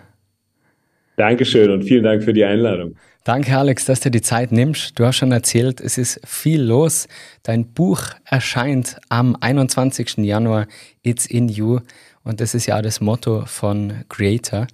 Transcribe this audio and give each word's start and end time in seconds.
Dankeschön 1.18 1.70
und 1.70 1.84
vielen 1.84 2.06
Dank 2.06 2.24
für 2.24 2.32
die 2.32 2.46
Einladung. 2.46 2.96
Danke, 3.24 3.58
Alex, 3.58 3.86
dass 3.86 4.00
du 4.00 4.10
die 4.10 4.22
Zeit 4.22 4.52
nimmst. 4.52 4.98
Du 4.98 5.06
hast 5.06 5.18
schon 5.18 5.32
erzählt, 5.32 5.82
es 5.82 5.98
ist 5.98 6.22
viel 6.26 6.62
los. 6.62 7.08
Dein 7.44 7.74
Buch 7.74 8.02
erscheint 8.26 8.98
am 9.10 9.36
21. 9.40 10.18
Januar, 10.20 10.68
It's 11.04 11.26
in 11.26 11.50
You. 11.50 11.82
Und 12.24 12.40
das 12.40 12.56
ist 12.56 12.66
ja 12.66 12.82
das 12.82 13.02
Motto 13.02 13.46
von 13.46 14.06
Creator. 14.08 14.68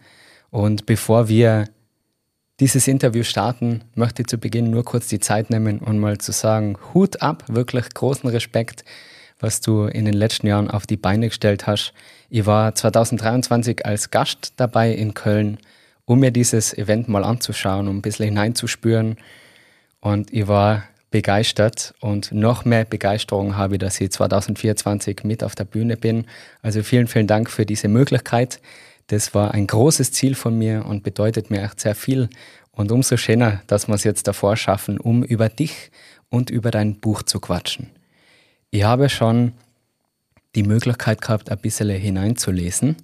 Und 0.51 0.85
bevor 0.85 1.27
wir 1.27 1.65
dieses 2.59 2.87
Interview 2.87 3.23
starten, 3.23 3.83
möchte 3.95 4.21
ich 4.21 4.27
zu 4.27 4.37
Beginn 4.37 4.69
nur 4.69 4.85
kurz 4.85 5.07
die 5.07 5.19
Zeit 5.19 5.49
nehmen 5.49 5.79
und 5.79 5.99
mal 5.99 6.19
zu 6.19 6.31
sagen, 6.31 6.77
Hut 6.93 7.21
ab, 7.21 7.43
wirklich 7.47 7.93
großen 7.93 8.29
Respekt 8.29 8.85
was 9.39 9.61
du 9.61 9.85
in 9.85 10.05
den 10.05 10.13
letzten 10.13 10.47
Jahren 10.47 10.69
auf 10.69 10.87
die 10.87 10.97
Beine 10.97 11.27
gestellt 11.27 11.67
hast. 11.67 11.93
Ich 12.29 12.45
war 12.45 12.73
2023 12.73 13.85
als 13.85 14.11
Gast 14.11 14.53
dabei 14.57 14.91
in 14.91 15.13
Köln, 15.13 15.57
um 16.05 16.19
mir 16.19 16.31
dieses 16.31 16.73
Event 16.77 17.07
mal 17.07 17.23
anzuschauen, 17.23 17.87
um 17.87 17.97
ein 17.97 18.01
bisschen 18.01 18.25
hineinzuspüren. 18.25 19.17
Und 19.99 20.31
ich 20.31 20.47
war 20.47 20.83
begeistert 21.11 21.93
und 22.01 22.31
noch 22.31 22.65
mehr 22.65 22.85
Begeisterung 22.85 23.55
habe 23.55 23.75
ich, 23.75 23.79
dass 23.79 24.01
ich 24.01 24.11
2024 24.11 25.23
mit 25.23 25.43
auf 25.43 25.55
der 25.55 25.63
Bühne 25.63 25.97
bin. 25.97 26.25
Also 26.61 26.83
vielen, 26.83 27.07
vielen 27.07 27.27
Dank 27.27 27.49
für 27.49 27.65
diese 27.65 27.87
Möglichkeit. 27.87 28.59
Das 29.07 29.33
war 29.33 29.53
ein 29.53 29.67
großes 29.67 30.11
Ziel 30.11 30.35
von 30.35 30.57
mir 30.57 30.85
und 30.85 31.03
bedeutet 31.03 31.49
mir 31.49 31.63
echt 31.63 31.79
sehr 31.79 31.95
viel. 31.95 32.29
Und 32.71 32.91
umso 32.91 33.17
schöner, 33.17 33.61
dass 33.67 33.87
wir 33.87 33.95
es 33.95 34.03
jetzt 34.03 34.27
davor 34.27 34.57
schaffen, 34.57 34.99
um 34.99 35.23
über 35.23 35.47
dich 35.47 35.91
und 36.29 36.49
über 36.49 36.71
dein 36.71 36.99
Buch 36.99 37.23
zu 37.23 37.39
quatschen. 37.39 37.91
Ich 38.71 38.83
habe 38.83 39.07
schon 39.09 39.53
die 40.55 40.63
Möglichkeit 40.63 41.21
gehabt, 41.21 41.49
ein 41.49 41.57
bisschen 41.59 41.89
hineinzulesen 41.89 42.97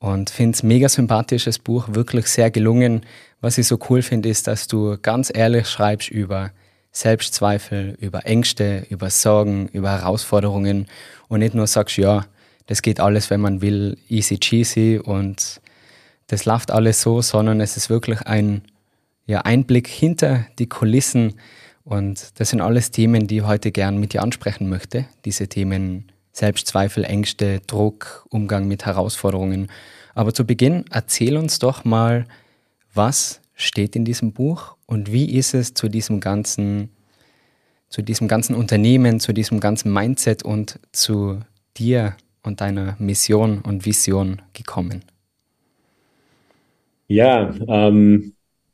und 0.00 0.30
finde 0.30 0.56
es 0.56 0.64
mega 0.64 0.88
sympathisches 0.88 1.60
Buch, 1.60 1.86
wirklich 1.92 2.26
sehr 2.26 2.50
gelungen. 2.50 3.02
Was 3.40 3.58
ich 3.58 3.68
so 3.68 3.78
cool 3.88 4.02
finde, 4.02 4.28
ist, 4.28 4.48
dass 4.48 4.66
du 4.66 4.96
ganz 5.00 5.30
ehrlich 5.32 5.68
schreibst 5.68 6.10
über 6.10 6.50
Selbstzweifel, 6.90 7.96
über 8.00 8.26
Ängste, 8.26 8.84
über 8.90 9.08
Sorgen, 9.10 9.68
über 9.68 9.92
Herausforderungen 9.92 10.88
und 11.28 11.38
nicht 11.38 11.54
nur 11.54 11.68
sagst, 11.68 11.96
ja, 11.96 12.26
das 12.66 12.82
geht 12.82 12.98
alles, 12.98 13.30
wenn 13.30 13.40
man 13.40 13.62
will, 13.62 13.96
easy 14.08 14.38
cheesy 14.38 14.98
und 14.98 15.60
das 16.26 16.44
läuft 16.44 16.72
alles 16.72 17.00
so, 17.00 17.22
sondern 17.22 17.60
es 17.60 17.76
ist 17.76 17.90
wirklich 17.90 18.22
ein 18.22 18.62
ja, 19.26 19.42
Einblick 19.42 19.86
hinter 19.86 20.46
die 20.58 20.68
Kulissen, 20.68 21.34
und 21.84 22.38
das 22.38 22.50
sind 22.50 22.60
alles 22.60 22.90
Themen, 22.90 23.26
die 23.26 23.38
ich 23.38 23.44
heute 23.44 23.72
gern 23.72 23.98
mit 23.98 24.12
dir 24.12 24.22
ansprechen 24.22 24.68
möchte. 24.68 25.06
Diese 25.24 25.48
Themen 25.48 26.12
Selbstzweifel, 26.40 27.04
Ängste, 27.04 27.60
Druck, 27.66 28.26
Umgang 28.30 28.66
mit 28.66 28.86
Herausforderungen. 28.86 29.68
Aber 30.14 30.32
zu 30.32 30.46
Beginn 30.46 30.86
erzähl 30.90 31.36
uns 31.36 31.58
doch 31.58 31.84
mal, 31.84 32.24
was 32.94 33.42
steht 33.54 33.94
in 33.94 34.06
diesem 34.06 34.32
Buch 34.32 34.76
und 34.86 35.12
wie 35.12 35.36
ist 35.36 35.52
es 35.52 35.74
zu 35.74 35.88
diesem 35.88 36.18
ganzen, 36.18 36.88
zu 37.90 38.00
diesem 38.00 38.26
ganzen 38.26 38.54
Unternehmen, 38.54 39.20
zu 39.20 39.34
diesem 39.34 39.60
ganzen 39.60 39.92
Mindset 39.92 40.42
und 40.42 40.80
zu 40.92 41.40
dir 41.76 42.16
und 42.42 42.62
deiner 42.62 42.96
Mission 42.98 43.60
und 43.60 43.84
Vision 43.84 44.40
gekommen? 44.54 45.02
Ja, 47.06 47.54
ähm, 47.68 48.32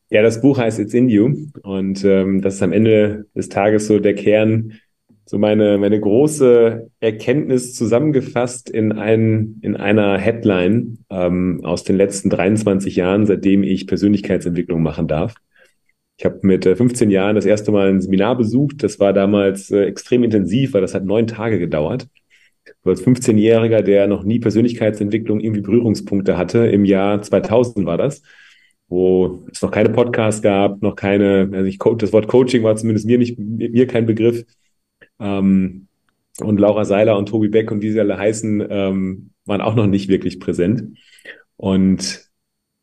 ja, 0.09 0.23
das 0.23 0.41
Buch 0.41 0.59
heißt 0.59 0.79
It's 0.79 0.95
in 0.95 1.09
You 1.09 1.49
und 1.63 2.05
ähm, 2.05 2.43
das 2.43 2.55
ist 2.55 2.63
am 2.63 2.73
Ende 2.73 3.27
des 3.35 3.49
Tages 3.49 3.89
so 3.89 3.99
der 3.99 4.15
Kern, 4.15 4.75
so 5.29 5.39
meine, 5.39 5.77
meine 5.77 6.01
große 6.01 6.89
Erkenntnis 7.01 7.75
zusammengefasst 7.75 8.71
in, 8.71 8.93
ein, 8.93 9.59
in 9.61 9.77
einer 9.77 10.19
Headline 10.19 10.99
ähm, 11.11 11.61
aus 11.65 11.83
den 11.83 11.97
letzten 11.97 12.31
23 12.31 12.95
Jahren, 12.95 13.27
seitdem 13.27 13.65
ich 13.65 13.89
Persönlichkeitsentwicklung 13.89 14.83
machen 14.83 15.09
darf. 15.09 15.35
Ich 16.17 16.25
habe 16.25 16.39
mit 16.43 16.65
15 16.65 17.11
äh, 17.11 17.13
Jahren 17.13 17.35
das 17.35 17.45
erste 17.45 17.73
Mal 17.73 17.89
ein 17.89 18.01
Seminar 18.01 18.37
besucht. 18.39 18.85
Das 18.85 19.01
war 19.01 19.13
damals 19.13 19.71
äh, 19.71 19.83
extrem 19.85 20.23
intensiv, 20.23 20.75
weil 20.75 20.81
das 20.81 20.95
hat 20.95 21.05
neun 21.05 21.27
Tage 21.27 21.59
gedauert. 21.59 22.07
So 22.85 22.91
als 22.91 23.05
15-Jähriger, 23.05 23.83
der 23.83 24.07
noch 24.07 24.23
nie 24.23 24.39
Persönlichkeitsentwicklung 24.39 25.41
irgendwie 25.41 25.61
Berührungspunkte 25.61 26.37
hatte, 26.39 26.67
im 26.69 26.85
Jahr 26.85 27.21
2000 27.21 27.85
war 27.85 27.99
das 27.99 28.23
wo 28.89 29.45
es 29.51 29.63
noch 29.63 29.71
keine 29.71 29.91
Podcasts 29.91 30.43
gab, 30.43 30.81
noch 30.83 30.95
keine, 30.95 31.51
also 31.53 31.65
ich, 31.65 31.79
das 31.99 32.13
Wort 32.13 32.29
Coaching 32.29 32.63
war 32.63 32.77
zumindest 32.77 33.07
mir 33.07 33.19
nicht, 33.19 33.39
mir 33.39 33.87
kein 33.87 34.07
Begriff. 34.07 34.45
Ähm, 35.21 35.89
und 36.41 36.61
Laura 36.61 36.85
Seiler 36.85 37.17
und 37.17 37.29
Tobi 37.29 37.49
Beck 37.49 37.71
und 37.71 37.83
wie 37.83 37.91
sie 37.91 38.01
alle 38.01 38.19
heißen, 38.19 38.67
ähm, 38.69 39.31
waren 39.47 39.61
auch 39.61 39.75
noch 39.75 39.87
nicht 39.87 40.09
wirklich 40.09 40.39
präsent. 40.41 40.99
Und 41.57 42.27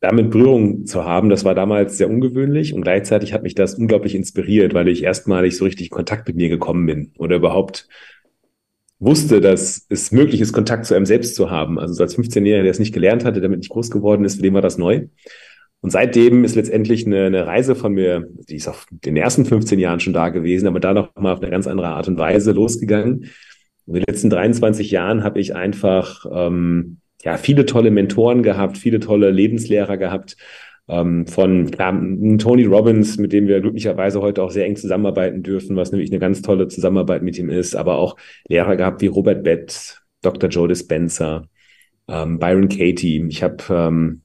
damit 0.00 0.30
Berührung 0.30 0.84
zu 0.86 1.04
haben, 1.04 1.30
das 1.30 1.44
war 1.44 1.54
damals 1.54 1.96
sehr 1.96 2.10
ungewöhnlich 2.10 2.74
und 2.74 2.82
gleichzeitig 2.82 3.32
hat 3.32 3.42
mich 3.42 3.54
das 3.54 3.74
unglaublich 3.76 4.14
inspiriert, 4.14 4.74
weil 4.74 4.88
ich 4.88 5.02
erstmalig 5.02 5.56
so 5.56 5.64
richtig 5.64 5.86
in 5.86 5.94
Kontakt 5.94 6.28
mit 6.28 6.36
mir 6.36 6.48
gekommen 6.48 6.84
bin 6.84 7.12
oder 7.16 7.36
überhaupt 7.36 7.88
wusste, 8.98 9.40
dass 9.40 9.86
es 9.88 10.12
möglich 10.12 10.40
ist, 10.40 10.52
Kontakt 10.52 10.84
zu 10.86 10.94
einem 10.94 11.06
selbst 11.06 11.34
zu 11.34 11.50
haben. 11.50 11.78
Also 11.78 12.02
als 12.02 12.16
15-Jähriger, 12.18 12.62
der 12.62 12.70
es 12.70 12.78
nicht 12.78 12.94
gelernt 12.94 13.24
hatte, 13.24 13.40
damit 13.40 13.58
nicht 13.58 13.70
groß 13.70 13.90
geworden 13.90 14.24
ist, 14.24 14.36
für 14.36 14.42
den 14.42 14.54
war 14.54 14.62
das 14.62 14.78
neu. 14.78 15.06
Und 15.84 15.90
seitdem 15.90 16.44
ist 16.44 16.54
letztendlich 16.54 17.04
eine, 17.04 17.26
eine 17.26 17.46
Reise 17.46 17.74
von 17.74 17.92
mir, 17.92 18.26
die 18.48 18.56
ist 18.56 18.68
auf 18.68 18.86
den 18.90 19.18
ersten 19.18 19.44
15 19.44 19.78
Jahren 19.78 20.00
schon 20.00 20.14
da 20.14 20.30
gewesen, 20.30 20.66
aber 20.66 20.80
da 20.80 20.94
noch 20.94 21.14
mal 21.14 21.34
auf 21.34 21.42
eine 21.42 21.50
ganz 21.50 21.66
andere 21.66 21.88
Art 21.88 22.08
und 22.08 22.16
Weise 22.16 22.52
losgegangen. 22.52 23.26
In 23.86 23.92
den 23.92 24.04
letzten 24.08 24.30
23 24.30 24.90
Jahren 24.90 25.24
habe 25.24 25.40
ich 25.40 25.54
einfach 25.54 26.24
ähm, 26.32 27.00
ja 27.22 27.36
viele 27.36 27.66
tolle 27.66 27.90
Mentoren 27.90 28.42
gehabt, 28.42 28.78
viele 28.78 28.98
tolle 28.98 29.30
Lebenslehrer 29.30 29.98
gehabt. 29.98 30.38
Ähm, 30.88 31.26
von 31.26 31.70
klar, 31.70 31.92
Tony 32.38 32.64
Robbins, 32.64 33.18
mit 33.18 33.34
dem 33.34 33.46
wir 33.46 33.60
glücklicherweise 33.60 34.22
heute 34.22 34.42
auch 34.42 34.52
sehr 34.52 34.64
eng 34.64 34.76
zusammenarbeiten 34.76 35.42
dürfen, 35.42 35.76
was 35.76 35.92
nämlich 35.92 36.10
eine 36.10 36.18
ganz 36.18 36.40
tolle 36.40 36.66
Zusammenarbeit 36.68 37.22
mit 37.22 37.38
ihm 37.38 37.50
ist, 37.50 37.76
aber 37.76 37.98
auch 37.98 38.16
Lehrer 38.48 38.76
gehabt 38.76 39.02
wie 39.02 39.08
Robert 39.08 39.42
Bett, 39.44 40.00
Dr. 40.22 40.48
Joe 40.48 40.66
Dispenza, 40.66 41.44
ähm, 42.08 42.38
Byron 42.38 42.70
Katie. 42.70 43.26
Ich 43.28 43.42
habe 43.42 43.58
ähm, 43.68 44.22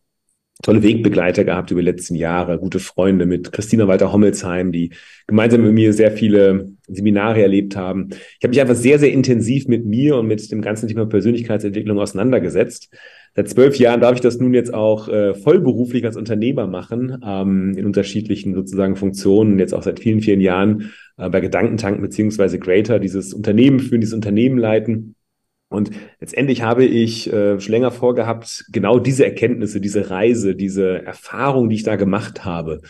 tolle 0.62 0.84
Wegbegleiter 0.84 1.46
gehabt 1.46 1.72
über 1.72 1.82
die 1.82 1.88
letzten 1.88 2.16
Jahre, 2.16 2.60
gute 2.60 2.80
Freunde 2.80 3.26
mit 3.26 3.52
Christina 3.54 3.88
Walter-Hommelsheim, 3.88 4.74
die 4.74 4.92
gemeinsam 5.26 5.64
mit 5.64 5.74
mir 5.74 5.94
sehr 5.94 6.12
viele 6.12 6.74
Seminare 6.88 7.42
erlebt 7.42 7.78
haben. 7.78 8.10
Ich 8.12 8.44
habe 8.44 8.50
mich 8.50 8.60
einfach 8.60 8.76
sehr, 8.76 9.00
sehr 9.00 9.12
intensiv 9.12 9.68
mit 9.68 9.86
mir 9.86 10.18
und 10.18 10.28
mit 10.28 10.52
dem 10.52 10.62
ganzen 10.62 10.90
Thema 10.90 11.06
Persönlichkeitsentwicklung 11.06 11.98
auseinandergesetzt. 11.98 12.94
Seit 13.36 13.48
zwölf 13.48 13.78
Jahren 13.78 14.02
darf 14.02 14.16
ich 14.16 14.22
das 14.22 14.40
nun 14.40 14.54
jetzt 14.54 14.74
auch 14.74 15.08
äh, 15.08 15.34
vollberuflich 15.34 16.04
als 16.04 16.18
Unternehmer 16.18 16.68
machen, 16.68 17.22
ähm, 17.26 17.76
in 17.78 17.86
unterschiedlichen 17.86 18.54
sozusagen 18.54 18.98
Funktionen, 18.98 19.60
jetzt 19.60 19.74
auch 19.74 19.84
seit 19.84 20.00
vielen, 20.02 20.20
vielen 20.20 20.42
Jahren 20.42 20.92
äh, 21.18 21.30
bei 21.30 21.40
Gedankentanken 21.40 22.02
beziehungsweise 22.02 22.60
Greater 22.60 23.00
dieses 23.00 23.34
Unternehmen 23.34 23.80
führen, 23.80 24.02
dieses 24.02 24.16
Unternehmen 24.16 24.58
leiten. 24.58 25.16
Und 25.70 25.92
letztendlich 26.20 26.64
habe 26.64 26.84
ich 26.84 27.32
äh, 27.32 27.60
schon 27.60 27.72
länger 27.72 27.92
vorgehabt, 27.92 28.66
genau 28.72 29.00
diese 29.00 29.24
Erkenntnisse, 29.24 29.80
diese 29.80 30.10
Reise, 30.10 30.56
diese 30.56 31.06
Erfahrung, 31.06 31.70
die 31.70 31.76
ich 31.76 31.84
da 31.84 31.96
gemacht 31.96 32.44
habe, 32.44 32.82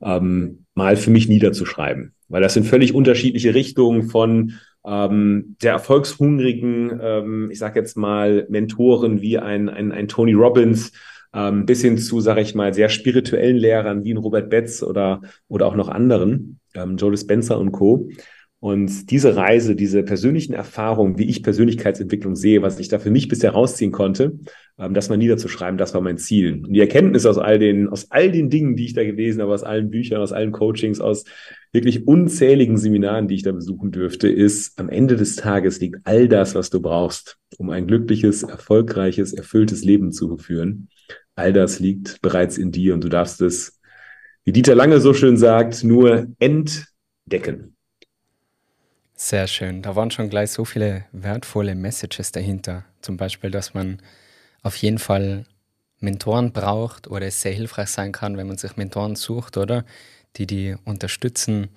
ähm, 0.00 0.64
mal 0.74 0.96
für 0.96 1.10
mich 1.10 1.28
niederzuschreiben. 1.28 2.14
Weil 2.28 2.42
das 2.42 2.54
sind 2.54 2.64
völlig 2.64 2.94
unterschiedliche 2.94 3.54
Richtungen 3.54 4.04
von 4.04 4.52
ähm, 4.86 5.56
der 5.62 5.72
erfolgshungrigen, 5.72 7.00
ähm, 7.02 7.50
ich 7.50 7.58
sage 7.58 7.80
jetzt 7.80 7.96
mal, 7.96 8.46
Mentoren 8.48 9.20
wie 9.20 9.38
ein, 9.38 9.68
ein, 9.68 9.90
ein 9.90 10.06
Tony 10.06 10.34
Robbins, 10.34 10.92
ähm, 11.34 11.66
bis 11.66 11.82
hin 11.82 11.98
zu, 11.98 12.20
sage 12.20 12.40
ich 12.40 12.54
mal, 12.54 12.72
sehr 12.72 12.88
spirituellen 12.88 13.56
Lehrern 13.56 14.04
wie 14.04 14.14
ein 14.14 14.18
Robert 14.18 14.48
Betz 14.48 14.82
oder, 14.82 15.20
oder 15.48 15.66
auch 15.66 15.76
noch 15.76 15.88
anderen, 15.88 16.60
ähm, 16.74 16.96
Joe 16.96 17.16
Spencer 17.16 17.58
und 17.58 17.72
Co. 17.72 18.08
Und 18.60 19.12
diese 19.12 19.36
Reise, 19.36 19.76
diese 19.76 20.02
persönlichen 20.02 20.52
Erfahrungen, 20.52 21.16
wie 21.16 21.28
ich 21.28 21.44
Persönlichkeitsentwicklung 21.44 22.34
sehe, 22.34 22.60
was 22.60 22.80
ich 22.80 22.88
da 22.88 22.98
für 22.98 23.12
mich 23.12 23.28
bisher 23.28 23.52
rausziehen 23.52 23.92
konnte, 23.92 24.40
ähm, 24.78 24.94
das 24.94 25.08
mal 25.08 25.16
niederzuschreiben, 25.16 25.78
das 25.78 25.94
war 25.94 26.00
mein 26.00 26.18
Ziel. 26.18 26.64
Und 26.64 26.72
die 26.72 26.80
Erkenntnis 26.80 27.24
aus 27.24 27.38
all 27.38 27.60
den, 27.60 27.88
aus 27.88 28.10
all 28.10 28.32
den 28.32 28.50
Dingen, 28.50 28.74
die 28.74 28.86
ich 28.86 28.94
da 28.94 29.04
gelesen 29.04 29.42
habe, 29.42 29.54
aus 29.54 29.62
allen 29.62 29.90
Büchern, 29.90 30.20
aus 30.20 30.32
allen 30.32 30.50
Coachings, 30.50 31.00
aus 31.00 31.24
wirklich 31.70 32.08
unzähligen 32.08 32.78
Seminaren, 32.78 33.28
die 33.28 33.36
ich 33.36 33.44
da 33.44 33.52
besuchen 33.52 33.92
dürfte, 33.92 34.28
ist, 34.28 34.76
am 34.80 34.88
Ende 34.88 35.14
des 35.14 35.36
Tages 35.36 35.78
liegt 35.78 36.00
all 36.02 36.26
das, 36.26 36.56
was 36.56 36.68
du 36.68 36.80
brauchst, 36.80 37.38
um 37.58 37.70
ein 37.70 37.86
glückliches, 37.86 38.42
erfolgreiches, 38.42 39.34
erfülltes 39.34 39.84
Leben 39.84 40.10
zu 40.10 40.36
führen. 40.36 40.88
All 41.36 41.52
das 41.52 41.78
liegt 41.78 42.20
bereits 42.22 42.58
in 42.58 42.72
dir 42.72 42.94
und 42.94 43.04
du 43.04 43.08
darfst 43.08 43.40
es, 43.40 43.78
wie 44.44 44.50
Dieter 44.50 44.74
Lange 44.74 44.98
so 44.98 45.14
schön 45.14 45.36
sagt, 45.36 45.84
nur 45.84 46.26
entdecken. 46.40 47.76
Sehr 49.20 49.48
schön. 49.48 49.82
Da 49.82 49.96
waren 49.96 50.12
schon 50.12 50.30
gleich 50.30 50.52
so 50.52 50.64
viele 50.64 51.04
wertvolle 51.10 51.74
Messages 51.74 52.30
dahinter. 52.30 52.84
Zum 53.02 53.16
Beispiel, 53.16 53.50
dass 53.50 53.74
man 53.74 54.00
auf 54.62 54.76
jeden 54.76 54.98
Fall 54.98 55.44
Mentoren 55.98 56.52
braucht 56.52 57.08
oder 57.08 57.26
es 57.26 57.42
sehr 57.42 57.52
hilfreich 57.52 57.88
sein 57.88 58.12
kann, 58.12 58.36
wenn 58.36 58.46
man 58.46 58.58
sich 58.58 58.76
Mentoren 58.76 59.16
sucht, 59.16 59.56
oder? 59.56 59.84
Die 60.36 60.46
die 60.46 60.76
unterstützen 60.84 61.68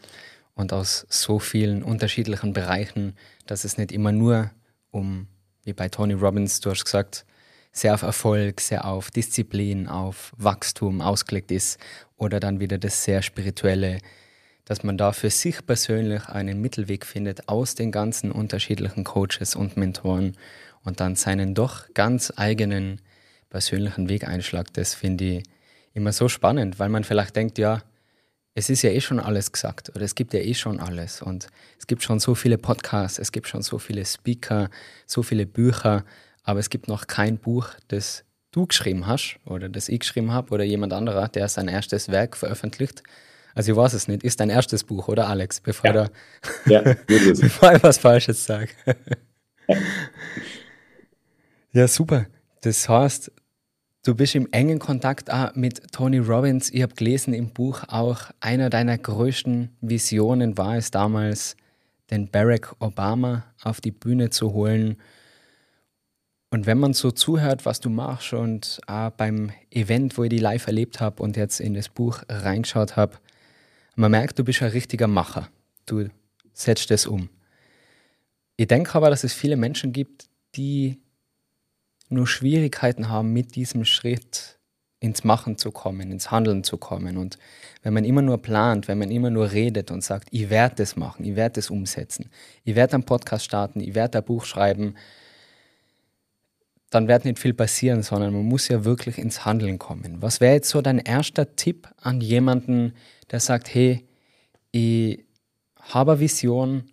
und 0.54 0.72
aus 0.72 1.08
so 1.10 1.40
vielen 1.40 1.82
unterschiedlichen 1.82 2.54
Bereichen, 2.54 3.16
dass 3.48 3.64
es 3.64 3.76
nicht 3.76 3.92
immer 3.92 4.12
nur 4.12 4.52
um, 4.92 5.26
wie 5.64 5.74
bei 5.74 5.90
Tony 5.90 6.14
Robbins, 6.14 6.60
du 6.60 6.70
hast 6.70 6.86
gesagt, 6.86 7.26
sehr 7.72 7.96
auf 7.96 8.04
Erfolg, 8.04 8.62
sehr 8.62 8.86
auf 8.86 9.10
Disziplin, 9.10 9.88
auf 9.88 10.32
Wachstum 10.38 11.02
ausgelegt 11.02 11.50
ist 11.52 11.80
oder 12.18 12.40
dann 12.40 12.60
wieder 12.60 12.78
das 12.78 13.04
sehr 13.04 13.24
spirituelle, 13.24 13.98
dass 14.72 14.84
man 14.84 14.98
da 14.98 15.12
für 15.12 15.30
sich 15.30 15.66
persönlich 15.66 16.30
einen 16.30 16.62
Mittelweg 16.62 17.06
findet 17.06 17.50
aus 17.50 17.76
den 17.76 17.92
ganzen 17.92 18.32
unterschiedlichen 18.32 19.04
Coaches 19.04 19.54
und 19.54 19.76
Mentoren 19.76 20.38
und 20.86 21.02
dann 21.02 21.18
seinen 21.18 21.54
doch 21.54 21.94
ganz 21.94 22.32
eigenen 22.38 23.02
persönlichen 23.50 24.08
Weg 24.08 24.26
einschlagt. 24.26 24.78
Das 24.78 24.94
finde 24.94 25.26
ich 25.26 25.44
immer 25.94 26.14
so 26.14 26.30
spannend, 26.30 26.80
weil 26.80 26.88
man 26.88 27.04
vielleicht 27.04 27.36
denkt, 27.36 27.58
ja, 27.58 27.84
es 28.56 28.70
ist 28.70 28.82
ja 28.84 28.92
eh 28.92 29.02
schon 29.02 29.20
alles 29.20 29.52
gesagt 29.52 29.90
oder 29.90 30.06
es 30.06 30.16
gibt 30.16 30.34
ja 30.34 30.40
eh 30.40 30.54
schon 30.54 30.80
alles 30.80 31.22
und 31.22 31.48
es 31.78 31.86
gibt 31.86 32.02
schon 32.02 32.22
so 32.22 32.34
viele 32.34 32.58
Podcasts, 32.58 33.20
es 33.20 33.34
gibt 33.34 33.50
schon 33.50 33.64
so 33.64 33.78
viele 33.78 34.06
Speaker, 34.06 34.70
so 35.06 35.22
viele 35.22 35.46
Bücher, 35.46 36.06
aber 36.44 36.62
es 36.62 36.70
gibt 36.70 36.88
noch 36.88 37.08
kein 37.08 37.40
Buch, 37.40 37.68
das 37.90 38.24
du 38.52 38.68
geschrieben 38.68 39.06
hast 39.06 39.38
oder 39.44 39.68
das 39.68 39.90
ich 39.90 40.00
geschrieben 40.00 40.32
habe 40.32 40.54
oder 40.54 40.64
jemand 40.64 40.94
anderer, 40.94 41.28
der 41.28 41.50
sein 41.50 41.68
erstes 41.68 42.08
Werk 42.08 42.38
veröffentlicht. 42.38 43.04
Also 43.56 43.72
ich 43.72 43.78
weiß 43.78 43.94
es 43.94 44.08
nicht. 44.08 44.24
Ist 44.24 44.40
dein 44.40 44.50
erstes 44.50 44.84
Buch, 44.84 45.08
oder 45.08 45.28
Alex? 45.28 45.60
Bevor, 45.60 45.94
ja. 45.94 45.94
Da, 45.94 46.10
ja, 46.66 46.82
bevor 47.08 47.74
ich 47.74 47.84
was 47.84 47.98
Falsches 47.98 48.46
sage. 48.46 48.70
ja. 49.68 49.76
ja, 51.72 51.88
super. 51.88 52.28
Das 52.62 52.88
heißt, 52.88 53.32
du 54.04 54.16
bist 54.16 54.36
im 54.36 54.48
engen 54.52 54.80
Kontakt 54.80 55.32
auch 55.32 55.54
mit 55.56 55.92
Tony 55.92 56.20
Robbins. 56.20 56.70
Ich 56.70 56.82
habe 56.82 56.94
gelesen 56.96 57.34
im 57.34 57.50
Buch 57.50 57.84
auch, 57.88 58.32
einer 58.40 58.70
deiner 58.70 58.98
größten 58.98 59.70
Visionen 59.82 60.58
war 60.58 60.78
es 60.78 60.92
damals, 60.92 61.56
den 62.10 62.30
Barack 62.30 62.76
Obama 62.80 63.46
auf 63.64 63.82
die 63.82 63.92
Bühne 63.92 64.30
zu 64.30 64.54
holen. 64.54 64.98
Und 66.54 66.66
wenn 66.66 66.78
man 66.78 66.94
so 66.94 67.12
zuhört, 67.12 67.66
was 67.66 67.80
du 67.80 67.90
machst 67.90 68.34
und 68.34 68.82
auch 68.86 69.12
beim 69.12 69.52
Event, 69.70 70.18
wo 70.18 70.26
ich 70.26 70.30
die 70.30 70.38
live 70.38 70.68
erlebt 70.68 71.00
habe 71.00 71.24
und 71.24 71.38
jetzt 71.38 71.62
in 71.62 71.74
das 71.74 71.88
Buch 71.88 72.24
reingeschaut 72.28 72.98
habe, 72.98 73.14
man 73.96 74.12
merkt, 74.12 74.40
du 74.40 74.44
bist 74.44 74.62
ein 74.62 74.70
richtiger 74.70 75.08
Macher. 75.08 75.50
Du 75.86 76.08
setzt 76.54 76.92
es 76.92 77.06
um. 77.06 77.30
Ich 78.58 78.68
denke 78.68 78.96
aber, 78.96 79.10
dass 79.10 79.24
es 79.24 79.34
viele 79.34 79.58
Menschen 79.58 79.92
gibt, 79.92 80.30
die 80.56 81.00
nur 82.10 82.28
Schwierigkeiten 82.28 83.10
haben, 83.10 83.34
mit 83.34 83.56
diesem 83.56 83.86
Schritt 83.86 84.60
ins 85.00 85.24
Machen 85.24 85.58
zu 85.58 85.72
kommen, 85.72 86.12
ins 86.12 86.30
Handeln 86.30 86.64
zu 86.64 86.78
kommen. 86.78 87.18
Und 87.18 87.40
wenn 87.82 87.94
man 87.94 88.06
immer 88.06 88.22
nur 88.22 88.38
plant, 88.40 88.88
wenn 88.88 89.00
man 89.00 89.10
immer 89.10 89.32
nur 89.32 89.52
redet 89.52 89.90
und 89.90 90.04
sagt, 90.04 90.28
ich 90.32 90.50
werde 90.50 90.76
das 90.76 90.96
machen, 90.96 91.26
ich 91.26 91.36
werde 91.36 91.56
das 91.56 91.72
umsetzen, 91.72 92.30
ich 92.64 92.76
werde 92.76 92.94
einen 92.94 93.04
Podcast 93.04 93.46
starten, 93.46 93.80
ich 93.80 93.96
werde 93.96 94.20
ein 94.20 94.24
Buch 94.24 94.46
schreiben, 94.46 94.96
dann 96.92 97.08
wird 97.08 97.26
nicht 97.26 97.40
viel 97.40 97.54
passieren, 97.54 98.04
sondern 98.04 98.34
man 98.34 98.46
muss 98.46 98.68
ja 98.68 98.86
wirklich 98.86 99.18
ins 99.18 99.46
Handeln 99.46 99.80
kommen. 99.80 100.18
Was 100.20 100.42
wäre 100.42 100.54
jetzt 100.54 100.70
so 100.70 100.82
dein 100.82 101.00
erster 101.00 101.56
Tipp 101.56 101.88
an 102.00 102.22
jemanden, 102.22 102.94
der 103.32 103.40
sagt, 103.40 103.74
hey, 103.74 104.06
ich 104.72 105.26
habe 105.80 106.12
eine 106.12 106.20
Vision, 106.20 106.84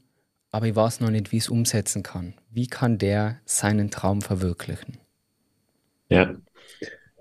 aber 0.50 0.67
ich 0.67 0.77
weiß 0.77 1.00
noch 1.00 1.11
nicht, 1.11 1.33
wie 1.33 1.39
ich 1.39 1.43
es 1.43 1.49
umsetzen 1.49 2.03
kann. 2.03 2.35
Wie 2.50 2.69
kann 2.69 2.99
der 2.99 3.41
seinen 3.45 3.91
Traum 3.91 4.23
verwirklichen? 4.23 4.99
Ja, 6.09 6.37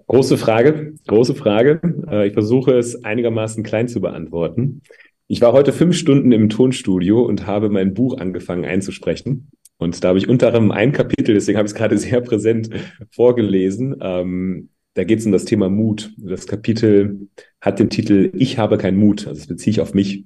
große 0.06 0.38
Frage, 0.38 0.94
große 1.08 1.36
Frage. 1.36 1.82
Äh, 2.10 2.28
ich 2.28 2.34
versuche 2.34 2.78
es 2.78 3.04
einigermaßen 3.04 3.64
klein 3.64 3.88
zu 3.88 4.02
beantworten. 4.02 4.82
Ich 5.28 5.42
war 5.42 5.52
heute 5.52 5.74
fünf 5.74 5.98
Stunden 5.98 6.32
im 6.32 6.48
Tonstudio 6.48 7.22
und 7.24 7.48
habe 7.48 7.70
mein 7.70 7.96
Buch 7.96 8.18
angefangen 8.18 8.66
einzusprechen. 8.66 9.50
Und 9.78 10.04
da 10.04 10.10
habe 10.10 10.18
ich 10.18 10.28
unter 10.28 10.48
anderem 10.48 10.72
ein 10.72 10.92
Kapitel, 10.92 11.36
deswegen 11.36 11.58
habe 11.58 11.68
ich 11.68 11.74
es 11.74 11.78
gerade 11.78 11.98
sehr 11.98 12.22
präsent 12.22 12.70
vorgelesen. 13.12 13.96
Ähm, 14.02 14.70
da 14.94 15.04
geht 15.04 15.20
es 15.20 15.26
um 15.26 15.32
das 15.32 15.46
Thema 15.46 15.70
Mut. 15.70 16.12
Das 16.18 16.48
Kapitel 16.48 17.30
hat 17.62 17.80
den 17.80 17.90
Titel 17.90 18.32
Ich 18.36 18.58
habe 18.58 18.78
keinen 18.78 18.98
Mut. 18.98 19.28
Also 19.28 19.40
das 19.40 19.48
beziehe 19.48 19.72
ich 19.72 19.82
auf 19.82 19.94
mich. 19.94 20.26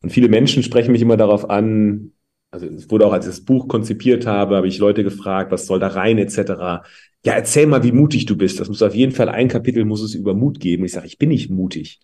Und 0.00 0.10
viele 0.10 0.28
Menschen 0.28 0.62
sprechen 0.62 0.92
mich 0.92 1.02
immer 1.02 1.16
darauf 1.16 1.50
an, 1.50 2.12
also 2.50 2.66
es 2.66 2.90
wurde 2.90 3.06
auch, 3.06 3.12
als 3.12 3.26
ich 3.26 3.32
das 3.32 3.44
Buch 3.44 3.68
konzipiert 3.68 4.26
habe, 4.26 4.56
habe 4.56 4.68
ich 4.68 4.78
Leute 4.78 5.04
gefragt, 5.04 5.52
was 5.52 5.66
soll 5.66 5.80
da 5.80 5.88
rein, 5.88 6.18
etc. 6.18 6.82
Ja, 7.24 7.34
erzähl 7.34 7.66
mal, 7.66 7.82
wie 7.82 7.92
mutig 7.92 8.26
du 8.26 8.36
bist. 8.36 8.60
Das 8.60 8.68
muss 8.68 8.82
auf 8.82 8.94
jeden 8.94 9.12
Fall 9.12 9.28
ein 9.28 9.48
Kapitel 9.48 9.84
muss 9.84 10.02
es 10.02 10.14
über 10.14 10.34
Mut 10.34 10.60
geben. 10.60 10.82
Und 10.82 10.86
ich 10.86 10.92
sage, 10.92 11.06
ich 11.06 11.18
bin 11.18 11.28
nicht 11.28 11.50
mutig. 11.50 12.00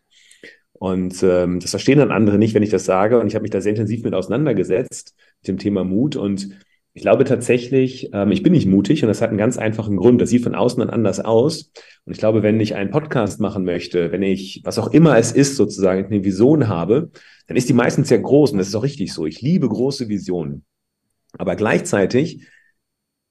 Und 0.72 1.22
ähm, 1.22 1.60
das 1.60 1.70
verstehen 1.70 1.98
dann 1.98 2.10
andere 2.10 2.36
nicht, 2.36 2.52
wenn 2.54 2.62
ich 2.62 2.70
das 2.70 2.84
sage. 2.84 3.18
Und 3.18 3.26
ich 3.28 3.34
habe 3.34 3.44
mich 3.44 3.52
da 3.52 3.60
sehr 3.60 3.70
intensiv 3.70 4.02
mit 4.02 4.12
auseinandergesetzt, 4.12 5.14
mit 5.40 5.48
dem 5.48 5.58
Thema 5.58 5.84
Mut. 5.84 6.16
Und 6.16 6.50
ich 6.96 7.02
glaube 7.02 7.24
tatsächlich, 7.24 8.10
ähm, 8.12 8.30
ich 8.30 8.44
bin 8.44 8.52
nicht 8.52 8.66
mutig 8.66 9.02
und 9.02 9.08
das 9.08 9.20
hat 9.20 9.30
einen 9.30 9.38
ganz 9.38 9.58
einfachen 9.58 9.96
Grund. 9.96 10.20
Das 10.20 10.30
sieht 10.30 10.44
von 10.44 10.54
außen 10.54 10.78
dann 10.78 10.90
anders 10.90 11.18
aus. 11.18 11.72
Und 12.04 12.12
ich 12.12 12.18
glaube, 12.18 12.44
wenn 12.44 12.60
ich 12.60 12.76
einen 12.76 12.90
Podcast 12.90 13.40
machen 13.40 13.64
möchte, 13.64 14.12
wenn 14.12 14.22
ich, 14.22 14.62
was 14.64 14.78
auch 14.78 14.92
immer 14.92 15.18
es 15.18 15.32
ist, 15.32 15.56
sozusagen 15.56 16.06
eine 16.06 16.24
Vision 16.24 16.68
habe, 16.68 17.10
dann 17.48 17.56
ist 17.56 17.68
die 17.68 17.72
meistens 17.72 18.08
sehr 18.08 18.20
groß 18.20 18.52
und 18.52 18.58
das 18.58 18.68
ist 18.68 18.76
auch 18.76 18.84
richtig 18.84 19.12
so. 19.12 19.26
Ich 19.26 19.42
liebe 19.42 19.68
große 19.68 20.08
Visionen. 20.08 20.64
Aber 21.36 21.56
gleichzeitig 21.56 22.46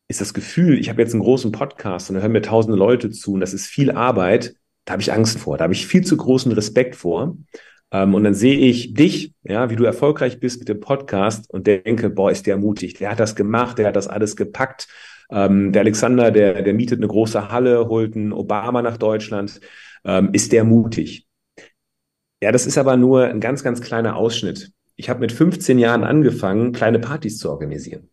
ist 0.09 0.19
das 0.19 0.33
Gefühl, 0.33 0.77
ich 0.77 0.89
habe 0.89 1.01
jetzt 1.01 1.13
einen 1.13 1.23
großen 1.23 1.53
Podcast 1.53 2.09
und 2.09 2.17
da 2.17 2.21
hören 2.21 2.33
mir 2.33 2.41
tausende 2.41 2.77
Leute 2.77 3.11
zu 3.11 3.33
und 3.33 3.39
das 3.39 3.53
ist 3.53 3.67
viel 3.67 3.91
Arbeit, 3.91 4.55
da 4.83 4.93
habe 4.93 5.01
ich 5.01 5.13
Angst 5.13 5.39
vor, 5.39 5.57
da 5.57 5.63
habe 5.63 5.73
ich 5.73 5.87
viel 5.87 6.03
zu 6.03 6.17
großen 6.17 6.51
Respekt 6.51 6.95
vor. 6.95 7.37
Ähm, 7.93 8.15
und 8.15 8.23
dann 8.23 8.33
sehe 8.33 8.57
ich 8.57 8.93
dich, 8.95 9.33
ja, 9.43 9.69
wie 9.69 9.75
du 9.75 9.85
erfolgreich 9.85 10.39
bist 10.39 10.59
mit 10.59 10.67
dem 10.67 10.79
Podcast 10.79 11.49
und 11.49 11.67
denke, 11.67 12.09
boah, 12.09 12.31
ist 12.31 12.47
der 12.47 12.57
mutig. 12.57 12.95
Der 12.95 13.11
hat 13.11 13.19
das 13.19 13.35
gemacht, 13.35 13.77
der 13.77 13.87
hat 13.87 13.95
das 13.95 14.07
alles 14.07 14.35
gepackt. 14.35 14.87
Ähm, 15.31 15.71
der 15.71 15.83
Alexander, 15.83 16.31
der, 16.31 16.63
der 16.63 16.73
mietet 16.73 16.99
eine 16.99 17.07
große 17.07 17.51
Halle, 17.51 17.87
holt 17.87 18.15
einen 18.15 18.33
Obama 18.33 18.81
nach 18.81 18.97
Deutschland. 18.97 19.61
Ähm, 20.03 20.29
ist 20.33 20.51
der 20.51 20.63
mutig? 20.63 21.27
Ja, 22.41 22.51
das 22.51 22.65
ist 22.65 22.77
aber 22.77 22.97
nur 22.97 23.27
ein 23.27 23.39
ganz, 23.39 23.63
ganz 23.63 23.79
kleiner 23.79 24.15
Ausschnitt. 24.17 24.71
Ich 24.95 25.09
habe 25.09 25.21
mit 25.21 25.31
15 25.31 25.79
Jahren 25.79 26.03
angefangen, 26.03 26.73
kleine 26.73 26.99
Partys 26.99 27.37
zu 27.37 27.49
organisieren. 27.49 28.09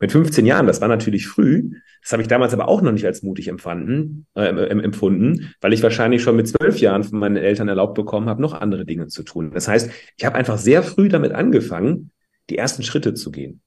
Mit 0.00 0.12
15 0.12 0.44
Jahren, 0.44 0.66
das 0.66 0.80
war 0.80 0.88
natürlich 0.88 1.26
früh, 1.26 1.76
Das 2.02 2.12
habe 2.12 2.22
ich 2.22 2.28
damals 2.28 2.54
aber 2.54 2.68
auch 2.68 2.82
noch 2.82 2.92
nicht 2.92 3.06
als 3.06 3.22
mutig 3.22 3.48
empfanden, 3.48 4.26
äh, 4.34 4.48
empfunden, 4.48 5.52
weil 5.60 5.72
ich 5.72 5.82
wahrscheinlich 5.82 6.22
schon 6.22 6.36
mit 6.36 6.48
zwölf 6.48 6.78
Jahren 6.78 7.04
von 7.04 7.18
meinen 7.18 7.36
Eltern 7.36 7.68
erlaubt 7.68 7.94
bekommen 7.94 8.28
habe, 8.28 8.40
noch 8.40 8.54
andere 8.54 8.86
Dinge 8.86 9.06
zu 9.08 9.22
tun. 9.22 9.50
Das 9.52 9.68
heißt, 9.68 9.90
ich 10.16 10.24
habe 10.24 10.36
einfach 10.36 10.58
sehr 10.58 10.82
früh 10.82 11.08
damit 11.08 11.32
angefangen, 11.32 12.10
die 12.48 12.58
ersten 12.58 12.82
Schritte 12.82 13.14
zu 13.14 13.30
gehen. 13.30 13.60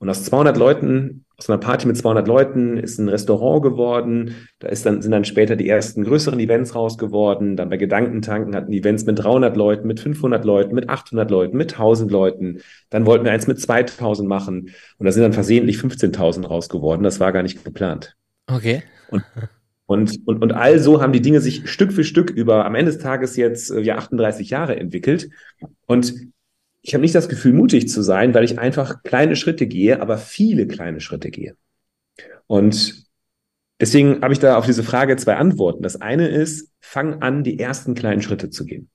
Und 0.00 0.08
aus 0.08 0.24
200 0.24 0.56
Leuten, 0.56 1.26
aus 1.36 1.50
einer 1.50 1.58
Party 1.58 1.86
mit 1.86 1.94
200 1.94 2.26
Leuten 2.26 2.78
ist 2.78 2.98
ein 2.98 3.10
Restaurant 3.10 3.62
geworden. 3.62 4.34
Da 4.58 4.68
ist 4.68 4.86
dann, 4.86 5.02
sind 5.02 5.12
dann 5.12 5.26
später 5.26 5.56
die 5.56 5.68
ersten 5.68 6.04
größeren 6.04 6.40
Events 6.40 6.74
raus 6.74 6.96
geworden. 6.96 7.54
Dann 7.54 7.68
bei 7.68 7.76
Gedankentanken 7.76 8.56
hatten 8.56 8.72
Events 8.72 9.04
mit 9.04 9.18
300 9.18 9.54
Leuten, 9.58 9.86
mit 9.86 10.00
500 10.00 10.42
Leuten, 10.42 10.74
mit 10.74 10.88
800 10.88 11.30
Leuten, 11.30 11.58
mit 11.58 11.74
1000 11.74 12.10
Leuten. 12.10 12.60
Dann 12.88 13.04
wollten 13.04 13.26
wir 13.26 13.32
eins 13.32 13.46
mit 13.46 13.60
2000 13.60 14.26
machen. 14.26 14.70
Und 14.96 15.04
da 15.04 15.12
sind 15.12 15.22
dann 15.22 15.34
versehentlich 15.34 15.76
15.000 15.76 16.46
raus 16.46 16.70
geworden. 16.70 17.02
Das 17.02 17.20
war 17.20 17.32
gar 17.32 17.42
nicht 17.42 17.62
geplant. 17.62 18.16
Okay. 18.46 18.82
Und 19.10 19.22
und, 19.90 20.20
und, 20.24 20.40
und 20.40 20.52
all 20.52 20.78
so 20.78 21.02
haben 21.02 21.12
die 21.12 21.20
Dinge 21.20 21.40
sich 21.40 21.68
Stück 21.68 21.92
für 21.92 22.04
Stück 22.04 22.30
über 22.30 22.64
am 22.64 22.76
Ende 22.76 22.92
des 22.92 23.02
Tages 23.02 23.34
jetzt 23.36 23.72
äh, 23.72 23.80
ja 23.80 23.96
38 23.96 24.48
Jahre 24.48 24.76
entwickelt. 24.76 25.30
Und 25.86 26.14
ich 26.82 26.94
habe 26.94 27.02
nicht 27.02 27.14
das 27.14 27.28
Gefühl, 27.28 27.52
mutig 27.52 27.88
zu 27.88 28.02
sein, 28.02 28.34
weil 28.34 28.44
ich 28.44 28.58
einfach 28.58 29.02
kleine 29.02 29.36
Schritte 29.36 29.66
gehe, 29.66 30.00
aber 30.00 30.18
viele 30.18 30.66
kleine 30.66 31.00
Schritte 31.00 31.30
gehe. 31.30 31.56
Und 32.46 33.06
deswegen 33.80 34.22
habe 34.22 34.32
ich 34.32 34.38
da 34.38 34.56
auf 34.56 34.66
diese 34.66 34.82
Frage 34.82 35.16
zwei 35.16 35.36
Antworten. 35.36 35.82
Das 35.82 36.00
eine 36.00 36.28
ist, 36.28 36.72
fang 36.80 37.22
an, 37.22 37.44
die 37.44 37.58
ersten 37.58 37.94
kleinen 37.94 38.22
Schritte 38.22 38.50
zu 38.50 38.64
gehen. 38.64 38.90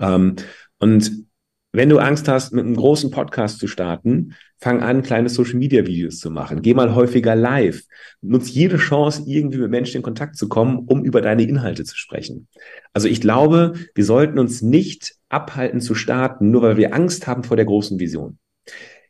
Ähm, 0.00 0.36
und 0.78 1.26
wenn 1.72 1.90
du 1.90 1.98
Angst 1.98 2.26
hast, 2.26 2.52
mit 2.52 2.64
einem 2.64 2.74
großen 2.74 3.10
Podcast 3.10 3.58
zu 3.58 3.66
starten, 3.66 4.34
fang 4.58 4.82
an, 4.82 5.02
kleine 5.02 5.28
Social 5.28 5.56
Media 5.56 5.86
Videos 5.86 6.18
zu 6.18 6.30
machen. 6.30 6.62
Geh 6.62 6.72
mal 6.72 6.94
häufiger 6.94 7.36
live. 7.36 7.82
Nutz 8.22 8.50
jede 8.50 8.78
Chance, 8.78 9.24
irgendwie 9.26 9.58
mit 9.58 9.70
Menschen 9.70 9.98
in 9.98 10.02
Kontakt 10.02 10.36
zu 10.36 10.48
kommen, 10.48 10.78
um 10.86 11.04
über 11.04 11.20
deine 11.20 11.42
Inhalte 11.42 11.84
zu 11.84 11.96
sprechen. 11.96 12.48
Also 12.94 13.08
ich 13.08 13.20
glaube, 13.20 13.74
wir 13.94 14.04
sollten 14.06 14.38
uns 14.38 14.62
nicht 14.62 15.15
abhalten 15.28 15.80
zu 15.80 15.94
starten, 15.94 16.50
nur 16.50 16.62
weil 16.62 16.76
wir 16.76 16.94
Angst 16.94 17.26
haben 17.26 17.42
vor 17.42 17.56
der 17.56 17.66
großen 17.66 17.98
Vision. 17.98 18.38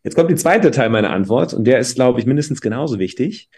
Jetzt 0.03 0.15
kommt 0.15 0.31
der 0.31 0.37
zweite 0.37 0.71
Teil 0.71 0.89
meiner 0.89 1.11
Antwort 1.11 1.53
und 1.53 1.65
der 1.65 1.79
ist, 1.79 1.97
glaube 1.97 2.21
ich, 2.21 2.27
mindestens 2.27 2.61
genauso 2.61 2.99
wichtig. 2.99 3.49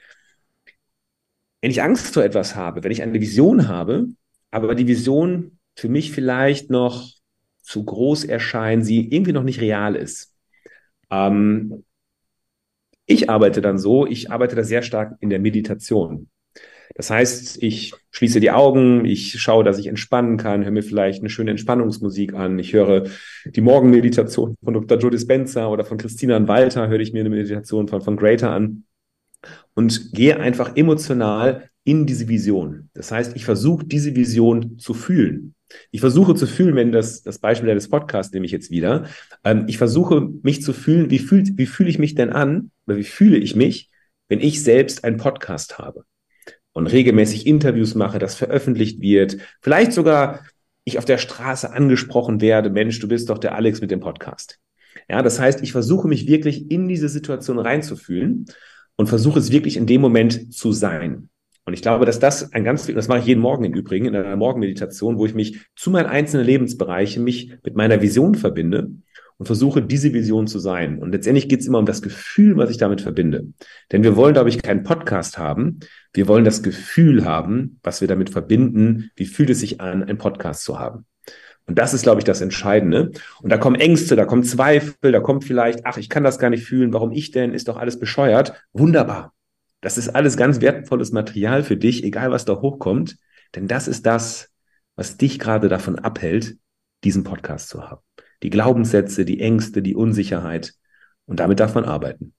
Wenn 1.60 1.70
ich 1.70 1.82
Angst 1.82 2.14
vor 2.14 2.24
etwas 2.24 2.56
habe, 2.56 2.84
wenn 2.84 2.92
ich 2.92 3.02
eine 3.02 3.20
Vision 3.20 3.68
habe, 3.68 4.06
aber 4.50 4.74
die 4.74 4.86
Vision 4.86 5.58
für 5.76 5.88
mich 5.88 6.12
vielleicht 6.12 6.70
noch 6.70 7.08
zu 7.60 7.84
groß 7.84 8.24
erscheint, 8.24 8.86
sie 8.86 9.08
irgendwie 9.08 9.32
noch 9.32 9.42
nicht 9.42 9.60
real 9.60 9.94
ist. 9.94 10.34
Ähm, 11.10 11.84
ich 13.04 13.28
arbeite 13.28 13.60
dann 13.60 13.78
so, 13.78 14.06
ich 14.06 14.30
arbeite 14.30 14.56
da 14.56 14.64
sehr 14.64 14.82
stark 14.82 15.16
in 15.20 15.30
der 15.30 15.38
Meditation. 15.38 16.30
Das 16.94 17.10
heißt, 17.10 17.62
ich 17.62 17.94
schließe 18.10 18.40
die 18.40 18.50
Augen, 18.50 19.04
ich 19.04 19.40
schaue, 19.40 19.64
dass 19.64 19.78
ich 19.78 19.86
entspannen 19.86 20.36
kann, 20.36 20.64
höre 20.64 20.72
mir 20.72 20.82
vielleicht 20.82 21.20
eine 21.20 21.30
schöne 21.30 21.50
Entspannungsmusik 21.50 22.34
an. 22.34 22.58
Ich 22.58 22.72
höre 22.72 23.04
die 23.46 23.60
Morgenmeditation 23.60 24.56
von 24.62 24.74
Dr. 24.74 24.98
Joe 24.98 25.10
Dispenza 25.10 25.68
oder 25.68 25.84
von 25.84 25.98
Christina 25.98 26.46
Walter, 26.48 26.88
höre 26.88 27.00
ich 27.00 27.12
mir 27.12 27.20
eine 27.20 27.30
Meditation 27.30 27.88
von, 27.88 28.00
von 28.00 28.16
Greater 28.16 28.50
an 28.50 28.84
und 29.74 30.12
gehe 30.12 30.38
einfach 30.40 30.76
emotional 30.76 31.70
in 31.84 32.06
diese 32.06 32.28
Vision. 32.28 32.90
Das 32.94 33.12
heißt, 33.12 33.36
ich 33.36 33.44
versuche 33.44 33.86
diese 33.86 34.14
Vision 34.14 34.78
zu 34.78 34.94
fühlen. 34.94 35.54
Ich 35.90 36.00
versuche 36.00 36.34
zu 36.34 36.46
fühlen, 36.46 36.74
wenn 36.74 36.92
das, 36.92 37.22
das 37.22 37.38
Beispiel 37.38 37.72
des 37.74 37.88
Podcasts 37.88 38.32
nehme 38.32 38.46
ich 38.46 38.52
jetzt 38.52 38.70
wieder. 38.70 39.06
Ähm, 39.44 39.64
ich 39.68 39.78
versuche 39.78 40.28
mich 40.42 40.62
zu 40.62 40.72
fühlen, 40.72 41.10
wie 41.10 41.18
fühlt, 41.18 41.58
wie 41.58 41.66
fühle 41.66 41.90
ich 41.90 41.98
mich 41.98 42.14
denn 42.14 42.30
an, 42.30 42.70
oder 42.86 42.96
wie 42.96 43.04
fühle 43.04 43.36
ich 43.36 43.54
mich, 43.54 43.90
wenn 44.28 44.40
ich 44.40 44.62
selbst 44.62 45.04
einen 45.04 45.18
Podcast 45.18 45.78
habe 45.78 46.04
und 46.78 46.86
regelmäßig 46.86 47.44
Interviews 47.44 47.96
mache, 47.96 48.20
das 48.20 48.36
veröffentlicht 48.36 49.00
wird, 49.00 49.38
vielleicht 49.60 49.92
sogar 49.92 50.44
ich 50.84 50.96
auf 50.96 51.04
der 51.04 51.18
Straße 51.18 51.72
angesprochen 51.72 52.40
werde, 52.40 52.70
Mensch, 52.70 53.00
du 53.00 53.08
bist 53.08 53.30
doch 53.30 53.38
der 53.38 53.56
Alex 53.56 53.80
mit 53.80 53.90
dem 53.90 53.98
Podcast. 53.98 54.60
Ja, 55.10 55.20
das 55.20 55.40
heißt, 55.40 55.60
ich 55.62 55.72
versuche 55.72 56.06
mich 56.06 56.28
wirklich 56.28 56.70
in 56.70 56.86
diese 56.86 57.08
Situation 57.08 57.58
reinzufühlen 57.58 58.46
und 58.94 59.08
versuche 59.08 59.40
es 59.40 59.50
wirklich 59.50 59.76
in 59.76 59.86
dem 59.86 60.00
Moment 60.00 60.54
zu 60.54 60.70
sein. 60.70 61.30
Und 61.64 61.74
ich 61.74 61.82
glaube, 61.82 62.06
dass 62.06 62.20
das 62.20 62.52
ein 62.52 62.62
ganz, 62.62 62.86
das 62.86 63.08
mache 63.08 63.18
ich 63.18 63.26
jeden 63.26 63.42
Morgen 63.42 63.64
im 63.64 63.74
Übrigen, 63.74 64.06
in 64.06 64.14
einer 64.14 64.36
Morgenmeditation, 64.36 65.18
wo 65.18 65.26
ich 65.26 65.34
mich 65.34 65.66
zu 65.74 65.90
meinen 65.90 66.06
einzelnen 66.06 66.46
Lebensbereichen 66.46 67.24
mich 67.24 67.54
mit 67.64 67.74
meiner 67.74 68.00
Vision 68.00 68.36
verbinde 68.36 68.92
und 69.38 69.46
versuche, 69.46 69.80
diese 69.82 70.12
Vision 70.12 70.46
zu 70.46 70.58
sein. 70.58 70.98
Und 70.98 71.12
letztendlich 71.12 71.48
geht 71.48 71.60
es 71.60 71.66
immer 71.66 71.78
um 71.78 71.86
das 71.86 72.02
Gefühl, 72.02 72.56
was 72.56 72.70
ich 72.70 72.76
damit 72.76 73.00
verbinde. 73.00 73.46
Denn 73.92 74.02
wir 74.02 74.16
wollen, 74.16 74.34
glaube 74.34 74.48
ich, 74.48 74.60
keinen 74.60 74.82
Podcast 74.82 75.38
haben. 75.38 75.78
Wir 76.12 76.28
wollen 76.28 76.44
das 76.44 76.62
Gefühl 76.62 77.24
haben, 77.24 77.78
was 77.82 78.00
wir 78.00 78.08
damit 78.08 78.30
verbinden. 78.30 79.10
Wie 79.16 79.26
fühlt 79.26 79.50
es 79.50 79.60
sich 79.60 79.80
an, 79.80 80.02
einen 80.02 80.18
Podcast 80.18 80.64
zu 80.64 80.78
haben? 80.78 81.06
Und 81.66 81.78
das 81.78 81.94
ist, 81.94 82.02
glaube 82.02 82.20
ich, 82.20 82.24
das 82.24 82.40
Entscheidende. 82.40 83.12
Und 83.42 83.50
da 83.50 83.58
kommen 83.58 83.76
Ängste, 83.76 84.16
da 84.16 84.24
kommen 84.24 84.42
Zweifel, 84.42 85.12
da 85.12 85.20
kommt 85.20 85.44
vielleicht, 85.44 85.84
ach, 85.84 85.98
ich 85.98 86.08
kann 86.08 86.24
das 86.24 86.38
gar 86.38 86.50
nicht 86.50 86.64
fühlen, 86.64 86.92
warum 86.92 87.12
ich 87.12 87.30
denn, 87.30 87.52
ist 87.52 87.68
doch 87.68 87.76
alles 87.76 87.98
bescheuert. 87.98 88.54
Wunderbar. 88.72 89.34
Das 89.80 89.98
ist 89.98 90.08
alles 90.08 90.36
ganz 90.36 90.60
wertvolles 90.60 91.12
Material 91.12 91.62
für 91.62 91.76
dich, 91.76 92.02
egal 92.02 92.30
was 92.30 92.44
da 92.44 92.60
hochkommt, 92.60 93.16
denn 93.54 93.68
das 93.68 93.86
ist 93.86 94.06
das, 94.06 94.50
was 94.96 95.16
dich 95.16 95.38
gerade 95.38 95.68
davon 95.68 95.98
abhält, 95.98 96.56
diesen 97.04 97.22
Podcast 97.22 97.68
zu 97.68 97.88
haben. 97.88 98.02
Die 98.42 98.50
Glaubenssätze, 98.50 99.24
die 99.24 99.40
Ängste, 99.40 99.82
die 99.82 99.94
Unsicherheit. 99.94 100.74
Und 101.26 101.40
damit 101.40 101.60
darf 101.60 101.74
man 101.74 101.84
arbeiten. 101.84 102.34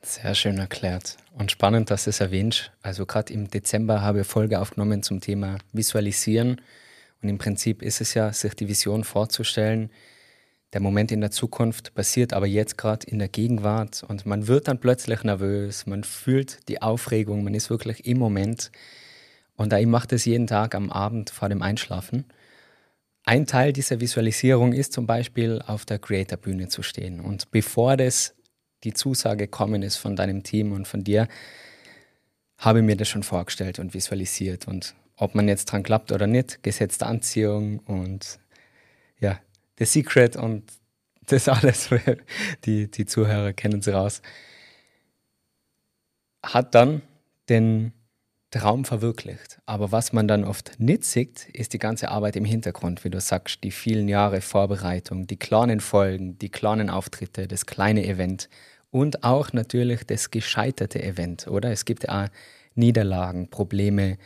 Sehr 0.00 0.34
schön 0.34 0.58
erklärt 0.58 1.16
und 1.32 1.50
spannend, 1.50 1.90
dass 1.90 2.04
du 2.04 2.10
es 2.10 2.20
erwähnst. 2.20 2.72
Also 2.82 3.04
gerade 3.04 3.32
im 3.32 3.50
Dezember 3.50 4.00
habe 4.00 4.20
ich 4.20 4.26
Folge 4.26 4.60
aufgenommen 4.60 5.02
zum 5.02 5.20
Thema 5.20 5.58
Visualisieren. 5.72 6.60
Und 7.20 7.28
im 7.28 7.38
Prinzip 7.38 7.82
ist 7.82 8.00
es 8.00 8.14
ja, 8.14 8.32
sich 8.32 8.54
die 8.54 8.68
Vision 8.68 9.02
vorzustellen, 9.02 9.90
der 10.74 10.82
Moment 10.82 11.10
in 11.12 11.22
der 11.22 11.30
Zukunft 11.30 11.94
passiert 11.94 12.34
aber 12.34 12.46
jetzt 12.46 12.76
gerade 12.76 13.06
in 13.06 13.18
der 13.18 13.28
Gegenwart 13.28 14.04
und 14.06 14.26
man 14.26 14.48
wird 14.48 14.68
dann 14.68 14.78
plötzlich 14.78 15.24
nervös, 15.24 15.86
man 15.86 16.04
fühlt 16.04 16.68
die 16.68 16.82
Aufregung, 16.82 17.42
man 17.42 17.54
ist 17.54 17.70
wirklich 17.70 18.04
im 18.04 18.18
Moment. 18.18 18.70
Und 19.56 19.72
ich 19.72 19.86
mache 19.86 20.08
das 20.08 20.26
jeden 20.26 20.46
Tag 20.46 20.74
am 20.74 20.90
Abend 20.90 21.30
vor 21.30 21.48
dem 21.48 21.62
Einschlafen. 21.62 22.26
Ein 23.28 23.44
Teil 23.44 23.74
dieser 23.74 24.00
Visualisierung 24.00 24.72
ist 24.72 24.94
zum 24.94 25.06
Beispiel 25.06 25.60
auf 25.66 25.84
der 25.84 25.98
Creator-Bühne 25.98 26.68
zu 26.68 26.82
stehen. 26.82 27.20
Und 27.20 27.50
bevor 27.50 27.98
das 27.98 28.34
die 28.84 28.94
Zusage 28.94 29.44
gekommen 29.44 29.82
ist 29.82 29.98
von 29.98 30.16
deinem 30.16 30.44
Team 30.44 30.72
und 30.72 30.88
von 30.88 31.04
dir, 31.04 31.28
habe 32.56 32.78
ich 32.78 32.86
mir 32.86 32.96
das 32.96 33.08
schon 33.08 33.22
vorgestellt 33.22 33.80
und 33.80 33.92
visualisiert. 33.92 34.66
Und 34.66 34.94
ob 35.14 35.34
man 35.34 35.46
jetzt 35.46 35.66
dran 35.66 35.82
klappt 35.82 36.10
oder 36.10 36.26
nicht, 36.26 36.62
gesetzte 36.62 37.04
Anziehung 37.04 37.80
und 37.80 38.40
ja, 39.20 39.38
The 39.78 39.84
Secret 39.84 40.34
und 40.34 40.64
das 41.26 41.50
alles, 41.50 41.90
die, 42.64 42.90
die 42.90 43.04
Zuhörer 43.04 43.52
kennen 43.52 43.82
sie 43.82 43.90
raus, 43.90 44.22
hat 46.42 46.74
dann 46.74 47.02
den 47.50 47.92
Traum 48.50 48.84
verwirklicht. 48.84 49.60
Aber 49.66 49.92
was 49.92 50.12
man 50.12 50.26
dann 50.26 50.44
oft 50.44 50.80
nicht 50.80 51.04
sieht, 51.04 51.48
ist 51.50 51.74
die 51.74 51.78
ganze 51.78 52.08
Arbeit 52.08 52.36
im 52.36 52.44
Hintergrund, 52.44 53.04
wie 53.04 53.10
du 53.10 53.20
sagst, 53.20 53.62
die 53.62 53.70
vielen 53.70 54.08
Jahre 54.08 54.40
Vorbereitung, 54.40 55.26
die 55.26 55.36
kleinen 55.36 55.80
Folgen, 55.80 56.38
die 56.38 56.48
kleinen 56.48 56.88
Auftritte, 56.88 57.46
das 57.46 57.66
kleine 57.66 58.06
Event 58.06 58.48
und 58.90 59.22
auch 59.22 59.52
natürlich 59.52 60.04
das 60.04 60.30
gescheiterte 60.30 61.02
Event, 61.02 61.46
oder? 61.46 61.70
Es 61.70 61.84
gibt 61.84 62.04
ja 62.04 62.24
auch 62.24 62.28
Niederlagen, 62.74 63.48
Probleme, 63.50 64.16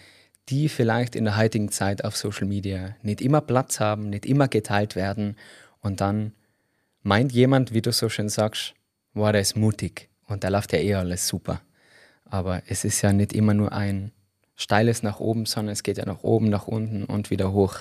die 0.48 0.68
vielleicht 0.68 1.16
in 1.16 1.24
der 1.24 1.36
heutigen 1.36 1.70
Zeit 1.70 2.04
auf 2.04 2.16
Social 2.16 2.46
Media 2.46 2.94
nicht 3.02 3.20
immer 3.20 3.40
Platz 3.40 3.80
haben, 3.80 4.10
nicht 4.10 4.26
immer 4.26 4.48
geteilt 4.48 4.96
werden. 4.96 5.36
Und 5.80 6.00
dann 6.00 6.32
meint 7.02 7.32
jemand, 7.32 7.72
wie 7.72 7.82
du 7.82 7.92
so 7.92 8.08
schön 8.08 8.28
sagst, 8.28 8.74
wow, 9.14 9.32
der 9.32 9.40
ist 9.40 9.56
mutig 9.56 10.10
und 10.26 10.44
da 10.44 10.48
läuft 10.48 10.72
ja 10.72 10.78
eh 10.78 10.94
alles 10.94 11.26
super. 11.26 11.60
Aber 12.32 12.62
es 12.66 12.84
ist 12.84 13.02
ja 13.02 13.12
nicht 13.12 13.34
immer 13.34 13.52
nur 13.52 13.72
ein 13.72 14.10
steiles 14.56 15.02
nach 15.02 15.20
oben, 15.20 15.44
sondern 15.44 15.74
es 15.74 15.82
geht 15.82 15.98
ja 15.98 16.06
nach 16.06 16.22
oben, 16.22 16.48
nach 16.48 16.66
unten 16.66 17.04
und 17.04 17.28
wieder 17.28 17.52
hoch. 17.52 17.80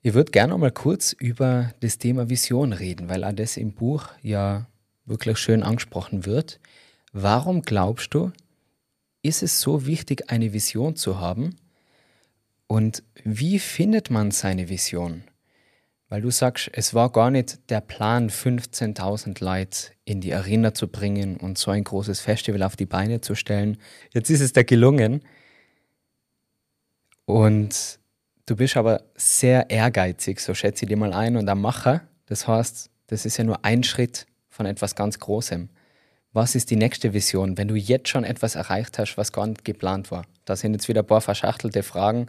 Ich 0.00 0.14
würde 0.14 0.32
gerne 0.32 0.56
mal 0.56 0.70
kurz 0.70 1.12
über 1.12 1.74
das 1.80 1.98
Thema 1.98 2.30
Vision 2.30 2.72
reden, 2.72 3.10
weil 3.10 3.22
auch 3.24 3.34
das 3.34 3.58
im 3.58 3.74
Buch 3.74 4.08
ja 4.22 4.66
wirklich 5.04 5.36
schön 5.36 5.62
angesprochen 5.62 6.24
wird. 6.24 6.58
Warum 7.12 7.60
glaubst 7.60 8.14
du, 8.14 8.32
ist 9.20 9.42
es 9.42 9.60
so 9.60 9.84
wichtig, 9.84 10.30
eine 10.30 10.54
Vision 10.54 10.96
zu 10.96 11.20
haben? 11.20 11.56
Und 12.66 13.02
wie 13.24 13.58
findet 13.58 14.08
man 14.08 14.30
seine 14.30 14.70
Vision? 14.70 15.22
Weil 16.12 16.20
du 16.20 16.30
sagst, 16.30 16.68
es 16.74 16.92
war 16.92 17.10
gar 17.10 17.30
nicht 17.30 17.70
der 17.70 17.80
Plan, 17.80 18.28
15.000 18.28 19.42
Leute 19.42 19.92
in 20.04 20.20
die 20.20 20.34
Arena 20.34 20.74
zu 20.74 20.88
bringen 20.88 21.38
und 21.38 21.56
so 21.56 21.70
ein 21.70 21.84
großes 21.84 22.20
Festival 22.20 22.64
auf 22.64 22.76
die 22.76 22.84
Beine 22.84 23.22
zu 23.22 23.34
stellen. 23.34 23.78
Jetzt 24.12 24.28
ist 24.28 24.42
es 24.42 24.52
da 24.52 24.62
gelungen. 24.62 25.22
Und 27.24 27.98
du 28.44 28.56
bist 28.56 28.76
aber 28.76 29.04
sehr 29.14 29.70
ehrgeizig, 29.70 30.40
so 30.40 30.52
schätze 30.52 30.84
ich 30.84 30.90
dir 30.90 30.98
mal 30.98 31.14
ein, 31.14 31.38
und 31.38 31.48
ein 31.48 31.58
Macher. 31.58 32.02
Das 32.26 32.46
heißt, 32.46 32.90
das 33.06 33.24
ist 33.24 33.38
ja 33.38 33.44
nur 33.44 33.64
ein 33.64 33.82
Schritt 33.82 34.26
von 34.50 34.66
etwas 34.66 34.94
ganz 34.94 35.18
Großem. 35.18 35.70
was 36.34 36.54
ist 36.54 36.70
die 36.70 36.76
nächste 36.76 37.14
Vision, 37.14 37.56
wenn 37.56 37.68
du 37.68 37.74
jetzt 37.74 38.10
schon 38.10 38.24
etwas 38.24 38.54
erreicht 38.54 38.98
hast, 38.98 39.16
was 39.16 39.32
gar 39.32 39.46
nicht 39.46 39.64
geplant 39.64 40.10
war? 40.10 40.26
Da 40.44 40.56
sind 40.56 40.74
jetzt 40.74 40.88
wieder 40.88 41.04
ein 41.04 41.06
paar 41.06 41.22
verschachtelte 41.22 41.82
Fragen. 41.82 42.26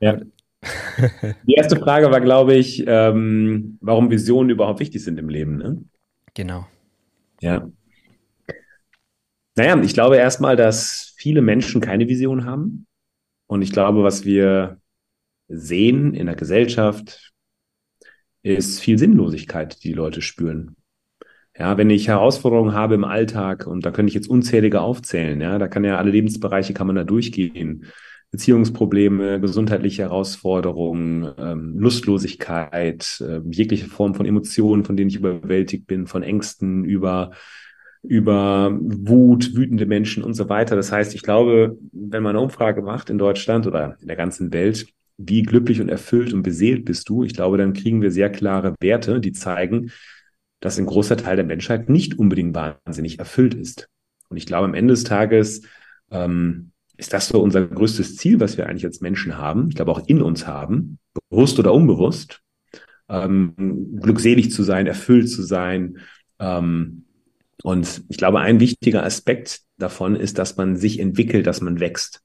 Ja. 0.00 0.18
Die 1.46 1.54
erste 1.54 1.76
Frage 1.76 2.10
war, 2.10 2.20
glaube 2.20 2.54
ich, 2.54 2.84
ähm, 2.86 3.78
warum 3.80 4.10
Visionen 4.10 4.50
überhaupt 4.50 4.80
wichtig 4.80 5.02
sind 5.02 5.18
im 5.18 5.28
Leben. 5.28 5.56
Ne? 5.56 5.84
Genau. 6.34 6.66
Ja. 7.40 7.68
Naja, 9.56 9.80
ich 9.82 9.94
glaube 9.94 10.16
erstmal, 10.16 10.56
dass 10.56 11.14
viele 11.16 11.42
Menschen 11.42 11.80
keine 11.80 12.08
Vision 12.08 12.44
haben. 12.44 12.86
Und 13.46 13.62
ich 13.62 13.72
glaube, 13.72 14.04
was 14.04 14.24
wir 14.24 14.80
sehen 15.48 16.14
in 16.14 16.26
der 16.26 16.36
Gesellschaft, 16.36 17.32
ist 18.42 18.80
viel 18.80 18.98
Sinnlosigkeit, 18.98 19.82
die 19.82 19.88
die 19.88 19.94
Leute 19.94 20.22
spüren. 20.22 20.76
Ja, 21.58 21.76
wenn 21.76 21.90
ich 21.90 22.06
Herausforderungen 22.06 22.72
habe 22.72 22.94
im 22.94 23.04
Alltag, 23.04 23.66
und 23.66 23.84
da 23.84 23.90
könnte 23.90 24.10
ich 24.10 24.14
jetzt 24.14 24.28
unzählige 24.28 24.80
aufzählen, 24.80 25.40
ja, 25.40 25.58
da 25.58 25.66
kann 25.66 25.82
ja 25.82 25.96
alle 25.98 26.10
Lebensbereiche 26.12 26.72
kann 26.72 26.86
man 26.86 26.94
da 26.94 27.04
durchgehen. 27.04 27.86
Beziehungsprobleme, 28.30 29.40
gesundheitliche 29.40 30.02
Herausforderungen, 30.02 31.32
ähm, 31.38 31.78
Lustlosigkeit, 31.78 33.22
äh, 33.26 33.40
jegliche 33.50 33.86
Form 33.86 34.14
von 34.14 34.26
Emotionen, 34.26 34.84
von 34.84 34.96
denen 34.96 35.08
ich 35.08 35.16
überwältigt 35.16 35.86
bin, 35.86 36.06
von 36.06 36.22
Ängsten 36.22 36.84
über, 36.84 37.30
über 38.02 38.76
Wut, 38.80 39.54
wütende 39.54 39.86
Menschen 39.86 40.22
und 40.22 40.34
so 40.34 40.48
weiter. 40.50 40.76
Das 40.76 40.92
heißt, 40.92 41.14
ich 41.14 41.22
glaube, 41.22 41.78
wenn 41.92 42.22
man 42.22 42.36
eine 42.36 42.44
Umfrage 42.44 42.82
macht 42.82 43.08
in 43.08 43.16
Deutschland 43.16 43.66
oder 43.66 43.96
in 44.00 44.08
der 44.08 44.16
ganzen 44.16 44.52
Welt, 44.52 44.86
wie 45.16 45.42
glücklich 45.42 45.80
und 45.80 45.88
erfüllt 45.88 46.32
und 46.34 46.42
beseelt 46.42 46.84
bist 46.84 47.08
du, 47.08 47.24
ich 47.24 47.34
glaube, 47.34 47.56
dann 47.56 47.72
kriegen 47.72 48.02
wir 48.02 48.10
sehr 48.10 48.30
klare 48.30 48.74
Werte, 48.80 49.20
die 49.20 49.32
zeigen, 49.32 49.90
dass 50.60 50.78
ein 50.78 50.86
großer 50.86 51.16
Teil 51.16 51.36
der 51.36 51.44
Menschheit 51.44 51.88
nicht 51.88 52.18
unbedingt 52.18 52.54
wahnsinnig 52.54 53.18
erfüllt 53.18 53.54
ist. 53.54 53.88
Und 54.28 54.36
ich 54.36 54.46
glaube, 54.46 54.66
am 54.66 54.74
Ende 54.74 54.92
des 54.92 55.04
Tages 55.04 55.62
ähm, 56.10 56.72
ist 56.98 57.12
das 57.12 57.28
so 57.28 57.40
unser 57.40 57.64
größtes 57.64 58.16
Ziel, 58.16 58.40
was 58.40 58.58
wir 58.58 58.66
eigentlich 58.66 58.84
als 58.84 59.00
Menschen 59.00 59.38
haben, 59.38 59.68
ich 59.68 59.76
glaube 59.76 59.92
auch 59.92 60.06
in 60.06 60.20
uns 60.20 60.46
haben, 60.46 60.98
bewusst 61.30 61.58
oder 61.58 61.72
unbewusst, 61.72 62.42
ähm, 63.08 63.54
glückselig 64.00 64.50
zu 64.50 64.64
sein, 64.64 64.86
erfüllt 64.86 65.30
zu 65.30 65.42
sein. 65.42 65.98
Ähm, 66.38 67.04
und 67.62 68.02
ich 68.08 68.18
glaube, 68.18 68.40
ein 68.40 68.60
wichtiger 68.60 69.04
Aspekt 69.04 69.62
davon 69.78 70.16
ist, 70.16 70.38
dass 70.38 70.56
man 70.56 70.76
sich 70.76 70.98
entwickelt, 70.98 71.46
dass 71.46 71.60
man 71.60 71.80
wächst 71.80 72.20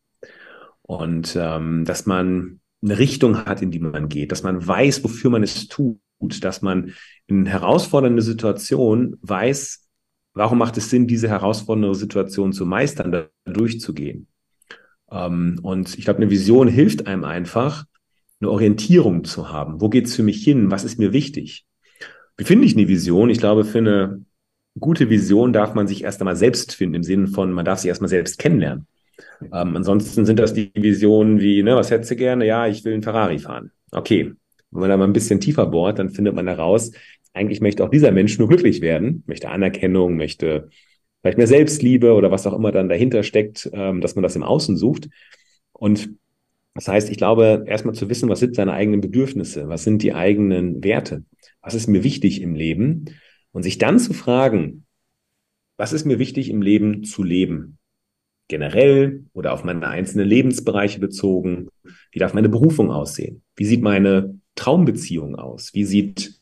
und 0.82 1.38
ähm, 1.40 1.86
dass 1.86 2.06
man 2.06 2.60
eine 2.82 2.98
Richtung 2.98 3.46
hat, 3.46 3.62
in 3.62 3.72
die 3.72 3.80
man 3.80 4.10
geht, 4.10 4.32
dass 4.32 4.44
man 4.44 4.66
weiß, 4.66 5.04
wofür 5.04 5.30
man 5.30 5.44
es 5.44 5.68
tut, 5.68 6.00
dass 6.42 6.62
man 6.62 6.94
in 7.28 7.46
herausfordernde 7.46 8.22
Situationen 8.22 9.18
weiß, 9.22 9.88
warum 10.34 10.58
macht 10.58 10.78
es 10.78 10.90
Sinn, 10.90 11.08
diese 11.08 11.30
herausfordernde 11.30 11.96
Situation 11.96 12.54
zu 12.54 12.66
meistern, 12.66 13.12
da 13.12 13.28
durchzugehen. 13.46 14.28
Ähm, 15.14 15.60
und 15.62 15.98
ich 15.98 16.06
glaube, 16.06 16.18
eine 16.18 16.30
Vision 16.30 16.68
hilft 16.68 17.08
einem 17.08 17.24
einfach, 17.24 17.86
eine 18.42 18.50
Orientierung 18.50 19.24
zu 19.24 19.52
haben. 19.52 19.80
Wo 19.80 19.90
geht 19.90 20.08
es 20.08 20.16
für 20.16 20.24
mich 20.24 20.44
hin? 20.44 20.72
Was 20.72 20.84
ist 20.84 21.00
mir 21.00 21.14
wichtig? 21.14 21.66
Wie 22.36 22.44
finde 22.44 22.66
ich 22.66 22.76
eine 22.76 22.88
Vision? 22.88 23.30
Ich 23.30 23.38
glaube, 23.38 23.64
für 23.64 23.78
eine 23.78 24.26
gute 24.80 25.10
Vision 25.10 25.54
darf 25.54 25.76
man 25.76 25.88
sich 25.88 26.04
erst 26.04 26.20
einmal 26.20 26.36
selbst 26.36 26.74
finden, 26.74 26.96
im 26.96 27.04
Sinne 27.04 27.28
von, 27.28 27.52
man 27.54 27.64
darf 27.64 27.80
sich 27.80 27.90
erstmal 27.90 28.10
selbst 28.10 28.40
kennenlernen. 28.40 28.88
Ähm, 29.42 29.76
ansonsten 29.76 30.26
sind 30.26 30.40
das 30.40 30.54
die 30.54 30.72
Visionen 30.74 31.40
wie, 31.40 31.62
ne, 31.62 31.76
was 31.76 31.92
hättest 31.92 32.12
du 32.12 32.16
gerne? 32.16 32.46
Ja, 32.46 32.68
ich 32.68 32.84
will 32.84 32.94
einen 32.94 33.04
Ferrari 33.04 33.40
fahren. 33.40 33.72
Okay. 33.92 34.34
Wenn 34.72 34.82
man 34.82 34.90
da 34.90 34.98
mal 34.98 35.06
ein 35.06 35.14
bisschen 35.14 35.40
tiefer 35.40 35.68
bohrt, 35.68 36.00
dann 36.00 36.10
findet 36.10 36.34
man 36.34 36.48
heraus, 36.48 36.92
eigentlich 37.34 37.62
möchte 37.62 37.84
auch 37.84 37.90
dieser 37.90 38.12
Mensch 38.12 38.40
nur 38.40 38.48
glücklich 38.48 38.82
werden, 38.82 39.24
möchte 39.28 39.50
Anerkennung, 39.50 40.18
möchte 40.18 40.70
vielleicht 41.24 41.38
mehr 41.38 41.48
Selbstliebe 41.48 42.14
oder 42.14 42.32
was 42.32 42.46
auch 42.46 42.54
immer 42.54 42.74
dann 42.74 42.90
dahinter 42.90 43.24
steckt, 43.24 43.70
ähm, 43.74 44.02
dass 44.02 44.16
man 44.16 44.24
das 44.24 44.36
im 44.36 44.44
Außen 44.44 44.76
sucht. 44.76 45.10
Und 45.72 46.10
das 46.76 46.88
heißt, 46.90 47.10
ich 47.10 47.18
glaube, 47.18 47.64
erstmal 47.66 47.96
zu 47.96 48.10
wissen, 48.10 48.30
was 48.30 48.40
sind 48.40 48.56
seine 48.56 48.74
eigenen 48.74 49.00
Bedürfnisse, 49.00 49.70
was 49.70 49.86
sind 49.86 50.04
die 50.04 50.14
eigenen 50.14 50.84
Werte, 50.84 51.24
was 51.62 51.76
ist 51.76 51.88
mir 51.88 52.04
wichtig 52.04 52.42
im 52.42 52.56
Leben 52.56 53.06
und 53.52 53.64
sich 53.64 53.78
dann 53.78 54.00
zu 54.00 54.14
fragen, 54.14 54.86
was 55.78 55.94
ist 55.94 56.06
mir 56.06 56.20
wichtig 56.20 56.50
im 56.50 56.62
Leben 56.62 57.06
zu 57.06 57.24
leben? 57.24 57.78
Generell 58.50 59.24
oder 59.32 59.54
auf 59.54 59.64
meine 59.64 59.88
einzelnen 59.88 60.28
Lebensbereiche 60.28 61.00
bezogen? 61.00 61.70
Wie 62.12 62.20
darf 62.20 62.34
meine 62.34 62.50
Berufung 62.50 62.92
aussehen? 62.92 63.44
Wie 63.56 63.66
sieht 63.66 63.82
meine 63.82 64.40
Traumbeziehung 64.56 65.36
aus? 65.36 65.74
Wie 65.74 65.86
sieht 65.86 66.42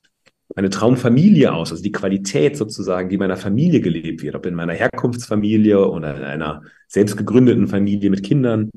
meine 0.56 0.70
Traumfamilie 0.70 1.54
aus, 1.54 1.72
also 1.72 1.84
die 1.84 1.92
Qualität 1.92 2.58
sozusagen, 2.58 3.10
die 3.10 3.18
meiner 3.18 3.38
Familie 3.38 3.82
gelebt 3.82 4.22
wird, 4.22 4.36
ob 4.36 4.46
in 4.46 4.56
meiner 4.56 4.74
Herkunftsfamilie 4.74 5.88
oder 5.90 6.16
in 6.18 6.24
einer 6.24 6.64
selbst 6.88 7.18
gegründeten 7.18 7.68
Familie 7.68 8.10
mit 8.10 8.24
Kindern. 8.24 8.70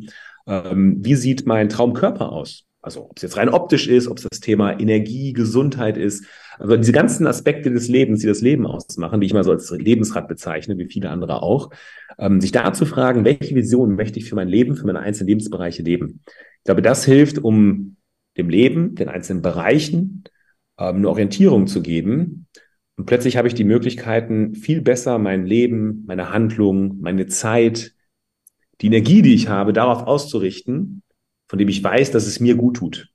Ähm, 0.47 0.99
wie 1.01 1.15
sieht 1.15 1.47
mein 1.47 1.69
Traumkörper 1.69 2.31
aus? 2.31 2.65
Also 2.85 3.09
ob 3.09 3.17
es 3.17 3.23
jetzt 3.23 3.37
rein 3.39 3.49
optisch 3.49 3.89
ist, 3.89 4.09
ob 4.09 4.19
es 4.19 4.29
das 4.31 4.41
Thema 4.41 4.79
Energie, 4.79 5.33
Gesundheit 5.33 5.97
ist. 5.97 6.27
Also 6.59 6.77
diese 6.77 6.93
ganzen 6.93 7.27
Aspekte 7.27 7.71
des 7.71 7.89
Lebens, 7.89 8.21
die 8.21 8.27
das 8.27 8.43
Leben 8.43 8.67
ausmachen, 8.67 9.21
die 9.21 9.27
ich 9.27 9.33
mal 9.33 9.43
so 9.43 9.53
als 9.53 9.71
Lebensrad 9.71 10.29
bezeichne, 10.29 10.77
wie 10.77 10.87
viele 10.87 11.09
andere 11.09 11.43
auch, 11.43 11.71
ähm, 12.19 12.43
sich 12.43 12.53
da 12.53 12.75
zu 12.75 12.85
fragen, 12.85 13.25
welche 13.25 13.55
Vision 13.55 13.97
möchte 13.97 14.19
ich 14.19 14.29
für 14.29 14.35
mein 14.35 14.49
Leben, 14.49 14.77
für 14.77 14.87
meine 14.87 15.01
einzelnen 15.01 15.29
Lebensbereiche 15.29 15.83
leben. 15.83 16.21
Ich 16.59 16.65
glaube, 16.65 16.83
das 16.83 17.07
hilft, 17.07 17.39
um 17.39 17.97
dem 18.37 18.51
Leben, 18.51 18.95
den 18.97 19.09
einzelnen 19.09 19.41
Bereichen 19.41 20.25
ähm, 20.79 20.97
eine 20.97 21.09
Orientierung 21.09 21.67
zu 21.67 21.83
geben. 21.83 22.47
Und 22.97 23.07
plötzlich 23.07 23.37
habe 23.37 23.49
ich 23.49 23.55
die 23.55 23.65
Möglichkeiten, 23.65 24.55
viel 24.55 24.81
besser 24.81 25.19
mein 25.19 25.47
Leben, 25.47 26.05
meine 26.07 26.31
Handlung, 26.31 27.01
meine 27.01 27.27
Zeit, 27.27 27.93
die 28.81 28.87
Energie, 28.87 29.23
die 29.23 29.35
ich 29.35 29.49
habe, 29.49 29.73
darauf 29.73 30.07
auszurichten, 30.07 31.03
von 31.49 31.59
dem 31.59 31.69
ich 31.69 31.83
weiß, 31.83 32.11
dass 32.11 32.27
es 32.27 32.41
mir 32.41 32.55
gut 32.55 32.77
tut. 32.77 33.09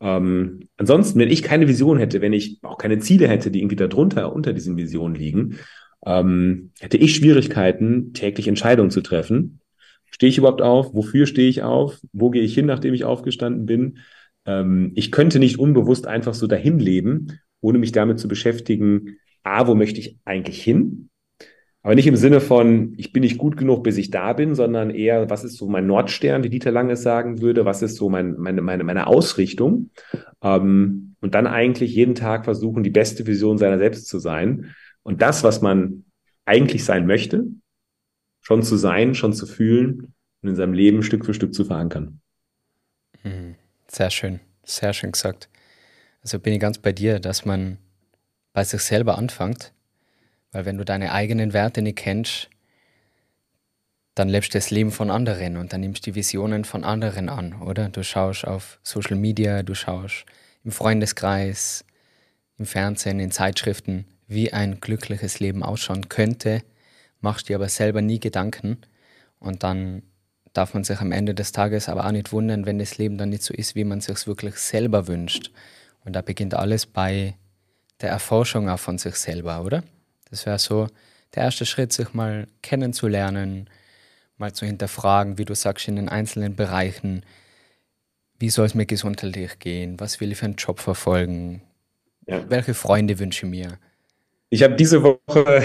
Ähm, 0.00 0.68
ansonsten, 0.76 1.18
wenn 1.20 1.30
ich 1.30 1.42
keine 1.42 1.68
Vision 1.68 1.98
hätte, 1.98 2.20
wenn 2.20 2.32
ich 2.32 2.58
auch 2.62 2.78
keine 2.78 2.98
Ziele 2.98 3.28
hätte, 3.28 3.50
die 3.50 3.60
irgendwie 3.60 3.76
darunter, 3.76 4.32
unter 4.32 4.52
diesen 4.52 4.76
Visionen 4.76 5.14
liegen, 5.14 5.58
ähm, 6.04 6.72
hätte 6.80 6.96
ich 6.96 7.14
Schwierigkeiten, 7.14 8.12
täglich 8.12 8.48
Entscheidungen 8.48 8.90
zu 8.90 9.00
treffen. 9.00 9.60
Stehe 10.10 10.28
ich 10.28 10.38
überhaupt 10.38 10.60
auf? 10.60 10.92
Wofür 10.92 11.26
stehe 11.26 11.48
ich 11.48 11.62
auf? 11.62 12.00
Wo 12.12 12.30
gehe 12.30 12.42
ich 12.42 12.54
hin, 12.54 12.66
nachdem 12.66 12.94
ich 12.94 13.04
aufgestanden 13.04 13.64
bin? 13.66 13.98
Ähm, 14.46 14.92
ich 14.94 15.12
könnte 15.12 15.38
nicht 15.38 15.58
unbewusst 15.58 16.06
einfach 16.06 16.34
so 16.34 16.46
dahin 16.46 16.78
leben, 16.78 17.38
ohne 17.60 17.78
mich 17.78 17.92
damit 17.92 18.18
zu 18.18 18.28
beschäftigen, 18.28 19.16
a, 19.42 19.66
wo 19.66 19.74
möchte 19.74 20.00
ich 20.00 20.18
eigentlich 20.24 20.62
hin? 20.62 21.08
Aber 21.84 21.96
nicht 21.96 22.06
im 22.06 22.16
Sinne 22.16 22.40
von, 22.40 22.94
ich 22.96 23.12
bin 23.12 23.22
nicht 23.22 23.38
gut 23.38 23.56
genug, 23.56 23.82
bis 23.82 23.98
ich 23.98 24.10
da 24.10 24.32
bin, 24.34 24.54
sondern 24.54 24.90
eher, 24.90 25.28
was 25.30 25.42
ist 25.42 25.56
so 25.56 25.68
mein 25.68 25.86
Nordstern, 25.86 26.44
wie 26.44 26.48
Dieter 26.48 26.70
Lange 26.70 26.96
sagen 26.96 27.40
würde, 27.40 27.64
was 27.64 27.82
ist 27.82 27.96
so 27.96 28.08
mein, 28.08 28.36
meine, 28.38 28.62
meine, 28.62 28.84
meine 28.84 29.08
Ausrichtung? 29.08 29.90
Ähm, 30.42 31.16
und 31.20 31.34
dann 31.34 31.48
eigentlich 31.48 31.94
jeden 31.94 32.14
Tag 32.14 32.44
versuchen, 32.44 32.84
die 32.84 32.90
beste 32.90 33.26
Vision 33.26 33.58
seiner 33.58 33.78
selbst 33.78 34.06
zu 34.06 34.20
sein. 34.20 34.74
Und 35.02 35.22
das, 35.22 35.42
was 35.42 35.60
man 35.60 36.04
eigentlich 36.44 36.84
sein 36.84 37.06
möchte, 37.06 37.46
schon 38.42 38.62
zu 38.62 38.76
sein, 38.76 39.14
schon 39.14 39.32
zu 39.32 39.46
fühlen 39.46 40.14
und 40.42 40.50
in 40.50 40.56
seinem 40.56 40.72
Leben 40.72 41.02
Stück 41.02 41.24
für 41.24 41.34
Stück 41.34 41.52
zu 41.52 41.64
verankern. 41.64 42.21
Sehr 43.94 44.10
schön, 44.10 44.40
sehr 44.64 44.94
schön 44.94 45.12
gesagt. 45.12 45.50
Also 46.22 46.38
bin 46.38 46.54
ich 46.54 46.60
ganz 46.60 46.78
bei 46.78 46.92
dir, 46.92 47.20
dass 47.20 47.44
man 47.44 47.76
bei 48.54 48.64
sich 48.64 48.80
selber 48.80 49.18
anfängt, 49.18 49.74
weil 50.50 50.64
wenn 50.64 50.78
du 50.78 50.84
deine 50.84 51.12
eigenen 51.12 51.52
Werte 51.52 51.82
nicht 51.82 51.98
kennst, 51.98 52.48
dann 54.14 54.30
lebst 54.30 54.54
du 54.54 54.58
das 54.58 54.70
Leben 54.70 54.92
von 54.92 55.10
anderen 55.10 55.58
und 55.58 55.74
dann 55.74 55.82
nimmst 55.82 56.06
du 56.06 56.10
die 56.10 56.14
Visionen 56.14 56.64
von 56.64 56.84
anderen 56.84 57.28
an, 57.28 57.60
oder? 57.60 57.90
Du 57.90 58.02
schaust 58.02 58.46
auf 58.46 58.78
Social 58.82 59.16
Media, 59.16 59.62
du 59.62 59.74
schaust 59.74 60.24
im 60.64 60.72
Freundeskreis, 60.72 61.84
im 62.56 62.64
Fernsehen, 62.64 63.20
in 63.20 63.30
Zeitschriften, 63.30 64.06
wie 64.26 64.54
ein 64.54 64.80
glückliches 64.80 65.38
Leben 65.38 65.62
ausschauen 65.62 66.08
könnte, 66.08 66.62
machst 67.20 67.50
dir 67.50 67.56
aber 67.56 67.68
selber 67.68 68.00
nie 68.00 68.20
Gedanken 68.20 68.78
und 69.38 69.62
dann 69.62 70.02
darf 70.52 70.74
man 70.74 70.84
sich 70.84 71.00
am 71.00 71.12
Ende 71.12 71.34
des 71.34 71.52
Tages 71.52 71.88
aber 71.88 72.06
auch 72.06 72.12
nicht 72.12 72.32
wundern, 72.32 72.66
wenn 72.66 72.78
das 72.78 72.98
Leben 72.98 73.18
dann 73.18 73.30
nicht 73.30 73.42
so 73.42 73.54
ist, 73.54 73.74
wie 73.74 73.84
man 73.84 74.00
sich 74.00 74.26
wirklich 74.26 74.56
selber 74.56 75.08
wünscht. 75.08 75.50
Und 76.04 76.14
da 76.14 76.22
beginnt 76.22 76.54
alles 76.54 76.86
bei 76.86 77.34
der 78.00 78.10
Erforschung 78.10 78.68
auch 78.68 78.78
von 78.78 78.98
sich 78.98 79.14
selber, 79.14 79.62
oder? 79.64 79.82
Das 80.30 80.46
wäre 80.46 80.58
so 80.58 80.88
der 81.34 81.44
erste 81.44 81.64
Schritt, 81.64 81.92
sich 81.92 82.12
mal 82.12 82.46
kennenzulernen, 82.62 83.70
mal 84.36 84.52
zu 84.52 84.66
hinterfragen, 84.66 85.38
wie 85.38 85.44
du 85.44 85.54
sagst, 85.54 85.88
in 85.88 85.96
den 85.96 86.08
einzelnen 86.08 86.56
Bereichen, 86.56 87.24
wie 88.38 88.50
soll 88.50 88.66
es 88.66 88.74
mir 88.74 88.86
gesundheitlich 88.86 89.58
gehen, 89.58 90.00
was 90.00 90.20
will 90.20 90.32
ich 90.32 90.38
für 90.38 90.46
einen 90.46 90.56
Job 90.56 90.80
verfolgen, 90.80 91.62
ja. 92.26 92.48
welche 92.50 92.74
Freunde 92.74 93.18
wünsche 93.18 93.46
ich 93.46 93.50
mir. 93.50 93.78
Ich 94.52 94.62
habe 94.62 94.74
diese 94.74 95.02
Woche, 95.02 95.62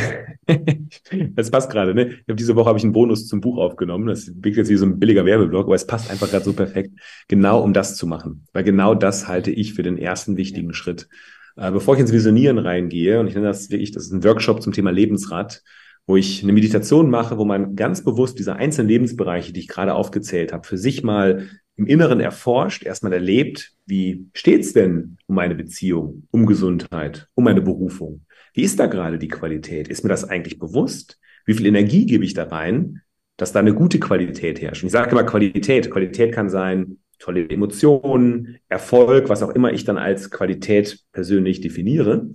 das 1.35 1.51
passt 1.51 1.69
gerade, 1.69 1.93
ne? 1.93 2.07
Ich 2.07 2.29
habe 2.29 2.35
diese 2.35 2.55
Woche 2.55 2.69
habe 2.69 2.77
ich 2.77 2.85
einen 2.85 2.93
Bonus 2.93 3.27
zum 3.27 3.41
Buch 3.41 3.57
aufgenommen. 3.57 4.07
Das 4.07 4.31
wirkt 4.33 4.55
jetzt 4.55 4.69
wie 4.69 4.77
so 4.77 4.85
ein 4.85 4.97
billiger 4.97 5.25
Werbeblock, 5.25 5.65
aber 5.65 5.75
es 5.75 5.85
passt 5.85 6.09
einfach 6.09 6.29
gerade 6.29 6.45
so 6.45 6.53
perfekt, 6.53 6.97
genau 7.27 7.61
um 7.61 7.73
das 7.73 7.97
zu 7.97 8.07
machen. 8.07 8.45
Weil 8.53 8.63
genau 8.63 8.95
das 8.95 9.27
halte 9.27 9.51
ich 9.51 9.73
für 9.73 9.83
den 9.83 9.97
ersten 9.97 10.37
wichtigen 10.37 10.73
Schritt. 10.73 11.09
Äh, 11.57 11.71
bevor 11.71 11.95
ich 11.95 11.99
ins 11.99 12.13
Visionieren 12.13 12.59
reingehe, 12.59 13.19
und 13.19 13.27
ich 13.27 13.33
nenne 13.33 13.47
das 13.47 13.69
wirklich, 13.69 13.91
das 13.91 14.05
ist 14.05 14.13
ein 14.13 14.23
Workshop 14.23 14.61
zum 14.61 14.71
Thema 14.71 14.91
Lebensrad, 14.91 15.63
wo 16.05 16.15
ich 16.15 16.41
eine 16.41 16.53
Meditation 16.53 17.09
mache, 17.09 17.37
wo 17.37 17.43
man 17.43 17.75
ganz 17.75 18.05
bewusst 18.05 18.39
diese 18.39 18.55
einzelnen 18.55 18.87
Lebensbereiche, 18.87 19.51
die 19.51 19.59
ich 19.59 19.67
gerade 19.67 19.95
aufgezählt 19.95 20.53
habe, 20.53 20.65
für 20.65 20.77
sich 20.77 21.03
mal 21.03 21.49
im 21.75 21.87
Inneren 21.87 22.21
erforscht, 22.21 22.85
erstmal 22.85 23.11
erlebt, 23.11 23.73
wie 23.85 24.27
steht's 24.33 24.71
denn 24.71 25.17
um 25.27 25.35
meine 25.35 25.55
Beziehung, 25.55 26.25
um 26.31 26.45
Gesundheit, 26.45 27.27
um 27.35 27.43
meine 27.43 27.61
Berufung? 27.61 28.21
Wie 28.57 28.63
ist 28.63 28.79
da 28.79 28.87
gerade 28.87 29.19
die 29.19 29.27
Qualität? 29.27 29.87
Ist 29.87 30.01
mir 30.01 30.09
das 30.09 30.23
eigentlich 30.23 30.57
bewusst? 30.57 31.19
Wie 31.45 31.53
viel 31.53 31.67
Energie 31.67 32.07
gebe 32.07 32.25
ich 32.25 32.33
da 32.33 32.45
rein, 32.45 33.03
dass 33.37 33.51
da 33.51 33.59
eine 33.59 33.75
gute 33.75 33.99
Qualität 33.99 34.59
herrscht? 34.59 34.81
Und 34.81 34.87
ich 34.87 34.93
sage 34.93 35.11
immer 35.11 35.25
Qualität. 35.25 35.91
Qualität 35.91 36.33
kann 36.33 36.49
sein, 36.49 36.97
tolle 37.19 37.47
Emotionen, 37.47 38.57
Erfolg, 38.67 39.29
was 39.29 39.43
auch 39.43 39.51
immer 39.51 39.73
ich 39.73 39.83
dann 39.83 39.99
als 39.99 40.31
Qualität 40.31 41.05
persönlich 41.11 41.61
definiere. 41.61 42.31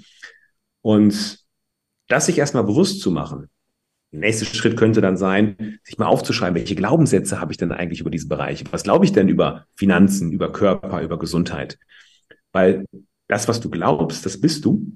Und 0.81 1.41
das 2.07 2.27
sich 2.27 2.39
erstmal 2.39 2.63
bewusst 2.63 3.01
zu 3.01 3.11
machen. 3.11 3.49
Der 4.13 4.21
nächste 4.21 4.45
Schritt 4.45 4.77
könnte 4.77 5.01
dann 5.01 5.17
sein, 5.17 5.81
sich 5.83 5.99
mal 5.99 6.07
aufzuschreiben, 6.07 6.55
welche 6.55 6.77
Glaubenssätze 6.77 7.41
habe 7.41 7.51
ich 7.51 7.59
denn 7.59 7.73
eigentlich 7.73 7.99
über 7.99 8.11
diese 8.11 8.29
Bereiche? 8.29 8.65
Was 8.71 8.85
glaube 8.85 9.07
ich 9.07 9.13
denn 9.13 9.29
über 9.29 9.67
Finanzen, 9.75 10.31
über 10.31 10.53
Körper, 10.53 11.03
über 11.03 11.19
Gesundheit? 11.19 11.81
Weil 12.53 12.87
das, 13.27 13.49
was 13.49 13.59
du 13.59 13.71
glaubst, 13.71 14.25
das 14.25 14.41
bist 14.41 14.65
du. 14.65 14.87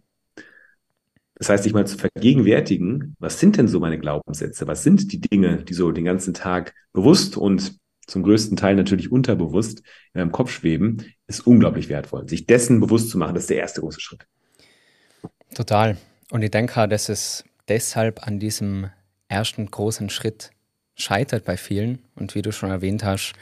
Das 1.38 1.50
heißt, 1.50 1.64
sich 1.64 1.74
mal 1.74 1.86
zu 1.86 1.98
vergegenwärtigen, 1.98 3.14
was 3.18 3.38
sind 3.38 3.58
denn 3.58 3.68
so 3.68 3.78
meine 3.78 3.98
Glaubenssätze? 3.98 4.66
Was 4.66 4.82
sind 4.82 5.12
die 5.12 5.20
Dinge, 5.20 5.62
die 5.64 5.74
so 5.74 5.92
den 5.92 6.06
ganzen 6.06 6.32
Tag 6.32 6.74
bewusst 6.92 7.36
und 7.36 7.78
zum 8.06 8.22
größten 8.22 8.56
Teil 8.56 8.74
natürlich 8.74 9.12
unterbewusst 9.12 9.80
in 10.14 10.20
meinem 10.20 10.32
Kopf 10.32 10.50
schweben, 10.50 11.04
ist 11.26 11.46
unglaublich 11.46 11.88
wertvoll. 11.88 12.28
Sich 12.28 12.46
dessen 12.46 12.80
bewusst 12.80 13.10
zu 13.10 13.18
machen, 13.18 13.34
das 13.34 13.44
ist 13.44 13.50
der 13.50 13.58
erste 13.58 13.80
große 13.80 14.00
Schritt. 14.00 14.26
Total. 15.54 15.96
Und 16.30 16.42
ich 16.42 16.50
denke 16.50 16.88
dass 16.88 17.08
es 17.08 17.44
deshalb 17.68 18.26
an 18.26 18.38
diesem 18.38 18.90
ersten 19.28 19.70
großen 19.70 20.08
Schritt 20.08 20.50
scheitert 20.94 21.44
bei 21.44 21.56
vielen. 21.56 21.98
Und 22.14 22.34
wie 22.34 22.42
du 22.42 22.52
schon 22.52 22.70
erwähnt 22.70 23.04
hast, 23.04 23.34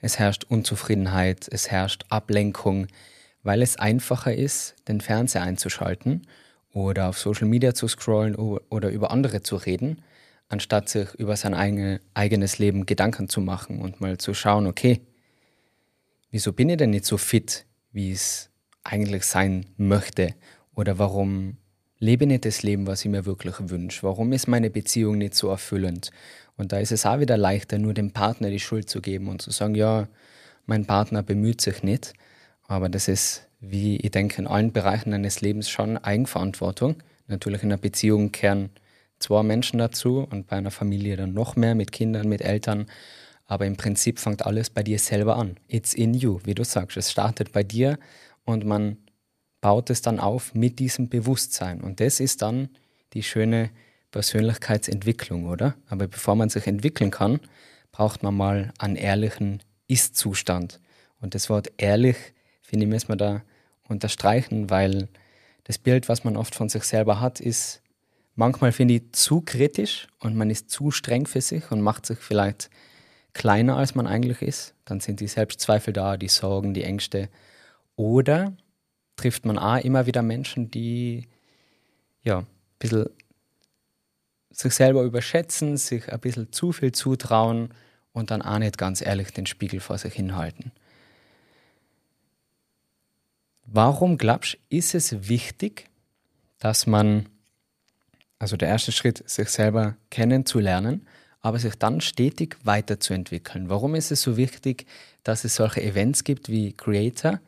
es 0.00 0.18
herrscht 0.18 0.44
Unzufriedenheit, 0.44 1.48
es 1.50 1.70
herrscht 1.70 2.04
Ablenkung, 2.10 2.88
weil 3.42 3.62
es 3.62 3.78
einfacher 3.78 4.34
ist, 4.34 4.74
den 4.88 5.00
Fernseher 5.00 5.42
einzuschalten 5.42 6.26
oder 6.84 7.08
auf 7.08 7.18
Social 7.18 7.46
Media 7.46 7.74
zu 7.74 7.88
scrollen 7.88 8.34
oder 8.34 8.90
über 8.90 9.10
andere 9.10 9.42
zu 9.42 9.56
reden, 9.56 10.02
anstatt 10.48 10.88
sich 10.88 11.14
über 11.14 11.36
sein 11.36 11.54
eigene, 11.54 12.00
eigenes 12.14 12.58
Leben 12.58 12.86
Gedanken 12.86 13.28
zu 13.28 13.40
machen 13.40 13.80
und 13.80 14.00
mal 14.00 14.18
zu 14.18 14.34
schauen, 14.34 14.66
okay, 14.66 15.00
wieso 16.30 16.52
bin 16.52 16.68
ich 16.70 16.76
denn 16.76 16.90
nicht 16.90 17.04
so 17.04 17.16
fit, 17.16 17.66
wie 17.92 18.12
es 18.12 18.50
eigentlich 18.84 19.24
sein 19.24 19.66
möchte? 19.76 20.34
Oder 20.74 20.98
warum 20.98 21.56
lebe 21.98 22.26
nicht 22.26 22.44
das 22.44 22.62
Leben, 22.62 22.86
was 22.86 23.04
ich 23.04 23.10
mir 23.10 23.26
wirklich 23.26 23.54
wünsche? 23.58 24.02
Warum 24.02 24.32
ist 24.32 24.46
meine 24.46 24.70
Beziehung 24.70 25.18
nicht 25.18 25.34
so 25.34 25.48
erfüllend? 25.48 26.10
Und 26.56 26.72
da 26.72 26.78
ist 26.78 26.92
es 26.92 27.06
auch 27.06 27.20
wieder 27.20 27.36
leichter, 27.36 27.78
nur 27.78 27.94
dem 27.94 28.12
Partner 28.12 28.50
die 28.50 28.60
Schuld 28.60 28.88
zu 28.88 29.00
geben 29.00 29.28
und 29.28 29.42
zu 29.42 29.50
sagen, 29.50 29.74
ja, 29.74 30.08
mein 30.66 30.86
Partner 30.86 31.22
bemüht 31.22 31.60
sich 31.60 31.82
nicht. 31.82 32.14
Aber 32.66 32.88
das 32.88 33.08
ist, 33.08 33.47
wie 33.60 33.96
ich 33.96 34.10
denke, 34.10 34.40
in 34.40 34.46
allen 34.46 34.72
Bereichen 34.72 35.12
eines 35.12 35.40
Lebens 35.40 35.68
schon 35.68 35.96
Eigenverantwortung. 35.98 37.02
Natürlich 37.26 37.62
in 37.62 37.72
einer 37.72 37.80
Beziehung 37.80 38.32
kehren 38.32 38.70
zwei 39.18 39.42
Menschen 39.42 39.78
dazu 39.78 40.26
und 40.30 40.46
bei 40.46 40.56
einer 40.56 40.70
Familie 40.70 41.16
dann 41.16 41.34
noch 41.34 41.56
mehr 41.56 41.74
mit 41.74 41.92
Kindern, 41.92 42.28
mit 42.28 42.40
Eltern. 42.40 42.86
Aber 43.46 43.66
im 43.66 43.76
Prinzip 43.76 44.18
fängt 44.18 44.46
alles 44.46 44.70
bei 44.70 44.82
dir 44.82 44.98
selber 44.98 45.36
an. 45.36 45.56
It's 45.68 45.94
in 45.94 46.14
you, 46.14 46.40
wie 46.44 46.54
du 46.54 46.64
sagst. 46.64 46.96
Es 46.96 47.10
startet 47.10 47.52
bei 47.52 47.62
dir 47.62 47.98
und 48.44 48.64
man 48.64 48.98
baut 49.60 49.90
es 49.90 50.02
dann 50.02 50.20
auf 50.20 50.54
mit 50.54 50.78
diesem 50.78 51.08
Bewusstsein. 51.08 51.80
Und 51.80 52.00
das 52.00 52.20
ist 52.20 52.42
dann 52.42 52.68
die 53.14 53.22
schöne 53.22 53.70
Persönlichkeitsentwicklung, 54.10 55.46
oder? 55.46 55.74
Aber 55.88 56.06
bevor 56.06 56.36
man 56.36 56.48
sich 56.48 56.66
entwickeln 56.66 57.10
kann, 57.10 57.40
braucht 57.90 58.22
man 58.22 58.36
mal 58.36 58.72
einen 58.78 58.96
ehrlichen 58.96 59.62
Ist-Zustand. 59.88 60.80
Und 61.20 61.34
das 61.34 61.50
Wort 61.50 61.72
ehrlich, 61.78 62.16
finde 62.68 62.84
ich, 62.84 62.90
müssen 62.90 63.08
wir 63.08 63.16
da 63.16 63.42
unterstreichen, 63.88 64.68
weil 64.68 65.08
das 65.64 65.78
Bild, 65.78 66.08
was 66.08 66.22
man 66.22 66.36
oft 66.36 66.54
von 66.54 66.68
sich 66.68 66.84
selber 66.84 67.20
hat, 67.20 67.40
ist 67.40 67.82
manchmal, 68.34 68.72
finde 68.72 68.94
ich, 68.94 69.12
zu 69.12 69.40
kritisch 69.40 70.06
und 70.20 70.36
man 70.36 70.50
ist 70.50 70.70
zu 70.70 70.90
streng 70.90 71.26
für 71.26 71.40
sich 71.40 71.70
und 71.70 71.80
macht 71.80 72.04
sich 72.04 72.18
vielleicht 72.18 72.68
kleiner, 73.32 73.76
als 73.76 73.94
man 73.94 74.06
eigentlich 74.06 74.42
ist. 74.42 74.74
Dann 74.84 75.00
sind 75.00 75.20
die 75.20 75.28
Selbstzweifel 75.28 75.94
da, 75.94 76.18
die 76.18 76.28
Sorgen, 76.28 76.74
die 76.74 76.84
Ängste. 76.84 77.30
Oder 77.96 78.52
trifft 79.16 79.46
man 79.46 79.58
auch 79.58 79.78
immer 79.78 80.06
wieder 80.06 80.22
Menschen, 80.22 80.70
die 80.70 81.26
ja, 82.22 82.40
ein 82.40 82.46
bisschen 82.78 83.06
sich 84.50 84.74
selber 84.74 85.02
überschätzen, 85.04 85.76
sich 85.76 86.12
ein 86.12 86.20
bisschen 86.20 86.52
zu 86.52 86.72
viel 86.72 86.92
zutrauen 86.92 87.72
und 88.12 88.30
dann 88.30 88.42
auch 88.42 88.58
nicht 88.58 88.76
ganz 88.76 89.00
ehrlich 89.00 89.32
den 89.32 89.46
Spiegel 89.46 89.80
vor 89.80 89.96
sich 89.96 90.12
hinhalten. 90.12 90.72
Warum 93.70 94.16
glaubst 94.16 94.54
du, 94.54 94.58
ist 94.70 94.94
es 94.94 95.28
wichtig, 95.28 95.90
dass 96.58 96.86
man, 96.86 97.28
also 98.38 98.56
der 98.56 98.68
erste 98.68 98.92
Schritt, 98.92 99.28
sich 99.28 99.50
selber 99.50 99.96
kennenzulernen, 100.08 101.06
aber 101.42 101.58
sich 101.58 101.74
dann 101.74 102.00
stetig 102.00 102.56
weiterzuentwickeln? 102.64 103.68
Warum 103.68 103.94
ist 103.94 104.10
es 104.10 104.22
so 104.22 104.38
wichtig, 104.38 104.86
dass 105.22 105.44
es 105.44 105.56
solche 105.56 105.82
Events 105.82 106.24
gibt 106.24 106.48
wie 106.48 106.72
Creator, 106.72 107.40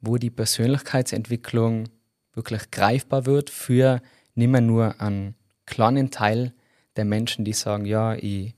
wo 0.00 0.16
die 0.16 0.30
Persönlichkeitsentwicklung 0.30 1.88
wirklich 2.34 2.70
greifbar 2.70 3.26
wird 3.26 3.50
für 3.50 4.00
nicht 4.36 4.50
mehr 4.50 4.60
nur 4.60 5.00
einen 5.00 5.34
kleinen 5.66 6.12
Teil 6.12 6.52
der 6.94 7.04
Menschen, 7.04 7.44
die 7.44 7.52
sagen, 7.52 7.84
ja, 7.84 8.14
ich 8.14 8.54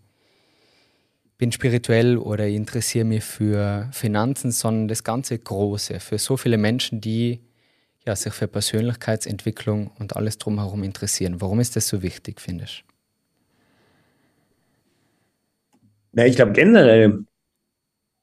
bin 1.38 1.52
spirituell 1.52 2.16
oder 2.16 2.46
ich 2.46 2.56
interessiere 2.56 3.04
mich 3.04 3.24
für 3.24 3.88
Finanzen, 3.92 4.50
sondern 4.50 4.88
das 4.88 5.04
ganze 5.04 5.38
Große, 5.38 6.00
für 6.00 6.18
so 6.18 6.36
viele 6.36 6.58
Menschen, 6.58 7.00
die 7.00 7.40
ja, 8.06 8.14
sich 8.14 8.32
für 8.32 8.46
Persönlichkeitsentwicklung 8.48 9.90
und 9.98 10.16
alles 10.16 10.38
drumherum 10.38 10.82
interessieren. 10.84 11.40
Warum 11.40 11.60
ist 11.60 11.76
das 11.76 11.88
so 11.88 12.02
wichtig, 12.02 12.40
findest 12.40 12.84
du? 16.14 16.20
Ja, 16.20 16.24
ich 16.24 16.36
glaube 16.36 16.52
generell 16.52 17.26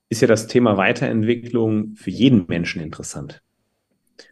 ist 0.09 0.21
ja 0.21 0.27
das 0.27 0.47
Thema 0.47 0.77
Weiterentwicklung 0.77 1.95
für 1.95 2.09
jeden 2.11 2.45
Menschen 2.47 2.81
interessant. 2.81 3.41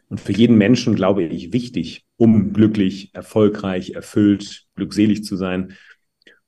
Und 0.08 0.20
für 0.20 0.32
jeden 0.32 0.56
Menschen, 0.56 0.94
glaube 0.94 1.24
ich, 1.24 1.52
wichtig, 1.52 2.04
um 2.16 2.52
glücklich, 2.52 3.14
erfolgreich, 3.14 3.90
erfüllt, 3.90 4.66
glückselig 4.74 5.24
zu 5.24 5.36
sein. 5.36 5.76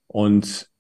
Und 0.07 0.71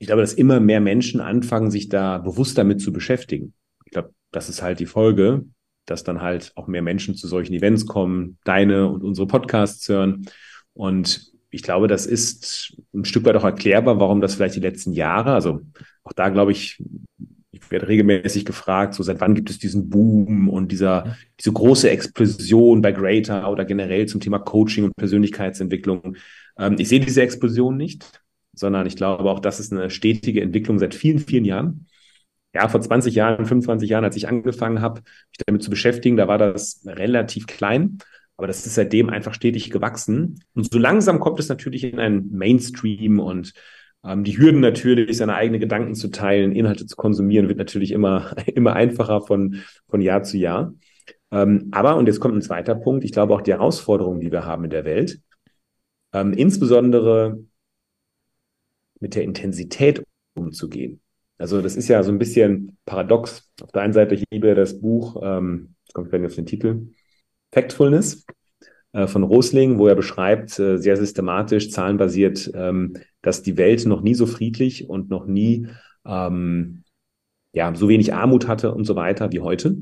ich 0.00 0.06
glaube, 0.06 0.22
dass 0.22 0.32
immer 0.32 0.60
mehr 0.60 0.80
Menschen 0.80 1.20
anfangen, 1.20 1.70
sich 1.70 1.90
da 1.90 2.18
bewusst 2.18 2.56
damit 2.56 2.80
zu 2.80 2.90
beschäftigen. 2.90 3.52
Ich 3.84 3.92
glaube, 3.92 4.14
das 4.32 4.48
ist 4.48 4.62
halt 4.62 4.80
die 4.80 4.86
Folge, 4.86 5.44
dass 5.84 6.04
dann 6.04 6.22
halt 6.22 6.52
auch 6.56 6.68
mehr 6.68 6.80
Menschen 6.80 7.14
zu 7.16 7.28
solchen 7.28 7.52
Events 7.52 7.86
kommen, 7.86 8.38
deine 8.44 8.88
und 8.88 9.04
unsere 9.04 9.26
Podcasts 9.26 9.86
hören. 9.90 10.24
Und 10.72 11.30
ich 11.50 11.62
glaube, 11.62 11.86
das 11.86 12.06
ist 12.06 12.80
ein 12.94 13.04
Stück 13.04 13.26
weit 13.26 13.36
auch 13.36 13.44
erklärbar, 13.44 14.00
warum 14.00 14.22
das 14.22 14.34
vielleicht 14.34 14.56
die 14.56 14.60
letzten 14.60 14.94
Jahre, 14.94 15.34
also 15.34 15.60
auch 16.02 16.14
da 16.14 16.30
glaube 16.30 16.52
ich, 16.52 16.82
ich 17.50 17.70
werde 17.70 17.88
regelmäßig 17.88 18.46
gefragt, 18.46 18.94
so 18.94 19.02
seit 19.02 19.20
wann 19.20 19.34
gibt 19.34 19.50
es 19.50 19.58
diesen 19.58 19.90
Boom 19.90 20.48
und 20.48 20.72
dieser, 20.72 21.14
diese 21.38 21.52
große 21.52 21.90
Explosion 21.90 22.80
bei 22.80 22.92
Greater 22.92 23.50
oder 23.50 23.66
generell 23.66 24.06
zum 24.06 24.22
Thema 24.22 24.38
Coaching 24.38 24.84
und 24.84 24.96
Persönlichkeitsentwicklung. 24.96 26.16
Ähm, 26.58 26.76
ich 26.78 26.88
sehe 26.88 27.00
diese 27.00 27.20
Explosion 27.20 27.76
nicht, 27.76 28.22
sondern 28.60 28.86
ich 28.86 28.96
glaube 28.96 29.24
auch, 29.24 29.40
das 29.40 29.58
ist 29.58 29.72
eine 29.72 29.90
stetige 29.90 30.40
Entwicklung 30.42 30.78
seit 30.78 30.94
vielen, 30.94 31.18
vielen 31.18 31.44
Jahren. 31.44 31.86
Ja, 32.54 32.68
vor 32.68 32.80
20 32.80 33.14
Jahren, 33.14 33.46
25 33.46 33.88
Jahren, 33.90 34.04
als 34.04 34.16
ich 34.16 34.28
angefangen 34.28 34.80
habe, 34.80 35.02
mich 35.02 35.38
damit 35.46 35.62
zu 35.62 35.70
beschäftigen, 35.70 36.16
da 36.16 36.28
war 36.28 36.38
das 36.38 36.82
relativ 36.86 37.46
klein. 37.46 37.98
Aber 38.36 38.46
das 38.46 38.66
ist 38.66 38.74
seitdem 38.74 39.10
einfach 39.10 39.34
stetig 39.34 39.70
gewachsen. 39.70 40.42
Und 40.54 40.72
so 40.72 40.78
langsam 40.78 41.20
kommt 41.20 41.38
es 41.40 41.48
natürlich 41.48 41.84
in 41.84 41.98
einen 41.98 42.30
Mainstream 42.32 43.20
und 43.20 43.52
ähm, 44.04 44.24
die 44.24 44.38
Hürden 44.38 44.60
natürlich, 44.60 45.16
seine 45.18 45.34
eigenen 45.34 45.60
Gedanken 45.60 45.94
zu 45.94 46.08
teilen, 46.08 46.52
Inhalte 46.52 46.86
zu 46.86 46.96
konsumieren, 46.96 47.48
wird 47.48 47.58
natürlich 47.58 47.92
immer, 47.92 48.34
immer 48.46 48.74
einfacher 48.74 49.20
von, 49.22 49.62
von 49.88 50.00
Jahr 50.00 50.22
zu 50.22 50.38
Jahr. 50.38 50.74
Ähm, 51.30 51.68
aber, 51.72 51.96
und 51.96 52.06
jetzt 52.06 52.20
kommt 52.20 52.34
ein 52.34 52.42
zweiter 52.42 52.74
Punkt, 52.74 53.04
ich 53.04 53.12
glaube 53.12 53.34
auch 53.34 53.42
die 53.42 53.52
Herausforderungen, 53.52 54.20
die 54.20 54.32
wir 54.32 54.44
haben 54.44 54.64
in 54.64 54.70
der 54.70 54.84
Welt, 54.84 55.20
ähm, 56.12 56.32
insbesondere 56.32 57.44
mit 59.00 59.14
der 59.14 59.24
Intensität 59.24 60.02
umzugehen. 60.34 61.00
Also 61.38 61.62
das 61.62 61.74
ist 61.74 61.88
ja 61.88 62.02
so 62.02 62.12
ein 62.12 62.18
bisschen 62.18 62.76
paradox. 62.84 63.50
Auf 63.62 63.72
der 63.72 63.82
einen 63.82 63.94
Seite, 63.94 64.14
ich 64.14 64.24
liebe 64.30 64.54
das 64.54 64.80
Buch, 64.80 65.20
ähm, 65.22 65.74
jetzt 65.84 65.94
kommt 65.94 66.12
ich 66.12 66.26
auf 66.26 66.34
den 66.34 66.46
Titel, 66.46 66.88
Factfulness 67.52 68.26
äh, 68.92 69.06
von 69.06 69.22
Rosling, 69.22 69.78
wo 69.78 69.86
er 69.88 69.94
beschreibt, 69.94 70.58
äh, 70.58 70.76
sehr 70.76 70.96
systematisch, 70.96 71.70
zahlenbasiert, 71.70 72.50
ähm, 72.54 72.94
dass 73.22 73.42
die 73.42 73.56
Welt 73.56 73.86
noch 73.86 74.02
nie 74.02 74.14
so 74.14 74.26
friedlich 74.26 74.88
und 74.88 75.08
noch 75.08 75.26
nie 75.26 75.66
ähm, 76.04 76.84
ja, 77.52 77.74
so 77.74 77.88
wenig 77.88 78.14
Armut 78.14 78.46
hatte 78.46 78.74
und 78.74 78.84
so 78.84 78.94
weiter 78.94 79.32
wie 79.32 79.40
heute. 79.40 79.76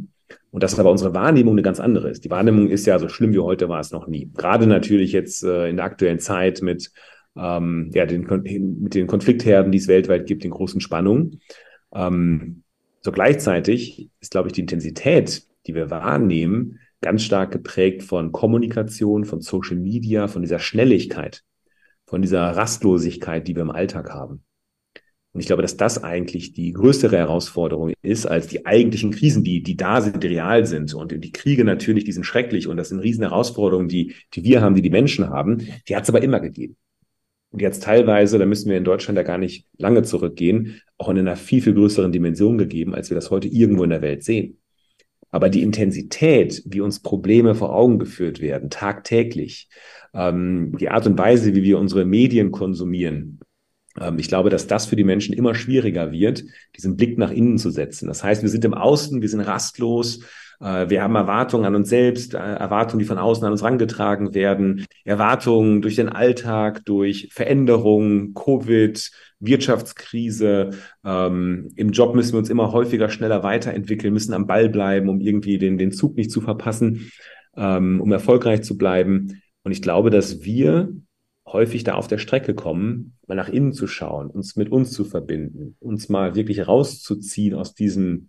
Und 0.51 0.63
dass 0.63 0.79
aber 0.79 0.91
unsere 0.91 1.15
Wahrnehmung 1.15 1.55
eine 1.55 1.63
ganz 1.63 1.81
andere 1.81 2.09
ist. 2.11 2.25
Die 2.25 2.31
Wahrnehmung 2.31 2.69
ist 2.69 2.87
ja 2.87 2.99
so 2.99 3.09
schlimm 3.09 3.33
wie 3.33 3.39
heute 3.39 3.69
war 3.69 3.81
es 3.81 3.91
noch 3.91 4.07
nie. 4.07 4.31
Gerade 4.35 4.67
natürlich 4.67 5.13
jetzt 5.13 5.43
äh, 5.43 5.69
in 5.69 5.77
der 5.77 5.87
aktuellen 5.87 6.21
Zeit 6.21 6.63
mit, 6.63 6.91
ähm, 7.37 7.91
ja, 7.95 8.07
den, 8.07 8.27
mit 8.81 8.95
den 8.95 9.07
Konfliktherden, 9.07 9.73
die 9.73 9.79
es 9.79 9.89
weltweit 9.89 10.27
gibt, 10.27 10.45
den 10.45 10.51
großen 10.51 10.81
Spannungen. 10.81 11.41
Ähm, 11.93 12.63
so 13.01 13.13
gleichzeitig 13.13 14.11
ist, 14.21 14.33
glaube 14.33 14.49
ich, 14.49 14.53
die 14.53 14.61
Intensität, 14.63 15.47
die 15.67 15.75
wir 15.75 15.91
wahrnehmen, 15.91 16.81
ganz 17.01 17.23
stark 17.23 17.53
geprägt 17.53 18.03
von 18.03 18.33
Kommunikation, 18.33 19.25
von 19.25 19.41
Social 19.41 19.77
Media, 19.77 20.27
von 20.27 20.43
dieser 20.43 20.59
Schnelligkeit, 20.59 21.45
von 22.07 22.23
dieser 22.23 22.43
Rastlosigkeit, 22.43 23.47
die 23.47 23.55
wir 23.55 23.63
im 23.63 23.71
Alltag 23.71 24.11
haben. 24.11 24.43
Und 25.33 25.41
ich 25.41 25.47
glaube, 25.47 25.63
dass 25.63 25.77
das 25.77 26.03
eigentlich 26.03 26.55
die 26.55 26.73
größere 26.73 27.17
Herausforderung 27.17 27.93
ist 28.03 28.27
als 28.27 28.49
die 28.49 28.67
eigentlichen 28.67 29.11
Krisen, 29.13 29.45
die, 29.45 29.63
die 29.63 29.77
da 29.77 30.01
sind, 30.01 30.23
die 30.23 30.29
real 30.29 30.67
sind. 30.67 30.95
Und 30.95 31.13
die 31.13 31.33
Kriege 31.33 31.65
natürlich, 31.65 32.05
die 32.05 32.13
sind 32.13 32.25
schrecklich 32.25 32.67
und 32.67 32.77
das 32.77 32.89
sind 32.89 32.99
riesen 33.01 33.23
Herausforderungen, 33.23 33.89
die, 33.89 34.15
die 34.35 34.43
wir 34.43 34.63
haben, 34.63 34.75
die 34.75 34.83
die 34.83 34.91
Menschen 34.91 35.29
haben. 35.29 35.59
Die 35.87 35.95
hat 35.95 36.05
es 36.05 36.09
aber 36.09 36.23
immer 36.23 36.41
gegeben. 36.41 36.77
Und 37.51 37.63
jetzt 37.63 37.83
teilweise, 37.83 38.39
da 38.39 38.47
müssen 38.47 38.69
wir 38.69 38.77
in 38.77 38.85
Deutschland 38.85 39.17
ja 39.17 39.23
gar 39.23 39.39
nicht 39.39 39.67
lange 39.79 40.03
zurückgehen, 40.03 40.81
auch 40.99 41.09
in 41.09 41.19
einer 41.19 41.37
viel, 41.37 41.63
viel 41.63 41.75
größeren 41.75 42.13
Dimension 42.13 42.59
gegeben, 42.59 42.95
als 42.95 43.11
wir 43.11 43.15
das 43.15 43.31
heute 43.31 43.49
irgendwo 43.49 43.85
in 43.85 43.91
der 43.91 44.03
Welt 44.03 44.23
sehen. 44.23 44.59
Aber 45.31 45.49
die 45.49 45.63
Intensität, 45.63 46.63
wie 46.67 46.81
uns 46.81 47.01
Probleme 47.01 47.55
vor 47.55 47.75
Augen 47.75 47.99
geführt 47.99 48.41
werden, 48.41 48.71
tagtäglich, 48.71 49.69
ähm, 50.15 50.77
die 50.79 50.89
Art 50.89 51.07
und 51.07 51.19
Weise, 51.19 51.55
wie 51.55 51.63
wir 51.63 51.79
unsere 51.79 52.05
Medien 52.05 52.51
konsumieren, 52.51 53.41
ähm, 54.01 54.19
ich 54.19 54.29
glaube, 54.29 54.51
dass 54.51 54.67
das 54.67 54.87
für 54.87 54.97
die 54.97 55.05
Menschen 55.05 55.35
immer 55.35 55.55
schwieriger 55.55 56.13
wird, 56.13 56.45
diesen 56.77 56.97
Blick 56.97 57.19
nach 57.19 57.31
innen 57.31 57.59
zu 57.59 57.71
setzen. 57.71 58.09
Das 58.09 58.25
heißt, 58.25 58.43
wir 58.43 58.49
sind 58.49 58.65
im 58.65 58.75
Außen, 58.75 59.21
wir 59.21 59.29
sind 59.29 59.41
rastlos, 59.41 60.21
wir 60.61 61.03
haben 61.03 61.15
Erwartungen 61.15 61.65
an 61.65 61.75
uns 61.75 61.89
selbst, 61.89 62.35
äh, 62.35 62.39
Erwartungen, 62.39 62.99
die 62.99 63.05
von 63.05 63.19
außen 63.19 63.45
an 63.45 63.53
uns 63.53 63.63
rangetragen 63.63 64.35
werden, 64.35 64.87
Erwartungen 65.05 65.83
durch 65.83 65.97
den 65.97 66.09
Alltag, 66.09 66.85
durch 66.85 67.29
Veränderungen, 67.33 68.35
Covid, 68.35 69.11
Wirtschaftskrise. 69.41 70.71
Ähm, 71.05 71.71
Im 71.77 71.91
Job 71.91 72.15
müssen 72.15 72.33
wir 72.33 72.39
uns 72.39 72.51
immer 72.51 72.73
häufiger, 72.73 73.09
schneller 73.09 73.43
weiterentwickeln, 73.43 74.13
müssen 74.13 74.35
am 74.35 74.47
Ball 74.47 74.69
bleiben, 74.69 75.09
um 75.09 75.21
irgendwie 75.21 75.59
den, 75.59 75.79
den 75.79 75.93
Zug 75.93 76.17
nicht 76.17 76.31
zu 76.31 76.41
verpassen, 76.41 77.11
ähm, 77.57 78.01
um 78.01 78.11
erfolgreich 78.11 78.63
zu 78.63 78.77
bleiben. 78.77 79.41
Und 79.63 79.73
ich 79.73 79.83
glaube, 79.83 80.11
dass 80.11 80.43
wir 80.43 80.93
häufig 81.47 81.85
da 81.85 81.95
auf 81.95 82.09
der 82.09 82.19
Strecke 82.19 82.55
kommen, 82.55 83.17
mal 83.27 83.35
nach 83.35 83.49
innen 83.49 83.73
zu 83.73 83.87
schauen, 83.87 84.29
uns 84.29 84.57
mit 84.57 84.71
uns 84.71 84.93
zu 84.93 85.05
verbinden, 85.05 85.77
uns 85.81 86.09
mal 86.09 86.35
wirklich 86.35 86.67
rauszuziehen 86.67 87.55
aus 87.55 87.75
diesem, 87.75 88.29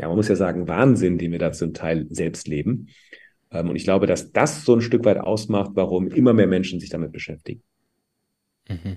ja, 0.00 0.08
man 0.08 0.16
muss 0.16 0.28
ja 0.28 0.36
sagen, 0.36 0.68
Wahnsinn, 0.68 1.18
den 1.18 1.32
wir 1.32 1.38
da 1.38 1.52
zum 1.52 1.74
Teil 1.74 2.06
selbst 2.10 2.48
leben. 2.48 2.88
Ähm, 3.50 3.70
und 3.70 3.76
ich 3.76 3.84
glaube, 3.84 4.06
dass 4.06 4.32
das 4.32 4.64
so 4.64 4.74
ein 4.74 4.80
Stück 4.80 5.04
weit 5.04 5.18
ausmacht, 5.18 5.72
warum 5.74 6.08
immer 6.08 6.32
mehr 6.32 6.46
Menschen 6.46 6.80
sich 6.80 6.90
damit 6.90 7.12
beschäftigen. 7.12 7.62
Mhm. 8.68 8.96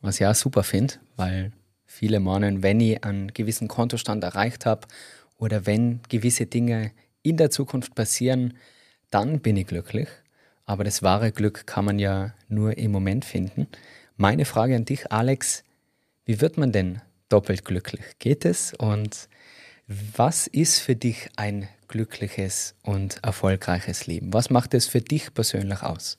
Was 0.00 0.20
ich 0.20 0.26
auch 0.26 0.34
super 0.34 0.64
finde, 0.64 0.94
weil 1.14 1.52
viele 1.86 2.18
meinen, 2.18 2.64
wenn 2.64 2.80
ich 2.80 3.04
einen 3.04 3.32
gewissen 3.32 3.68
Kontostand 3.68 4.24
erreicht 4.24 4.66
habe 4.66 4.88
oder 5.38 5.64
wenn 5.64 6.00
gewisse 6.08 6.46
Dinge 6.46 6.90
in 7.22 7.36
der 7.36 7.50
Zukunft 7.50 7.94
passieren, 7.94 8.54
dann 9.10 9.38
bin 9.38 9.56
ich 9.56 9.68
glücklich. 9.68 10.08
Aber 10.64 10.82
das 10.82 11.04
wahre 11.04 11.30
Glück 11.30 11.68
kann 11.68 11.84
man 11.84 12.00
ja 12.00 12.34
nur 12.48 12.76
im 12.78 12.90
Moment 12.90 13.24
finden. 13.24 13.68
Meine 14.16 14.44
Frage 14.44 14.74
an 14.74 14.86
dich, 14.86 15.12
Alex, 15.12 15.62
wie 16.24 16.40
wird 16.40 16.56
man 16.56 16.72
denn 16.72 17.00
doppelt 17.28 17.64
glücklich? 17.64 18.18
Geht 18.18 18.44
es? 18.44 18.74
Und 18.74 19.28
was 19.86 20.48
ist 20.48 20.80
für 20.80 20.96
dich 20.96 21.28
ein 21.36 21.68
glückliches 21.94 22.74
und 22.82 23.20
erfolgreiches 23.22 24.08
Leben? 24.08 24.32
Was 24.32 24.50
macht 24.50 24.74
es 24.74 24.88
für 24.88 25.00
dich 25.00 25.32
persönlich 25.32 25.80
aus? 25.82 26.18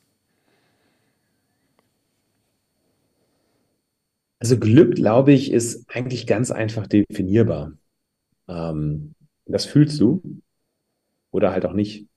Also 4.40 4.58
Glück, 4.58 4.96
glaube 4.96 5.34
ich, 5.34 5.52
ist 5.52 5.90
eigentlich 5.94 6.28
ganz 6.28 6.50
einfach 6.50 6.88
definierbar. 6.88 7.74
Ähm, 8.48 9.16
das 9.46 9.66
fühlst 9.66 10.00
du 10.00 10.22
oder 11.32 11.52
halt 11.52 11.66
auch 11.66 11.74
nicht. 11.74 12.08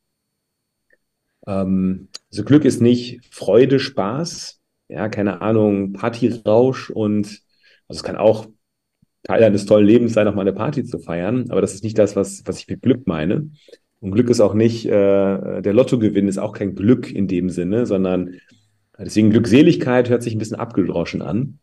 Ähm, 1.48 2.10
also 2.30 2.44
Glück 2.44 2.64
ist 2.64 2.80
nicht 2.80 3.34
Freude, 3.34 3.80
Spaß, 3.80 4.60
ja, 4.88 5.08
keine 5.08 5.40
Ahnung, 5.42 5.94
Partyrausch 5.94 6.90
und 6.90 7.42
also 7.88 7.98
es 7.98 8.04
kann 8.04 8.16
auch 8.16 8.46
Teil 9.28 9.44
eines 9.44 9.66
tollen 9.66 9.86
Lebens 9.86 10.14
sein, 10.14 10.26
auch 10.26 10.34
mal 10.34 10.40
eine 10.40 10.54
Party 10.54 10.84
zu 10.84 10.98
feiern, 10.98 11.50
aber 11.50 11.60
das 11.60 11.74
ist 11.74 11.84
nicht 11.84 11.98
das, 11.98 12.16
was, 12.16 12.42
was 12.46 12.60
ich 12.60 12.68
mit 12.68 12.80
Glück 12.80 13.06
meine. 13.06 13.50
Und 14.00 14.12
Glück 14.12 14.30
ist 14.30 14.40
auch 14.40 14.54
nicht, 14.54 14.86
äh, 14.86 15.60
der 15.60 15.72
Lottogewinn 15.74 16.28
ist 16.28 16.38
auch 16.38 16.52
kein 16.52 16.74
Glück 16.74 17.12
in 17.12 17.28
dem 17.28 17.50
Sinne, 17.50 17.84
sondern 17.84 18.36
deswegen 18.98 19.28
Glückseligkeit 19.30 20.08
hört 20.08 20.22
sich 20.22 20.34
ein 20.34 20.38
bisschen 20.38 20.56
abgedroschen 20.56 21.20
an, 21.20 21.58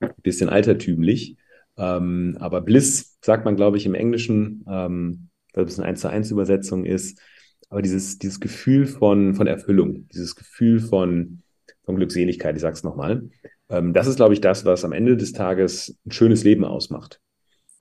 ein 0.00 0.10
bisschen 0.22 0.50
altertümlich. 0.50 1.36
Ähm, 1.78 2.36
aber 2.38 2.60
Bliss 2.60 3.16
sagt 3.22 3.46
man, 3.46 3.56
glaube 3.56 3.78
ich, 3.78 3.86
im 3.86 3.94
Englischen, 3.94 4.64
ähm, 4.68 5.28
weil 5.54 5.64
es 5.64 5.78
eine 5.78 5.88
1 5.88 6.00
zu 6.00 6.10
1 6.10 6.30
Übersetzung 6.30 6.84
ist, 6.84 7.18
aber 7.70 7.80
dieses, 7.80 8.18
dieses 8.18 8.40
Gefühl 8.40 8.86
von, 8.86 9.34
von 9.34 9.46
Erfüllung, 9.46 10.06
dieses 10.08 10.36
Gefühl 10.36 10.80
von, 10.80 11.42
von 11.84 11.96
Glückseligkeit, 11.96 12.56
ich 12.56 12.62
sage 12.62 12.74
es 12.74 12.82
nochmal, 12.82 13.30
das 13.68 14.06
ist, 14.06 14.16
glaube 14.16 14.34
ich, 14.34 14.40
das, 14.40 14.64
was 14.64 14.84
am 14.84 14.92
Ende 14.92 15.16
des 15.16 15.32
Tages 15.32 15.98
ein 16.06 16.12
schönes 16.12 16.44
Leben 16.44 16.64
ausmacht. 16.64 17.20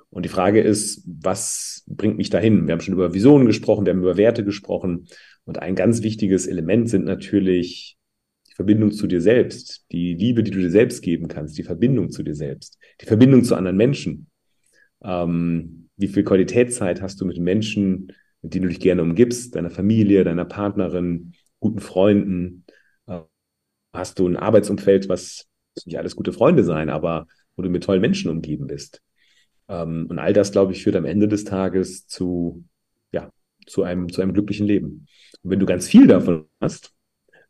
Und 0.10 0.24
die 0.24 0.30
Frage 0.30 0.62
ist, 0.62 1.04
was 1.06 1.84
bringt 1.88 2.17
mich 2.17 2.30
dahin? 2.30 2.67
Wir 2.67 2.71
haben 2.71 2.80
schon 2.80 2.93
über 2.93 3.13
Visionen 3.13 3.48
gesprochen, 3.48 3.86
wir 3.86 3.91
haben 3.91 4.00
über 4.00 4.17
Werte 4.17 4.45
gesprochen. 4.45 5.08
Und 5.43 5.60
ein 5.60 5.76
ganz 5.76 6.02
wichtiges 6.04 6.48
Element 6.48 6.89
sind 6.89 7.06
natürlich 7.06 7.98
die 8.50 8.54
Verbindung 8.54 8.93
zu 8.93 9.08
dir 9.08 9.19
selbst, 9.19 9.86
die 9.91 10.13
Liebe, 10.13 10.41
die 10.41 10.52
du 10.52 10.60
dir 10.60 10.71
selbst 10.71 11.02
geben 11.02 11.28
kannst, 11.28 11.58
die 11.58 11.63
Verbindung 11.63 12.12
zu 12.12 12.24
dir 12.24 12.34
selbst, 12.34 12.80
die 13.02 13.06
Verbindung 13.06 13.43
zu 13.43 13.56
anderen 13.56 13.78
Menschen. 13.78 14.30
Ähm, 15.04 15.89
wie 15.98 16.08
viel 16.08 16.24
Qualitätszeit 16.24 17.02
hast 17.02 17.19
du 17.19 17.26
mit 17.26 17.38
Menschen, 17.38 18.13
mit 18.41 18.54
denen 18.54 18.63
du 18.63 18.69
dich 18.69 18.80
gerne 18.80 19.02
umgibst, 19.02 19.56
deiner 19.56 19.69
Familie, 19.69 20.24
deiner 20.24 20.45
Partnerin, 20.45 21.34
guten 21.60 21.80
Freunden. 21.80 22.63
Äh, 23.08 23.19
hast 23.93 24.19
du 24.19 24.28
ein 24.28 24.38
Arbeitsumfeld, 24.38 25.10
was 25.10 25.48
nicht 25.85 25.97
alles 25.97 26.15
gute 26.15 26.33
Freunde 26.33 26.63
sein, 26.63 26.89
aber 26.89 27.27
wo 27.55 27.61
du 27.61 27.69
mit 27.69 27.83
tollen 27.83 28.01
Menschen 28.01 28.29
umgeben 28.29 28.67
bist. 28.67 29.01
Ähm, 29.67 30.07
und 30.09 30.19
all 30.19 30.33
das, 30.33 30.51
glaube 30.51 30.73
ich, 30.73 30.83
führt 30.83 30.95
am 30.95 31.05
Ende 31.05 31.27
des 31.27 31.43
Tages 31.43 32.07
zu, 32.07 32.63
ja, 33.11 33.31
zu 33.65 33.83
einem, 33.83 34.11
zu 34.11 34.21
einem 34.21 34.33
glücklichen 34.33 34.67
Leben. 34.67 35.07
Und 35.41 35.51
wenn 35.51 35.59
du 35.59 35.65
ganz 35.65 35.88
viel 35.88 36.07
davon 36.07 36.45
hast, 36.61 36.93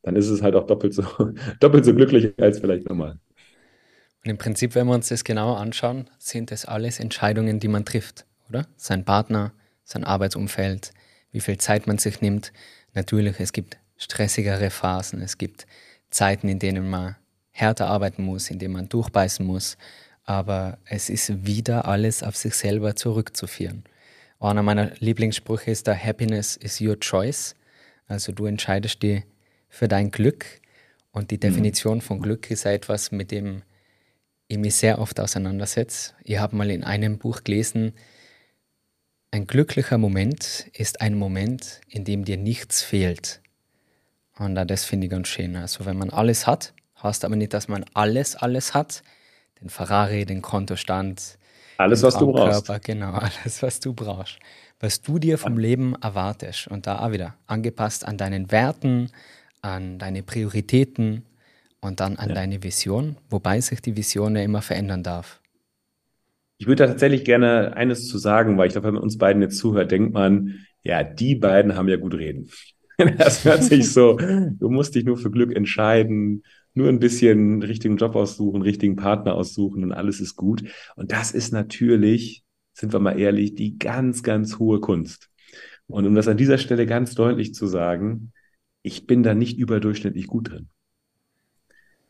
dann 0.02 0.16
ist 0.16 0.30
es 0.30 0.42
halt 0.42 0.56
auch 0.56 0.68
doppelt 0.68 0.94
so, 0.94 1.04
doppelt 1.60 1.86
so 1.86 1.94
glücklich 1.94 2.34
als 2.40 2.60
vielleicht 2.60 2.88
normal. 2.88 3.20
Und 4.24 4.32
im 4.32 4.38
Prinzip, 4.38 4.74
wenn 4.76 4.88
wir 4.88 4.96
uns 4.96 5.10
das 5.10 5.24
genauer 5.24 5.60
anschauen, 5.60 6.10
sind 6.18 6.52
das 6.52 6.66
alles 6.66 7.00
Entscheidungen, 7.00 7.60
die 7.60 7.68
man 7.68 7.86
trifft, 7.86 8.26
oder? 8.50 8.68
Sein 8.76 9.06
Partner, 9.06 9.54
sein 9.84 10.04
Arbeitsumfeld, 10.04 10.92
wie 11.32 11.42
viel 11.42 11.58
Zeit 11.58 11.86
man 11.86 12.00
sich 12.00 12.22
nimmt. 12.22 12.52
Natürlich, 12.94 13.40
es 13.40 13.54
gibt 13.54 13.78
stressigere 13.98 14.72
Phasen, 14.72 15.22
es 15.22 15.38
gibt 15.38 15.68
Zeiten, 16.10 16.48
in 16.50 16.60
denen 16.60 16.90
man 16.90 17.16
härter 17.56 17.88
arbeiten 17.88 18.24
muss, 18.24 18.52
in 18.52 18.60
denen 18.60 18.74
man 18.74 18.90
durchbeißen 18.90 19.46
muss. 19.46 19.78
Aber 20.26 20.78
es 20.84 21.10
ist 21.10 21.46
wieder 21.46 21.86
alles 21.86 22.22
auf 22.22 22.36
sich 22.36 22.54
selber 22.56 22.96
zurückzuführen. 22.98 23.86
Einer 24.40 24.62
meiner 24.62 24.92
Lieblingssprüche 25.00 25.72
ist 25.72 25.88
da 25.88 25.96
Happiness 25.96 26.58
is 26.58 26.82
your 26.82 27.00
choice. 27.00 27.56
Also 28.08 28.34
du 28.34 28.46
entscheidest 28.46 29.02
dich 29.02 29.24
für 29.70 29.88
dein 29.88 30.12
Glück. 30.12 30.46
Und 31.12 31.32
die 31.32 31.38
mhm. 31.38 31.42
Definition 31.42 32.02
von 32.02 32.22
Glück 32.22 32.52
ist 32.52 32.66
etwas, 32.66 33.12
mit 33.12 33.32
dem 33.32 33.62
ich 34.50 34.58
mich 34.58 34.76
sehr 34.76 35.00
oft 35.00 35.22
auseinandersetze. 35.22 36.14
Ich 36.24 36.38
habe 36.38 36.58
mal 36.58 36.70
in 36.70 36.84
einem 36.84 37.18
Buch 37.18 37.46
gelesen, 37.46 37.94
ein 39.32 39.48
glücklicher 39.48 39.98
Moment 39.98 40.70
ist 40.74 41.00
ein 41.00 41.16
Moment, 41.18 41.80
in 41.88 42.04
dem 42.04 42.26
dir 42.26 42.38
nichts 42.38 42.84
fehlt. 42.84 43.42
Und 44.38 44.56
das 44.56 44.84
finde 44.84 45.06
ich 45.06 45.12
ganz 45.12 45.30
schön. 45.30 45.56
Also 45.56 45.86
wenn 45.86 45.98
man 45.98 46.10
alles 46.10 46.48
hat, 46.48 46.74
heißt 47.06 47.24
aber 47.24 47.36
nicht, 47.36 47.54
dass 47.54 47.68
man 47.68 47.86
alles, 47.94 48.36
alles 48.36 48.74
hat. 48.74 49.04
Den 49.62 49.70
Ferrari, 49.70 50.26
den 50.26 50.42
Kontostand. 50.42 51.38
Alles, 51.78 52.04
was 52.04 52.18
du 52.18 52.32
brauchst. 52.32 52.70
Genau, 52.84 53.12
alles, 53.14 53.64
was 53.64 53.80
du 53.80 53.94
brauchst. 53.94 54.40
Was 54.80 55.02
du 55.02 55.20
dir 55.20 55.38
vom 55.38 55.58
Leben 55.58 55.96
erwartest. 56.02 56.68
Und 56.68 56.88
da 56.88 57.00
auch 57.00 57.12
wieder 57.12 57.36
angepasst 57.48 58.06
an 58.06 58.18
deinen 58.18 58.52
Werten, 58.52 59.10
an 59.62 59.98
deine 59.98 60.24
Prioritäten, 60.24 61.24
und 61.86 62.00
dann 62.00 62.18
an 62.18 62.30
ja. 62.30 62.36
deine 62.36 62.64
Vision, 62.64 63.18
wobei 63.30 63.62
sich 63.62 63.82
die 63.82 63.96
Vision 63.96 64.36
ja 64.36 64.42
immer 64.42 64.62
verändern 64.62 65.04
darf. 65.04 65.40
Ich 66.58 66.68
würde 66.68 66.84
da 66.84 66.88
tatsächlich 66.88 67.24
gerne 67.26 67.76
eines 67.76 68.08
zu 68.08 68.18
sagen, 68.18 68.58
weil 68.58 68.68
ich 68.68 68.74
glaube, 68.74 68.88
wenn 68.88 68.94
man 68.96 69.04
uns 69.04 69.18
beiden 69.18 69.42
jetzt 69.42 69.58
zuhört, 69.58 69.92
denkt 69.92 70.14
man, 70.14 70.66
ja, 70.84 71.04
die 71.04 71.36
beiden 71.36 71.76
haben 71.76 71.88
ja 71.88 71.98
gut 71.98 72.16
reden. 72.16 72.50
Das 73.18 73.44
hört 73.44 73.62
sich 73.62 73.92
so, 73.92 74.16
du 74.16 74.70
musst 74.70 74.96
dich 74.96 75.04
nur 75.04 75.18
für 75.18 75.30
Glück 75.30 75.54
entscheiden, 75.54 76.44
nur 76.76 76.90
ein 76.90 77.00
bisschen 77.00 77.62
richtigen 77.62 77.98
Job 77.98 78.16
aussuchen, 78.16 78.62
richtigen 78.62 78.96
Partner 78.96 79.36
aussuchen 79.36 79.84
und 79.84 79.92
alles 79.92 80.20
ist 80.20 80.36
gut. 80.36 80.64
Und 80.96 81.12
das 81.12 81.32
ist 81.32 81.52
natürlich, 81.52 82.44
sind 82.74 82.94
wir 82.94 83.00
mal 83.00 83.20
ehrlich, 83.20 83.56
die 83.56 83.78
ganz, 83.78 84.24
ganz 84.24 84.60
hohe 84.60 84.80
Kunst. 84.80 85.30
Und 85.88 86.06
um 86.06 86.16
das 86.16 86.28
an 86.28 86.38
dieser 86.38 86.58
Stelle 86.58 86.86
ganz 86.86 87.16
deutlich 87.16 87.54
zu 87.54 87.68
sagen, 87.68 88.32
ich 88.82 89.08
bin 89.08 89.24
da 89.24 89.34
nicht 89.34 89.58
überdurchschnittlich 89.58 90.28
gut 90.28 90.52
drin. 90.52 90.70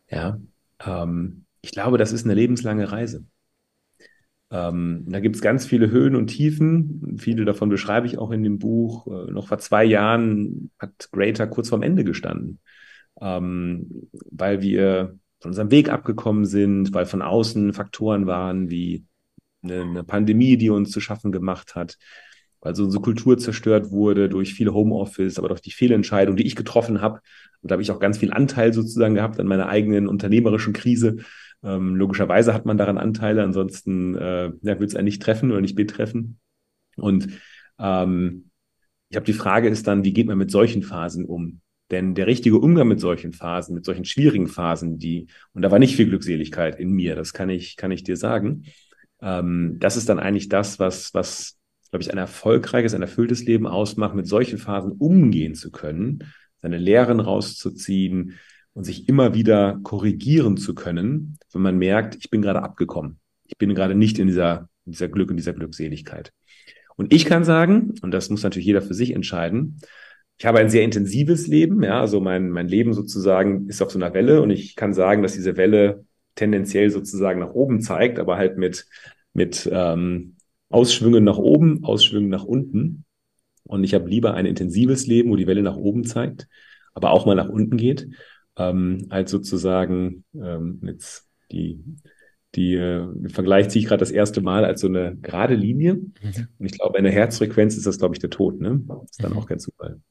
Ja, 0.10 0.39
ähm, 0.86 1.45
ich 1.62 1.71
glaube, 1.71 1.97
das 1.97 2.12
ist 2.12 2.25
eine 2.25 2.34
lebenslange 2.34 2.91
Reise. 2.91 3.25
Ähm, 4.51 5.06
da 5.08 5.19
gibt 5.19 5.36
es 5.36 5.41
ganz 5.41 5.65
viele 5.65 5.89
Höhen 5.89 6.15
und 6.15 6.28
Tiefen. 6.28 7.17
Viele 7.17 7.45
davon 7.45 7.69
beschreibe 7.69 8.08
ich 8.08 8.17
auch 8.17 8.32
in 8.32 8.43
dem 8.43 8.60
Buch. 8.60 9.08
Äh, 9.08 9.32
noch 9.32 9.47
vor 9.47 9.58
zwei 9.58 9.84
Jahren 9.84 10.71
hat 10.80 11.10
Greater 11.12 11.47
kurz 11.47 11.69
vorm 11.69 11.82
Ende 11.82 12.04
gestanden, 12.04 12.60
ähm, 13.21 14.10
weil 14.32 14.62
wir 14.62 15.17
von 15.39 15.51
unserem 15.51 15.71
Weg 15.71 15.89
abgekommen 15.89 16.45
sind, 16.45 16.93
weil 16.93 17.06
von 17.06 17.21
außen 17.21 17.73
Faktoren 17.73 18.25
waren 18.25 18.69
wie 18.69 19.06
eine, 19.63 19.82
eine 19.82 20.04
Pandemie, 20.04 20.58
die 20.58 20.69
uns 20.69 20.91
zu 20.91 20.99
schaffen 20.99 21.32
gemacht 21.32 21.75
hat, 21.75 21.97
weil 22.62 22.75
so 22.75 22.84
unsere 22.84 23.04
Kultur 23.04 23.38
zerstört 23.38 23.91
wurde 23.91 24.30
durch 24.30 24.54
viele 24.54 24.73
Homeoffice, 24.73 25.38
aber 25.38 25.49
durch 25.49 25.62
die 25.62 25.71
Fehlentscheidung, 25.71 26.36
die 26.36 26.47
ich 26.47 26.56
getroffen 26.56 27.01
habe. 27.01 27.19
Und 27.62 27.71
da 27.71 27.73
habe 27.73 27.84
ich 27.84 27.91
auch 27.91 27.99
ganz 27.99 28.17
viel 28.17 28.34
Anteil 28.34 28.73
sozusagen 28.73 29.15
gehabt 29.15 29.39
an 29.39 29.47
meiner 29.47 29.69
eigenen 29.69 30.08
unternehmerischen 30.08 30.73
Krise. 30.73 31.17
Ähm, 31.63 31.95
logischerweise 31.95 32.54
hat 32.54 32.65
man 32.65 32.78
daran 32.78 32.97
Anteile, 32.97 33.43
ansonsten 33.43 34.15
äh, 34.15 34.51
ja, 34.62 34.80
wird 34.80 34.89
es 34.89 34.95
einen 34.95 35.06
nicht 35.06 35.21
treffen 35.21 35.51
oder 35.51 35.62
nicht 35.62 35.75
betreffen. 35.75 36.39
Und 36.95 37.28
ähm, 37.80 38.49
ich 39.10 39.15
habe 39.15 39.25
die 39.25 39.34
Frage 39.34 39.69
ist 39.69 39.88
dann, 39.88 40.04
wie 40.04 40.13
geht 40.13 40.28
man 40.28 40.38
mit 40.38 40.51
solchen 40.51 40.82
Phasen 40.84 41.25
um? 41.25 41.62
Denn 41.91 42.15
der 42.15 42.28
richtige 42.28 42.58
Umgang 42.58 42.88
mit 42.88 43.00
solchen 43.00 43.32
Phasen, 43.32 43.76
mit 43.76 43.86
solchen 43.86 44.06
schwierigen 44.06 44.48
Phasen, 44.48 44.98
die, 44.98 45.28
und 45.54 45.62
da 45.62 45.69
war 45.69 45.80
nicht 45.80 45.95
viel 45.95 46.08
Glückseligkeit 46.08 46.80
in 46.80 46.91
mir, 46.91 47.15
das 47.15 47.34
kann 47.34 47.50
ich, 47.50 47.78
kann 47.78 47.91
ich 47.91 48.04
dir 48.04 48.17
sagen. 48.17 48.63
Ähm, 49.21 49.78
das 49.80 49.98
ist 49.98 50.10
dann 50.10 50.19
eigentlich 50.19 50.50
das, 50.50 50.80
was, 50.80 51.13
was 51.13 51.60
glaube 51.89 52.04
ich, 52.04 52.12
ein 52.12 52.17
erfolgreiches, 52.17 52.93
ein 52.93 53.02
erfülltes 53.02 53.45
Leben 53.45 53.67
ausmacht, 53.67 54.15
mit 54.15 54.28
solchen 54.28 54.58
Phasen 54.58 54.91
umgehen 54.93 55.56
zu 55.56 55.71
können, 55.71 56.24
seine 56.62 56.78
Lehren 56.78 57.19
rauszuziehen 57.19 58.34
und 58.74 58.84
sich 58.84 59.08
immer 59.08 59.34
wieder 59.34 59.80
korrigieren 59.84 60.58
zu 60.58 60.76
können, 60.76 61.38
wenn 61.54 61.62
man 61.62 61.78
merkt, 61.78 62.15
ich 62.15 62.30
bin 62.30 62.41
gerade 62.41 62.63
abgekommen. 62.63 63.19
Ich 63.45 63.58
bin 63.58 63.74
gerade 63.76 63.95
nicht 63.95 64.19
in 64.19 64.28
dieser, 64.28 64.67
in 64.86 64.91
dieser 64.91 65.08
Glück 65.08 65.30
und 65.30 65.38
dieser 65.38 65.54
Glückseligkeit. 65.54 66.34
Und 66.98 67.13
ich 67.13 67.26
kann 67.26 67.43
sagen, 67.43 67.93
und 68.02 68.12
das 68.12 68.30
muss 68.30 68.43
natürlich 68.43 68.65
jeder 68.65 68.82
für 68.82 68.93
sich 68.93 69.12
entscheiden, 69.12 69.80
ich 70.38 70.45
habe 70.45 70.60
ein 70.60 70.69
sehr 70.69 70.84
intensives 70.84 71.48
Leben, 71.48 71.82
ja, 71.84 72.02
also 72.02 72.19
mein, 72.19 72.50
mein 72.50 72.67
Leben 72.67 72.93
sozusagen 72.93 73.67
ist 73.69 73.82
auf 73.82 73.91
so 73.91 74.00
einer 74.00 74.13
Welle 74.13 74.41
und 74.41 74.50
ich 74.50 74.76
kann 74.76 74.93
sagen, 74.93 75.21
dass 75.21 75.34
diese 75.34 75.56
Welle 75.56 76.06
tendenziell 76.36 76.89
sozusagen 76.89 77.39
nach 77.39 77.54
oben 77.54 77.82
zeigt, 77.82 78.19
aber 78.19 78.38
halt 78.38 78.58
mit, 78.58 78.86
mit 79.34 79.69
ähm, 79.71 80.36
Ausschwünge 80.69 81.21
nach 81.21 81.38
oben, 81.38 81.84
Ausschwünge 81.84 82.28
nach 82.28 82.43
unten. 82.43 83.06
Und 83.63 83.84
ich 83.84 83.93
habe 83.93 84.10
lieber 84.10 84.34
ein 84.34 84.45
intensives 84.45 85.08
Leben, 85.08 85.32
wo 85.32 85.38
die 85.38 85.48
Welle 85.48 85.63
nach 85.63 85.78
oben 85.78 86.04
zeigt, 86.04 86.48
aber 86.93 87.12
auch 87.12 87.26
mal 87.26 87.36
nach 87.36 87.50
unten 87.50 87.78
geht, 87.78 88.10
ähm, 88.58 89.08
als 89.10 89.32
sozusagen 89.32 90.26
ähm, 90.36 90.82
jetzt 90.84 91.30
die, 91.52 91.82
die 92.56 92.76
äh, 92.76 93.08
Vergleich 93.30 93.69
ziehe 93.69 93.82
ich 93.82 93.88
gerade 93.88 94.02
das 94.02 94.12
erste 94.12 94.41
Mal 94.41 94.65
als 94.65 94.82
so 94.82 94.88
eine 94.88 95.15
gerade 95.15 95.56
Linie. 95.56 95.95
Mhm. 95.95 96.48
Und 96.60 96.65
ich 96.65 96.74
glaube, 96.74 96.98
eine 96.98 97.10
Herzfrequenz 97.10 97.78
ist 97.78 97.86
das, 97.86 98.00
glaube 98.00 98.15
ich, 98.15 98.19
der 98.19 98.30
Tod. 98.30 98.60
Ne? 98.60 98.82
Ist 99.10 99.24
dann 99.24 99.32
mhm. 99.32 99.38
auch 99.38 99.48
kein 99.48 99.60
Zufall. 99.60 100.02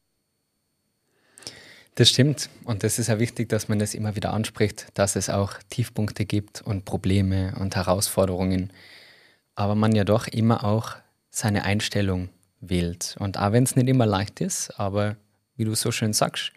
Das 1.97 2.09
stimmt. 2.09 2.49
Und 2.65 2.83
das 2.83 2.99
ist 2.99 3.09
ja 3.09 3.19
wichtig, 3.19 3.49
dass 3.49 3.69
man 3.69 3.79
das 3.79 3.95
immer 3.95 4.17
wieder 4.17 4.33
anspricht, 4.33 4.87
dass 4.95 5.15
es 5.15 5.31
auch 5.31 5.55
Tiefpunkte 5.71 6.25
gibt 6.25 6.63
und 6.63 6.85
Probleme 6.85 7.55
und 7.59 7.77
Herausforderungen 7.77 8.73
aber 9.55 9.75
man 9.75 9.95
ja 9.95 10.05
doch 10.05 10.27
immer 10.27 10.65
auch 10.65 10.97
seine 11.31 11.65
Einstellung 11.65 12.29
wählt. 12.61 13.17
Und 13.19 13.39
auch 13.39 13.53
wenn 13.53 13.65
es 13.65 13.77
nicht 13.77 13.89
immer 13.89 14.07
leicht 14.07 14.41
ist, 14.41 14.71
aber 14.79 15.17
wie 15.57 15.65
du 15.65 15.75
so 15.75 15.93
schön 15.93 16.13
sagst, 16.13 16.53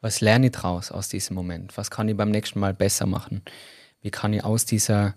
was 0.00 0.20
lerne 0.20 0.46
ich 0.46 0.52
daraus 0.52 0.90
aus 0.90 1.08
diesem 1.08 1.34
Moment? 1.34 1.76
Was 1.76 1.90
kann 1.90 2.08
ich 2.08 2.16
beim 2.16 2.30
nächsten 2.30 2.60
Mal 2.60 2.74
besser 2.74 3.06
machen? 3.06 3.42
Wie 4.02 4.10
kann 4.10 4.34
ich 4.34 4.44
aus 4.44 4.66
dieser 4.66 5.14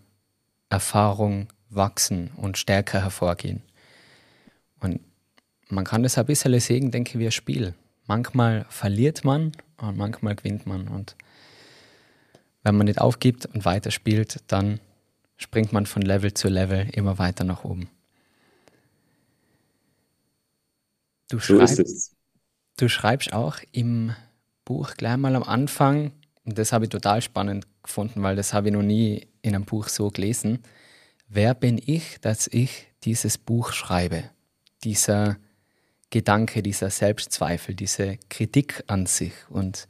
Erfahrung 0.70 1.48
wachsen 1.70 2.32
und 2.38 2.58
stärker 2.58 3.02
hervorgehen? 3.02 3.62
Und 4.80 5.02
man 5.68 5.84
kann 5.84 6.04
das 6.04 6.18
ein 6.18 6.26
bisschen 6.26 6.58
sehen, 6.62 6.92
denke 6.92 7.12
ich, 7.12 7.20
wie 7.20 7.26
ein 7.26 7.32
Spiel. 7.32 7.74
Manchmal 8.08 8.66
verliert 8.70 9.24
man 9.26 9.52
und 9.78 9.98
manchmal 9.98 10.36
gewinnt 10.36 10.66
man. 10.66 10.88
Und 10.88 11.16
wenn 12.64 12.76
man 12.76 12.86
nicht 12.86 13.00
aufgibt 13.00 13.46
und 13.46 13.66
weiterspielt, 13.66 14.44
dann 14.48 14.80
springt 15.38 15.74
man 15.74 15.86
von 15.86 16.02
Level 16.02 16.34
zu 16.34 16.48
Level 16.48 16.90
immer 16.94 17.20
weiter 17.20 17.44
nach 17.44 17.64
oben. 17.64 17.90
Du, 21.30 21.40
so 21.40 21.66
schreib, 21.66 21.86
du 22.78 22.90
schreibst 22.90 23.34
auch 23.34 23.60
im 23.74 24.16
Buch 24.64 24.96
gleich 24.96 25.18
mal 25.18 25.36
am 25.36 25.44
Anfang, 25.44 26.12
und 26.46 26.58
das 26.58 26.72
habe 26.72 26.86
ich 26.86 26.90
total 26.90 27.22
spannend 27.22 27.68
gefunden, 27.84 28.24
weil 28.24 28.38
das 28.38 28.54
habe 28.54 28.70
ich 28.70 28.74
noch 28.74 28.82
nie 28.82 29.28
in 29.42 29.54
einem 29.54 29.66
Buch 29.66 29.90
so 29.90 30.10
gelesen. 30.10 30.64
Wer 31.28 31.54
bin 31.54 31.78
ich, 31.78 32.20
dass 32.22 32.48
ich 32.48 32.88
dieses 33.04 33.38
Buch 33.38 33.74
schreibe? 33.74 34.24
Dieser 34.86 35.38
Gedanke, 36.10 36.64
dieser 36.64 36.90
Selbstzweifel, 36.90 37.76
diese 37.76 38.18
Kritik 38.30 38.84
an 38.88 39.06
sich. 39.06 39.34
Und 39.50 39.88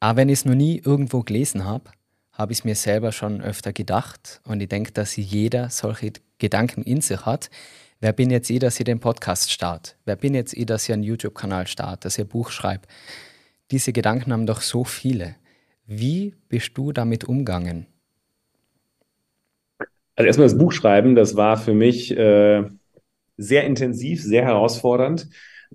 auch 0.00 0.16
wenn 0.16 0.28
ich 0.28 0.40
es 0.40 0.44
noch 0.44 0.54
nie 0.54 0.80
irgendwo 0.84 1.22
gelesen 1.22 1.64
habe, 1.64 1.90
habe 2.32 2.52
ich 2.52 2.60
es 2.60 2.64
mir 2.64 2.74
selber 2.74 3.12
schon 3.12 3.40
öfter 3.40 3.72
gedacht 3.72 4.40
und 4.44 4.60
ich 4.60 4.68
denke, 4.68 4.92
dass 4.92 5.16
jeder 5.16 5.70
solche 5.70 6.12
Gedanken 6.38 6.82
in 6.82 7.00
sich 7.00 7.24
hat. 7.24 7.48
Wer 8.00 8.12
bin 8.12 8.30
jetzt 8.30 8.50
ich, 8.50 8.58
dass 8.58 8.78
ich 8.78 8.84
den 8.84 9.00
Podcast 9.00 9.50
starte? 9.50 9.92
Wer 10.04 10.16
bin 10.16 10.34
jetzt 10.34 10.52
ich, 10.52 10.66
dass 10.66 10.88
ich 10.88 10.92
einen 10.92 11.04
YouTube-Kanal 11.04 11.66
starte, 11.66 12.00
dass 12.00 12.18
ich 12.18 12.24
ein 12.24 12.28
Buch 12.28 12.50
schreibe? 12.50 12.82
Diese 13.70 13.92
Gedanken 13.92 14.32
haben 14.32 14.46
doch 14.46 14.60
so 14.60 14.84
viele. 14.84 15.36
Wie 15.86 16.34
bist 16.48 16.72
du 16.74 16.92
damit 16.92 17.24
umgegangen? 17.24 17.86
Also 20.16 20.26
erstmal 20.26 20.48
das 20.48 20.58
Buch 20.58 20.72
schreiben, 20.72 21.14
das 21.14 21.36
war 21.36 21.56
für 21.56 21.74
mich 21.74 22.16
äh, 22.16 22.64
sehr 23.36 23.64
intensiv, 23.64 24.22
sehr 24.22 24.44
herausfordernd, 24.44 25.28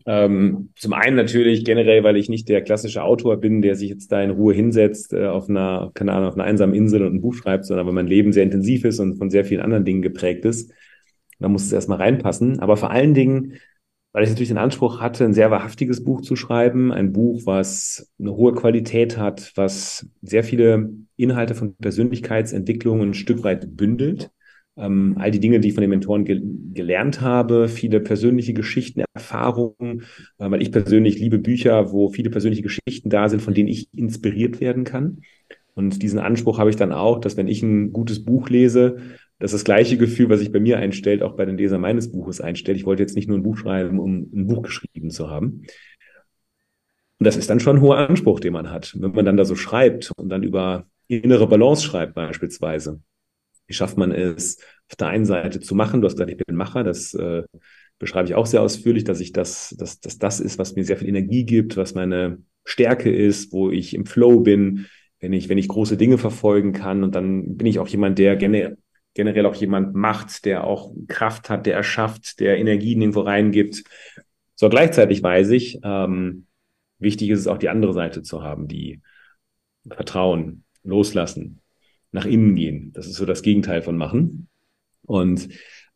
Ähm, 0.05 0.72
zum 0.78 0.93
einen 0.93 1.16
natürlich 1.18 1.66
generell, 1.66 2.03
weil 2.03 2.16
ich 2.16 2.30
nicht 2.30 2.47
der 2.47 2.62
klassische 2.62 3.03
Autor 3.03 3.38
bin, 3.38 3.62
der 3.62 3.76
sich 3.76 3.89
jetzt 3.89 4.12
da 4.12 4.22
in 4.22 4.30
Ruhe 4.32 4.53
hinsetzt 4.53 5.14
äh, 5.14 5.28
auf 5.28 5.49
einer, 5.49 5.91
keine 5.93 6.14
Ahnung, 6.14 6.30
auf 6.30 6.36
einer 6.36 6.45
einsamen 6.45 6.74
Insel 6.76 7.03
und 7.05 7.16
ein 7.16 7.22
Buch 7.22 7.34
schreibt, 7.36 7.66
sondern 7.66 7.86
weil 7.86 7.93
mein 7.93 8.07
Leben 8.07 8.32
sehr 8.32 8.43
intensiv 8.43 8.86
ist 8.86 8.99
und 8.99 9.18
von 9.18 9.30
sehr 9.30 9.43
vielen 9.45 9.62
anderen 9.62 9.86
Dingen 9.86 10.01
geprägt 10.01 10.45
ist. 10.45 10.72
Da 11.39 11.49
muss 11.49 11.64
es 11.66 11.72
erstmal 11.72 11.97
reinpassen. 11.97 12.60
Aber 12.60 12.78
vor 12.78 12.91
allen 12.91 13.14
Dingen, 13.14 13.53
weil 14.14 14.24
ich 14.24 14.30
natürlich 14.30 14.49
den 14.49 14.57
Anspruch 14.57 15.01
hatte, 15.01 15.26
ein 15.26 15.34
sehr 15.34 15.51
wahrhaftiges 15.51 16.03
Buch 16.03 16.22
zu 16.22 16.36
schreiben, 16.36 16.91
ein 16.91 17.14
Buch, 17.14 17.41
was 17.45 18.12
eine 18.20 18.36
hohe 18.36 18.53
Qualität 18.53 19.18
hat, 19.18 19.51
was 19.55 20.07
sehr 20.22 20.43
viele 20.43 20.91
Inhalte 21.18 21.55
von 21.55 21.76
Persönlichkeitsentwicklung 21.76 23.01
ein 23.01 23.14
Stück 23.14 23.43
weit 23.43 23.76
bündelt 23.76 24.32
ähm, 24.80 25.15
all 25.19 25.32
die 25.32 25.39
Dinge, 25.39 25.59
die 25.59 25.69
ich 25.69 25.73
von 25.73 25.82
den 25.82 25.89
Mentoren 25.89 26.25
ge 26.25 26.41
gelernt 26.73 27.21
habe, 27.21 27.67
viele 27.67 27.99
persönliche 27.99 28.53
Geschichten, 28.53 29.03
Erfahrungen, 29.13 30.03
äh, 30.38 30.49
weil 30.49 30.61
ich 30.61 30.71
persönlich 30.71 31.19
liebe 31.19 31.39
Bücher, 31.39 31.91
wo 31.91 32.09
viele 32.09 32.30
persönliche 32.30 32.63
Geschichten 32.63 33.09
da 33.09 33.27
sind, 33.30 33.41
von 33.41 33.53
denen 33.53 33.67
ich 33.67 33.89
inspiriert 33.93 34.61
werden 34.61 34.84
kann. 34.84 35.21
Und 35.75 36.01
diesen 36.01 36.19
Anspruch 36.19 36.59
habe 36.59 36.69
ich 36.69 36.75
dann 36.75 36.91
auch, 36.91 37.19
dass 37.19 37.38
wenn 37.38 37.47
ich 37.47 37.61
ein 37.63 37.93
gutes 37.93 38.23
Buch 38.23 38.49
lese, 38.49 38.97
dass 39.39 39.51
das 39.51 39.63
gleiche 39.63 39.97
Gefühl, 39.97 40.30
was 40.30 40.39
sich 40.39 40.51
bei 40.51 40.59
mir 40.59 40.77
einstellt, 40.77 41.23
auch 41.23 41.36
bei 41.36 41.45
den 41.45 41.57
Lesern 41.57 41.82
meines 41.82 42.11
Buches 42.11 42.41
einstellt. 42.41 42.77
Ich 42.77 42.86
wollte 42.86 43.03
jetzt 43.03 43.15
nicht 43.15 43.30
nur 43.30 43.38
ein 43.38 43.43
Buch 43.43 43.57
schreiben, 43.57 43.99
um 43.99 44.30
ein 44.34 44.47
Buch 44.47 44.61
geschrieben 44.61 45.09
zu 45.09 45.30
haben. 45.30 45.65
Und 47.19 47.25
das 47.25 47.38
ist 47.38 47.49
dann 47.49 47.59
schon 47.59 47.77
ein 47.77 47.82
hoher 47.82 47.97
Anspruch, 47.97 48.39
den 48.39 48.53
man 48.53 48.69
hat. 48.69 48.95
Wenn 48.99 49.11
man 49.11 49.25
dann 49.25 49.38
da 49.38 49.45
so 49.45 49.55
schreibt 49.55 50.11
und 50.17 50.30
dann 50.30 50.43
über 50.43 50.88
innere 51.07 51.47
Balance 51.47 51.84
schreibt 51.84 52.13
beispielsweise, 52.13 53.01
wie 53.70 53.74
schafft 53.74 53.97
man 53.97 54.11
es, 54.11 54.57
auf 54.89 54.95
der 54.95 55.07
einen 55.07 55.26
Seite 55.26 55.59
zu 55.59 55.76
machen? 55.76 56.01
Du 56.01 56.07
hast 56.07 56.15
gesagt, 56.15 56.32
ich 56.32 56.38
bin 56.38 56.55
Macher, 56.55 56.84
das 56.84 57.13
äh, 57.13 57.43
beschreibe 57.99 58.28
ich 58.28 58.36
auch 58.36 58.47
sehr 58.47 58.63
ausführlich, 58.63 59.03
dass 59.03 59.20
ich 59.20 59.32
das, 59.32 59.76
dass, 59.78 59.99
dass 59.99 60.17
das 60.17 60.39
ist, 60.39 60.57
was 60.57 60.76
mir 60.76 60.84
sehr 60.84 60.97
viel 60.97 61.07
Energie 61.07 61.45
gibt, 61.45 61.78
was 61.78 61.93
meine 61.93 62.41
Stärke 62.65 63.13
ist, 63.13 63.53
wo 63.53 63.70
ich 63.70 63.93
im 63.93 64.05
Flow 64.05 64.39
bin, 64.39 64.88
wenn 65.20 65.34
ich, 65.34 65.49
wenn 65.49 65.59
ich 65.59 65.67
große 65.67 65.97
Dinge 65.97 66.17
verfolgen 66.17 66.74
kann. 66.74 67.03
Und 67.03 67.13
dann 67.13 67.57
bin 67.57 67.67
ich 67.67 67.78
auch 67.78 67.88
jemand, 67.88 68.17
der 68.17 68.36
gerne 68.36 68.78
generell 69.13 69.45
auch 69.45 69.55
jemand 69.55 69.93
macht, 69.93 70.45
der 70.45 70.63
auch 70.63 70.93
Kraft 71.07 71.49
hat, 71.49 71.65
der 71.65 71.76
erschafft, 71.76 72.39
der 72.39 72.57
Energien 72.57 73.01
irgendwo 73.01 73.22
reingibt. 73.22 73.84
So 74.55 74.70
gleichzeitig 74.70 75.22
weiß 75.22 75.49
ich, 75.51 75.80
ähm, 75.84 76.47
wichtig 76.97 77.30
ist 77.30 77.39
es 77.39 77.47
auch 77.47 77.57
die 77.57 77.70
andere 77.70 77.93
Seite 77.93 78.24
zu 78.24 78.43
haben, 78.43 78.67
die 78.67 79.01
Vertrauen, 79.88 80.63
loslassen, 80.84 81.61
nach 82.12 82.26
innen 82.26 82.55
gehen. 82.55 82.91
Das 82.93 83.07
ist 83.07 83.16
so 83.16 83.26
das 83.26 83.41
Gegenteil 83.41 83.82
von 83.82 83.97
machen. 83.97 84.47
Und 85.05 85.49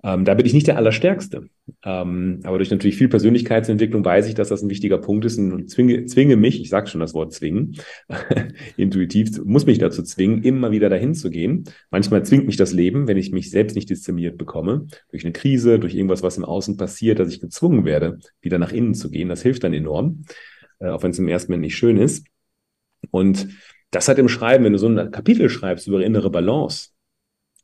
ähm, 0.05 0.25
da 0.25 0.33
bin 0.33 0.45
ich 0.45 0.53
nicht 0.53 0.67
der 0.67 0.75
Allerstärkste. 0.75 1.47
Ähm, 1.85 2.41
aber 2.43 2.57
durch 2.57 2.69
natürlich 2.69 2.97
viel 2.97 3.07
Persönlichkeitsentwicklung 3.07 4.03
weiß 4.03 4.27
ich, 4.27 4.35
dass 4.35 4.49
das 4.49 4.61
ein 4.61 4.69
wichtiger 4.69 4.97
Punkt 4.97 5.23
ist 5.23 5.37
und 5.39 5.69
zwinge, 5.69 6.05
zwinge 6.07 6.35
mich, 6.35 6.59
ich 6.59 6.69
sage 6.69 6.87
schon 6.87 6.99
das 6.99 7.13
Wort 7.13 7.31
zwingen, 7.31 7.77
intuitiv 8.77 9.41
muss 9.45 9.65
mich 9.65 9.77
dazu 9.77 10.03
zwingen, 10.03 10.43
immer 10.43 10.71
wieder 10.71 10.89
dahin 10.89 11.15
zu 11.15 11.29
gehen. 11.29 11.63
Manchmal 11.89 12.25
zwingt 12.25 12.47
mich 12.47 12.57
das 12.57 12.73
Leben, 12.73 13.07
wenn 13.07 13.15
ich 13.15 13.31
mich 13.31 13.49
selbst 13.49 13.75
nicht 13.75 13.89
diszipliniert 13.89 14.37
bekomme, 14.37 14.87
durch 15.09 15.23
eine 15.23 15.31
Krise, 15.31 15.79
durch 15.79 15.95
irgendwas, 15.95 16.21
was 16.21 16.37
im 16.37 16.43
Außen 16.43 16.75
passiert, 16.75 17.19
dass 17.19 17.29
ich 17.29 17.39
gezwungen 17.39 17.85
werde, 17.85 18.19
wieder 18.41 18.57
nach 18.57 18.73
innen 18.73 18.95
zu 18.95 19.09
gehen. 19.09 19.29
Das 19.29 19.41
hilft 19.41 19.63
dann 19.63 19.73
enorm, 19.73 20.25
äh, 20.79 20.89
auch 20.89 21.03
wenn 21.03 21.11
es 21.11 21.19
im 21.19 21.29
ersten 21.29 21.51
Moment 21.53 21.63
nicht 21.63 21.77
schön 21.77 21.97
ist. 21.97 22.27
Und 23.09 23.47
das 23.93 24.07
hat 24.07 24.17
im 24.17 24.27
Schreiben, 24.27 24.65
wenn 24.65 24.73
du 24.73 24.79
so 24.79 24.87
ein 24.87 25.11
Kapitel 25.11 25.49
schreibst 25.49 25.87
über 25.87 26.03
innere 26.03 26.29
Balance, 26.29 26.89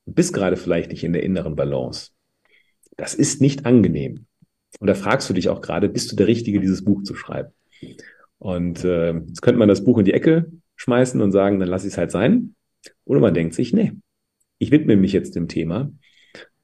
bist 0.05 0.33
gerade 0.33 0.57
vielleicht 0.57 0.91
nicht 0.91 1.03
in 1.03 1.13
der 1.13 1.23
inneren 1.23 1.55
Balance. 1.55 2.11
Das 2.97 3.15
ist 3.15 3.41
nicht 3.41 3.65
angenehm. 3.65 4.25
Und 4.79 4.87
da 4.87 4.93
fragst 4.93 5.29
du 5.29 5.33
dich 5.33 5.49
auch 5.49 5.61
gerade, 5.61 5.89
bist 5.89 6.11
du 6.11 6.15
der 6.15 6.27
Richtige, 6.27 6.59
dieses 6.59 6.83
Buch 6.85 7.03
zu 7.03 7.15
schreiben? 7.15 7.49
Und 8.37 8.83
äh, 8.83 9.13
jetzt 9.13 9.41
könnte 9.41 9.57
man 9.57 9.67
das 9.67 9.83
Buch 9.83 9.97
in 9.97 10.05
die 10.05 10.13
Ecke 10.13 10.51
schmeißen 10.75 11.19
und 11.19 11.31
sagen, 11.31 11.59
dann 11.59 11.67
lass 11.67 11.83
ich 11.83 11.93
es 11.93 11.97
halt 11.97 12.11
sein. 12.11 12.55
Oder 13.05 13.19
man 13.19 13.33
denkt 13.33 13.55
sich, 13.55 13.73
nee, 13.73 13.93
ich 14.59 14.71
widme 14.71 14.95
mich 14.95 15.13
jetzt 15.13 15.35
dem 15.35 15.47
Thema. 15.47 15.91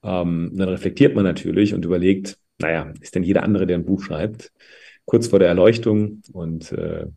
Ähm, 0.03 0.51
dann 0.53 0.70
reflektiert 0.70 1.16
man 1.16 1.24
natürlich 1.24 1.74
und 1.74 1.84
überlegt, 1.84 2.38
naja, 2.59 2.93
ist 3.01 3.16
denn 3.16 3.24
jeder 3.24 3.43
andere, 3.43 3.66
der 3.66 3.78
ein 3.78 3.86
Buch 3.86 4.03
schreibt, 4.03 4.51
kurz 5.05 5.28
vor 5.28 5.39
der 5.39 5.47
Erleuchtung 5.47 6.22
und 6.32 6.72
äh, 6.72 7.07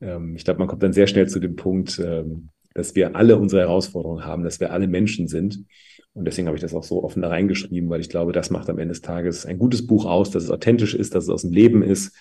ähm, 0.00 0.36
ich 0.36 0.44
glaube, 0.44 0.58
man 0.58 0.68
kommt 0.68 0.82
dann 0.82 0.92
sehr 0.92 1.06
schnell 1.06 1.28
zu 1.28 1.40
dem 1.40 1.56
Punkt, 1.56 1.98
ähm, 1.98 2.50
dass 2.74 2.94
wir 2.94 3.16
alle 3.16 3.36
unsere 3.36 3.62
Herausforderungen 3.62 4.24
haben, 4.24 4.44
dass 4.44 4.60
wir 4.60 4.72
alle 4.72 4.88
Menschen 4.88 5.28
sind. 5.28 5.64
Und 6.12 6.26
deswegen 6.26 6.46
habe 6.46 6.56
ich 6.56 6.62
das 6.62 6.74
auch 6.74 6.84
so 6.84 7.02
offen 7.02 7.22
da 7.22 7.28
reingeschrieben, 7.28 7.90
weil 7.90 8.00
ich 8.00 8.08
glaube, 8.08 8.32
das 8.32 8.50
macht 8.50 8.68
am 8.68 8.78
Ende 8.78 8.92
des 8.92 9.02
Tages 9.02 9.46
ein 9.46 9.58
gutes 9.58 9.86
Buch 9.86 10.04
aus, 10.04 10.30
dass 10.30 10.44
es 10.44 10.50
authentisch 10.50 10.94
ist, 10.94 11.14
dass 11.14 11.24
es 11.24 11.30
aus 11.30 11.42
dem 11.42 11.52
Leben 11.52 11.82
ist 11.82 12.14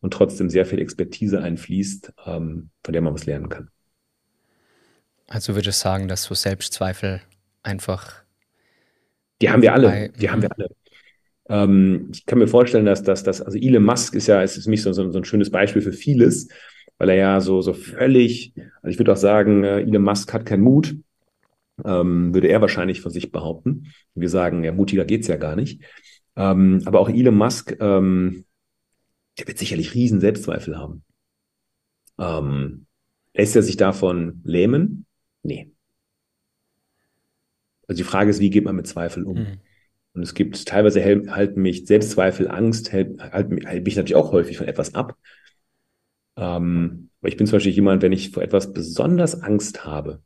und 0.00 0.12
trotzdem 0.12 0.50
sehr 0.50 0.66
viel 0.66 0.80
Expertise 0.80 1.42
einfließt, 1.42 2.12
ähm, 2.26 2.70
von 2.84 2.92
der 2.92 3.02
man 3.02 3.14
was 3.14 3.26
lernen 3.26 3.48
kann. 3.48 3.68
Also 5.26 5.54
würde 5.54 5.70
ich 5.70 5.76
sagen, 5.76 6.08
dass 6.08 6.24
so 6.24 6.34
Selbstzweifel 6.34 7.20
einfach. 7.62 8.22
Die 9.42 9.50
haben 9.50 9.62
wir 9.62 9.74
alle. 9.74 10.10
Die 10.10 10.30
haben 10.30 10.42
wir 10.42 10.50
alle. 10.52 10.68
Ähm, 11.50 12.10
ich 12.12 12.26
kann 12.26 12.38
mir 12.38 12.48
vorstellen, 12.48 12.86
dass 12.86 13.02
das, 13.02 13.24
also 13.24 13.58
Elon 13.58 13.84
Musk 13.84 14.14
ist 14.14 14.26
ja, 14.26 14.42
ist 14.42 14.62
für 14.62 14.70
mich 14.70 14.82
so, 14.82 14.92
so 14.92 15.02
ein 15.10 15.24
schönes 15.24 15.50
Beispiel 15.50 15.82
für 15.82 15.92
vieles 15.92 16.48
weil 16.98 17.10
er 17.10 17.16
ja 17.16 17.40
so, 17.40 17.62
so 17.62 17.72
völlig, 17.72 18.52
also 18.82 18.88
ich 18.88 18.98
würde 18.98 19.12
auch 19.12 19.16
sagen, 19.16 19.64
äh, 19.64 19.80
Elon 19.80 20.02
Musk 20.02 20.32
hat 20.32 20.46
keinen 20.46 20.62
Mut, 20.62 20.96
ähm, 21.84 22.34
würde 22.34 22.48
er 22.48 22.60
wahrscheinlich 22.60 23.00
von 23.00 23.12
sich 23.12 23.30
behaupten. 23.30 23.92
Wir 24.14 24.28
sagen, 24.28 24.64
ja, 24.64 24.72
mutiger 24.72 25.04
geht's 25.04 25.28
ja 25.28 25.36
gar 25.36 25.56
nicht. 25.56 25.82
Ähm, 26.36 26.82
aber 26.84 27.00
auch 27.00 27.08
Elon 27.08 27.36
Musk, 27.36 27.76
ähm, 27.80 28.44
der 29.38 29.46
wird 29.46 29.58
sicherlich 29.58 29.94
riesen 29.94 30.20
Selbstzweifel 30.20 30.76
haben. 30.76 31.04
Ähm, 32.18 32.86
lässt 33.34 33.54
er 33.54 33.62
sich 33.62 33.76
davon 33.76 34.40
lähmen? 34.44 35.06
Nee. 35.44 35.70
Also 37.86 38.02
die 38.02 38.08
Frage 38.08 38.30
ist, 38.30 38.40
wie 38.40 38.50
geht 38.50 38.64
man 38.64 38.76
mit 38.76 38.88
Zweifeln 38.88 39.24
um? 39.24 39.38
Mhm. 39.38 39.58
Und 40.14 40.22
es 40.22 40.34
gibt 40.34 40.66
teilweise 40.66 41.04
halten 41.04 41.62
mich 41.62 41.86
Selbstzweifel, 41.86 42.48
Angst, 42.48 42.92
halten 42.92 43.54
mich 43.54 43.96
natürlich 43.96 44.16
auch 44.16 44.32
häufig 44.32 44.58
von 44.58 44.66
etwas 44.66 44.96
ab. 44.96 45.16
Ähm, 46.38 47.10
aber 47.20 47.28
ich 47.28 47.36
bin 47.36 47.46
zum 47.46 47.56
Beispiel 47.56 47.72
jemand, 47.72 48.02
wenn 48.02 48.12
ich 48.12 48.30
vor 48.30 48.42
etwas 48.42 48.72
besonders 48.72 49.42
Angst 49.42 49.84
habe, 49.84 50.22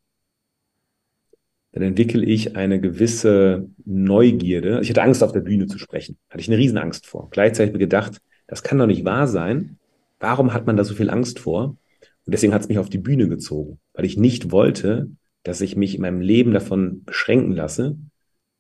dann 1.73 1.83
entwickle 1.83 2.23
ich 2.23 2.55
eine 2.55 2.81
gewisse 2.81 3.71
Neugierde. 3.87 4.77
Also 4.77 4.83
ich 4.83 4.91
hatte 4.91 5.03
Angst, 5.03 5.25
auf 5.25 5.33
der 5.33 5.41
Bühne 5.41 5.67
zu 5.67 5.79
sprechen. 5.79 6.19
Hatte 6.29 6.43
ich 6.43 6.49
eine 6.49 6.59
Riesenangst 6.59 7.07
vor. 7.07 7.31
Gleichzeitig 7.31 7.79
gedacht, 7.79 8.21
das 8.47 8.63
kann 8.63 8.77
doch 8.77 8.87
nicht 8.87 9.07
wahr 9.07 9.27
sein. 9.27 9.79
Warum 10.21 10.53
hat 10.53 10.67
man 10.67 10.77
da 10.77 10.85
so 10.85 10.95
viel 10.95 11.09
Angst 11.09 11.39
vor? 11.39 11.79
Und 12.25 12.35
deswegen 12.35 12.53
hat 12.53 12.61
es 12.61 12.69
mich 12.69 12.79
auf 12.79 12.91
die 12.91 12.99
Bühne 12.99 13.29
gezogen, 13.29 13.81
weil 13.95 14.05
ich 14.05 14.19
nicht 14.19 14.53
wollte, 14.53 15.11
dass 15.45 15.63
ich 15.63 15.77
mich 15.77 15.95
in 15.95 16.03
meinem 16.03 16.21
Leben 16.21 16.53
davon 16.53 17.05
beschränken 17.05 17.53
lasse, 17.53 17.97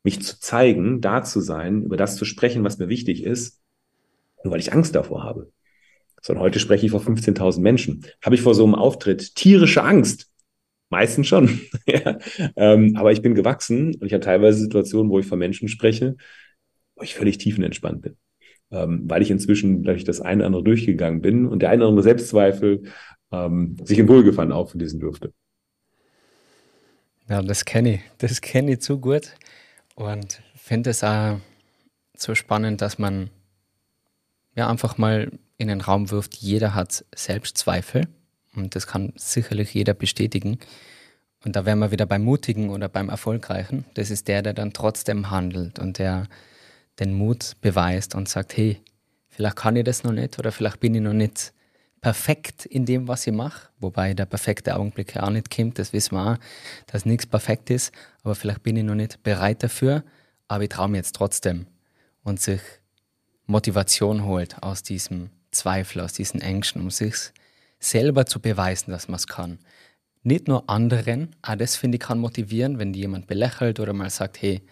mich 0.03 0.22
zu 0.22 0.40
zeigen, 0.40 1.03
da 1.03 1.22
zu 1.22 1.40
sein, 1.40 1.82
über 1.82 1.98
das 1.98 2.16
zu 2.16 2.24
sprechen, 2.24 2.64
was 2.64 2.78
mir 2.78 2.88
wichtig 2.88 3.22
ist, 3.22 3.61
nur 4.42 4.53
weil 4.53 4.61
ich 4.61 4.72
Angst 4.72 4.94
davor 4.94 5.22
habe 5.22 5.53
sondern 6.22 6.44
heute 6.44 6.60
spreche 6.60 6.86
ich 6.86 6.92
vor 6.92 7.00
15.000 7.00 7.60
Menschen. 7.60 8.06
Habe 8.24 8.36
ich 8.36 8.42
vor 8.42 8.54
so 8.54 8.64
einem 8.64 8.74
Auftritt 8.74 9.34
tierische 9.34 9.82
Angst? 9.82 10.30
Meistens 10.88 11.26
schon. 11.26 11.60
ähm, 12.56 12.96
aber 12.96 13.12
ich 13.12 13.22
bin 13.22 13.34
gewachsen 13.34 13.94
und 13.96 14.06
ich 14.06 14.12
habe 14.12 14.24
teilweise 14.24 14.60
Situationen, 14.60 15.10
wo 15.10 15.18
ich 15.18 15.26
vor 15.26 15.38
Menschen 15.38 15.68
spreche, 15.68 16.16
wo 16.96 17.02
ich 17.02 17.14
völlig 17.14 17.38
tiefenentspannt 17.38 18.02
bin. 18.02 18.16
Ähm, 18.70 19.02
weil 19.06 19.22
ich 19.22 19.30
inzwischen, 19.30 19.86
ich, 19.88 20.04
das 20.04 20.20
eine 20.20 20.40
oder 20.40 20.46
andere 20.46 20.64
durchgegangen 20.64 21.20
bin 21.20 21.46
und 21.46 21.60
der 21.60 21.70
eine 21.70 21.82
oder 21.82 21.88
andere 21.88 22.04
Selbstzweifel 22.04 22.84
ähm, 23.32 23.76
sich 23.84 23.98
in 23.98 24.08
Wohlgefallen 24.08 24.52
auflesen 24.52 25.00
dürfte. 25.00 25.32
Ja, 27.28 27.42
das 27.42 27.64
kenne 27.64 27.94
ich. 27.94 28.00
Das 28.18 28.40
kenne 28.40 28.72
ich 28.72 28.80
zu 28.80 28.98
gut. 28.98 29.34
Und 29.94 30.42
finde 30.54 30.90
es 30.90 31.02
auch 31.02 31.38
so 32.16 32.34
spannend, 32.34 32.80
dass 32.80 32.98
man 32.98 33.30
ja 34.54 34.68
einfach 34.68 34.98
mal 34.98 35.30
in 35.62 35.68
den 35.68 35.80
Raum 35.80 36.10
wirft, 36.10 36.34
jeder 36.34 36.74
hat 36.74 37.04
Selbstzweifel 37.14 38.08
und 38.54 38.74
das 38.74 38.86
kann 38.86 39.12
sicherlich 39.16 39.72
jeder 39.72 39.94
bestätigen. 39.94 40.58
Und 41.44 41.56
da 41.56 41.64
wären 41.64 41.78
wir 41.78 41.90
wieder 41.90 42.06
beim 42.06 42.22
Mutigen 42.22 42.70
oder 42.70 42.88
beim 42.88 43.08
Erfolgreichen. 43.08 43.84
Das 43.94 44.10
ist 44.10 44.28
der, 44.28 44.42
der 44.42 44.52
dann 44.52 44.72
trotzdem 44.72 45.30
handelt 45.30 45.78
und 45.78 45.98
der 45.98 46.28
den 46.98 47.14
Mut 47.14 47.52
beweist 47.60 48.14
und 48.14 48.28
sagt, 48.28 48.56
hey, 48.56 48.80
vielleicht 49.28 49.56
kann 49.56 49.76
ich 49.76 49.84
das 49.84 50.04
noch 50.04 50.12
nicht 50.12 50.38
oder 50.38 50.52
vielleicht 50.52 50.80
bin 50.80 50.94
ich 50.94 51.00
noch 51.00 51.14
nicht 51.14 51.52
perfekt 52.00 52.66
in 52.66 52.84
dem, 52.84 53.08
was 53.08 53.26
ich 53.26 53.32
mache. 53.32 53.68
Wobei 53.78 54.12
der 54.12 54.26
perfekte 54.26 54.76
Augenblick 54.76 55.14
ja 55.14 55.22
auch 55.22 55.30
nicht 55.30 55.54
kommt, 55.54 55.78
das 55.78 55.92
wissen 55.92 56.16
wir 56.16 56.32
auch, 56.32 56.36
dass 56.86 57.06
nichts 57.06 57.26
perfekt 57.26 57.70
ist. 57.70 57.92
Aber 58.22 58.34
vielleicht 58.34 58.62
bin 58.62 58.76
ich 58.76 58.84
noch 58.84 58.94
nicht 58.94 59.22
bereit 59.22 59.62
dafür, 59.62 60.04
aber 60.48 60.64
ich 60.64 60.68
traue 60.68 60.88
mir 60.88 60.98
jetzt 60.98 61.14
trotzdem. 61.14 61.66
Und 62.24 62.40
sich 62.40 62.60
Motivation 63.46 64.24
holt 64.24 64.62
aus 64.62 64.82
diesem 64.82 65.30
Zweifel, 65.53 66.00
aus 66.00 66.12
diesen 66.12 66.40
Ängsten, 66.40 66.82
um 66.82 66.90
sich 66.90 67.14
selber 67.78 68.26
zu 68.26 68.40
beweisen, 68.40 68.90
dass 68.90 69.09
man 69.09 69.16
es 69.16 69.26
kann. 69.26 69.59
Nicht 70.22 70.48
nur 70.48 70.68
anderen, 70.68 71.34
auch 71.42 71.57
das 71.57 71.76
finde 71.76 71.96
ich 71.96 72.03
kann 72.03 72.18
motivieren, 72.18 72.78
wenn 72.78 72.94
jemand 72.94 73.26
belächelt 73.26 73.80
oder 73.80 73.92
mal 73.92 74.11
sagt, 74.11 74.40
hey, 74.40 74.62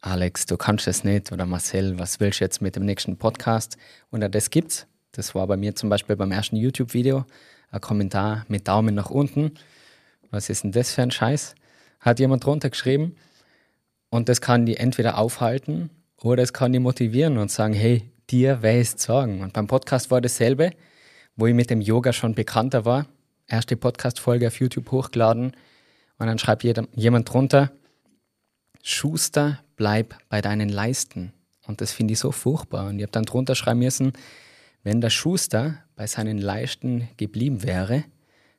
Alex, 0.00 0.46
du 0.46 0.56
kannst 0.56 0.86
das 0.86 1.04
nicht 1.04 1.30
oder 1.30 1.46
Marcel, 1.46 1.98
was 1.98 2.20
willst 2.20 2.40
du 2.40 2.44
jetzt 2.44 2.62
mit 2.62 2.74
dem 2.74 2.84
nächsten 2.84 3.16
Podcast? 3.16 3.76
Und 4.10 4.24
auch 4.24 4.30
das 4.30 4.50
gibt's. 4.50 4.86
Das 5.12 5.34
war 5.34 5.46
bei 5.46 5.56
mir 5.56 5.74
zum 5.74 5.90
Beispiel 5.90 6.16
beim 6.16 6.32
ersten 6.32 6.56
YouTube-Video 6.56 7.24
ein 7.70 7.80
Kommentar 7.80 8.44
mit 8.48 8.66
Daumen 8.66 8.94
nach 8.94 9.10
unten. 9.10 9.52
Was 10.30 10.48
ist 10.48 10.64
denn 10.64 10.72
das 10.72 10.92
für 10.92 11.02
ein 11.02 11.10
Scheiß? 11.10 11.54
Hat 12.00 12.18
jemand 12.18 12.44
drunter 12.44 12.70
geschrieben. 12.70 13.16
Und 14.08 14.28
das 14.28 14.40
kann 14.40 14.66
die 14.66 14.76
entweder 14.76 15.18
aufhalten 15.18 15.90
oder 16.16 16.42
es 16.42 16.52
kann 16.52 16.72
die 16.72 16.78
motivieren 16.78 17.38
und 17.38 17.50
sagen, 17.50 17.74
hey, 17.74 18.10
dir 18.30 18.62
weißt 18.62 18.98
sagen. 18.98 19.42
Und 19.42 19.52
beim 19.52 19.66
Podcast 19.66 20.10
war 20.10 20.20
dasselbe, 20.20 20.72
wo 21.36 21.46
ich 21.46 21.54
mit 21.54 21.70
dem 21.70 21.80
Yoga 21.80 22.12
schon 22.12 22.34
bekannter 22.34 22.84
war. 22.84 23.06
Erste 23.46 23.76
Podcast-Folge 23.76 24.46
auf 24.46 24.60
YouTube 24.60 24.90
hochgeladen. 24.90 25.52
Und 26.18 26.26
dann 26.26 26.38
schreibt 26.38 26.62
jemand 26.62 27.32
drunter, 27.32 27.72
Schuster, 28.82 29.60
bleib 29.76 30.16
bei 30.28 30.40
deinen 30.40 30.68
Leisten. 30.68 31.32
Und 31.66 31.80
das 31.80 31.92
finde 31.92 32.12
ich 32.12 32.18
so 32.18 32.32
furchtbar. 32.32 32.88
Und 32.88 32.98
ich 32.98 33.02
habe 33.02 33.12
dann 33.12 33.24
drunter 33.24 33.54
schreiben 33.54 33.80
müssen, 33.80 34.12
wenn 34.82 35.00
der 35.00 35.10
Schuster 35.10 35.78
bei 35.94 36.06
seinen 36.06 36.38
Leisten 36.38 37.08
geblieben 37.16 37.62
wäre, 37.62 38.04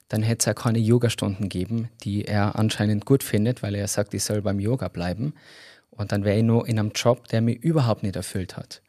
dann 0.08 0.22
hätte 0.22 0.40
es 0.40 0.46
ja 0.46 0.54
keine 0.54 0.80
Yogastunden 0.80 1.50
geben, 1.50 1.90
die 2.04 2.26
er 2.26 2.56
anscheinend 2.58 3.06
gut 3.06 3.24
findet, 3.24 3.64
weil 3.64 3.76
er 3.76 3.88
sagt, 3.88 4.14
ich 4.14 4.24
soll 4.24 4.42
beim 4.42 4.60
Yoga 4.60 4.90
bleiben. 4.90 5.34
Und 5.90 6.12
dann 6.12 6.24
wäre 6.26 6.38
ich 6.38 6.44
nur 6.44 6.68
in 6.68 6.78
einem 6.78 6.92
Job, 6.94 7.28
der 7.30 7.42
mich 7.42 7.64
überhaupt 7.64 8.04
nicht 8.04 8.16
erfüllt 8.16 8.58
hat. 8.58 8.82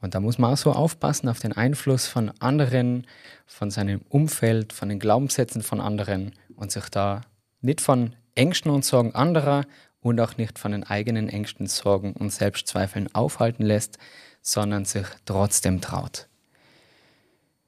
Und 0.00 0.14
da 0.14 0.20
muss 0.20 0.38
man 0.38 0.52
auch 0.52 0.56
so 0.56 0.72
aufpassen 0.72 1.28
auf 1.28 1.40
den 1.40 1.52
Einfluss 1.52 2.06
von 2.06 2.30
anderen, 2.38 3.06
von 3.46 3.70
seinem 3.70 4.00
Umfeld, 4.08 4.72
von 4.72 4.88
den 4.88 4.98
Glaubenssätzen 4.98 5.62
von 5.62 5.80
anderen 5.80 6.32
und 6.56 6.72
sich 6.72 6.88
da 6.88 7.22
nicht 7.60 7.80
von 7.80 8.14
Ängsten 8.34 8.70
und 8.70 8.84
Sorgen 8.84 9.14
anderer 9.14 9.66
und 10.00 10.18
auch 10.20 10.36
nicht 10.38 10.58
von 10.58 10.72
den 10.72 10.84
eigenen 10.84 11.28
Ängsten, 11.28 11.66
Sorgen 11.66 12.14
und 12.14 12.32
Selbstzweifeln 12.32 13.14
aufhalten 13.14 13.64
lässt, 13.64 13.98
sondern 14.40 14.86
sich 14.86 15.06
trotzdem 15.26 15.80
traut. 15.80 16.28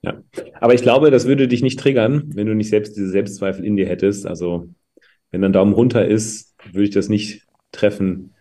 Ja, 0.02 0.20
aber 0.60 0.74
ich 0.74 0.82
glaube, 0.82 1.10
das 1.10 1.26
würde 1.26 1.46
dich 1.46 1.62
nicht 1.62 1.78
triggern, 1.78 2.34
wenn 2.34 2.46
du 2.46 2.54
nicht 2.54 2.70
selbst 2.70 2.96
diese 2.96 3.10
Selbstzweifel 3.10 3.64
in 3.64 3.76
dir 3.76 3.86
hättest. 3.86 4.26
Also, 4.26 4.68
wenn 5.30 5.42
dein 5.42 5.52
Daumen 5.52 5.74
runter 5.74 6.06
ist, 6.06 6.56
würde 6.64 6.84
ich 6.84 6.90
das 6.90 7.08
nicht 7.08 7.46
treffen, 7.70 8.34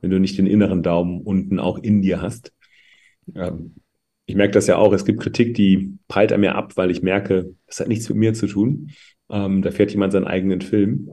wenn 0.00 0.10
du 0.10 0.18
nicht 0.18 0.38
den 0.38 0.46
inneren 0.46 0.82
Daumen 0.82 1.20
unten 1.20 1.58
auch 1.58 1.78
in 1.78 2.00
dir 2.00 2.22
hast. 2.22 2.52
Ähm, 3.34 3.74
ich 4.26 4.34
merke 4.34 4.52
das 4.52 4.66
ja 4.66 4.76
auch. 4.76 4.92
Es 4.92 5.04
gibt 5.04 5.20
Kritik, 5.20 5.54
die 5.54 5.98
prallt 6.08 6.32
an 6.32 6.40
mir 6.40 6.54
ab, 6.54 6.76
weil 6.76 6.90
ich 6.90 7.02
merke, 7.02 7.54
das 7.66 7.80
hat 7.80 7.88
nichts 7.88 8.08
mit 8.08 8.18
mir 8.18 8.34
zu 8.34 8.46
tun. 8.46 8.90
Ähm, 9.30 9.62
da 9.62 9.70
fährt 9.70 9.90
jemand 9.90 10.12
seinen 10.12 10.26
eigenen 10.26 10.60
Film. 10.60 11.10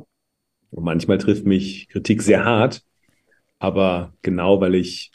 Und 0.71 0.83
manchmal 0.83 1.17
trifft 1.17 1.45
mich 1.45 1.87
Kritik 1.89 2.21
sehr 2.21 2.45
hart, 2.45 2.83
aber 3.57 4.13
genau 4.21 4.61
weil 4.61 4.75
ich 4.75 5.11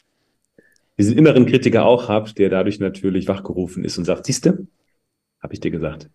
diesen 0.97 1.17
inneren 1.17 1.45
Kritiker 1.45 1.85
auch 1.85 2.09
habe, 2.09 2.33
der 2.33 2.49
dadurch 2.49 2.79
natürlich 2.79 3.27
wachgerufen 3.27 3.83
ist 3.83 3.97
und 3.97 4.05
sagt, 4.05 4.25
siehste, 4.25 4.67
habe 5.41 5.53
ich 5.53 5.59
dir 5.59 5.71
gesagt. 5.71 6.09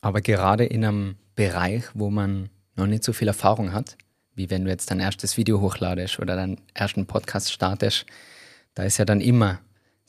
Aber 0.00 0.20
gerade 0.20 0.64
in 0.64 0.84
einem 0.84 1.16
Bereich, 1.34 1.84
wo 1.94 2.10
man 2.10 2.50
noch 2.76 2.86
nicht 2.86 3.04
so 3.04 3.12
viel 3.12 3.28
Erfahrung 3.28 3.72
hat, 3.72 3.96
wie 4.34 4.50
wenn 4.50 4.64
du 4.64 4.70
jetzt 4.70 4.90
dein 4.90 5.00
erstes 5.00 5.36
Video 5.36 5.60
hochladest 5.60 6.20
oder 6.20 6.36
deinen 6.36 6.60
ersten 6.74 7.06
Podcast 7.06 7.52
startest, 7.52 8.06
da 8.74 8.84
ist 8.84 8.98
ja 8.98 9.04
dann 9.04 9.20
immer 9.20 9.60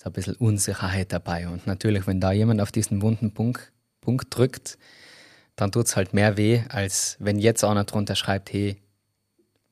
so 0.01 0.09
ein 0.09 0.13
bisschen 0.13 0.35
Unsicherheit 0.35 1.11
dabei. 1.11 1.49
Und 1.49 1.67
natürlich, 1.67 2.07
wenn 2.07 2.21
da 2.21 2.31
jemand 2.31 2.61
auf 2.61 2.71
diesen 2.71 3.01
wunden 3.01 3.33
Punkt, 3.33 3.73
Punkt 3.99 4.27
drückt, 4.29 4.77
dann 5.57 5.73
tut 5.73 5.87
es 5.87 5.97
halt 5.97 6.13
mehr 6.13 6.37
weh, 6.37 6.61
als 6.69 7.17
wenn 7.19 7.37
jetzt 7.37 7.65
einer 7.65 7.83
drunter 7.83 8.15
schreibt, 8.15 8.53
hey, 8.53 8.77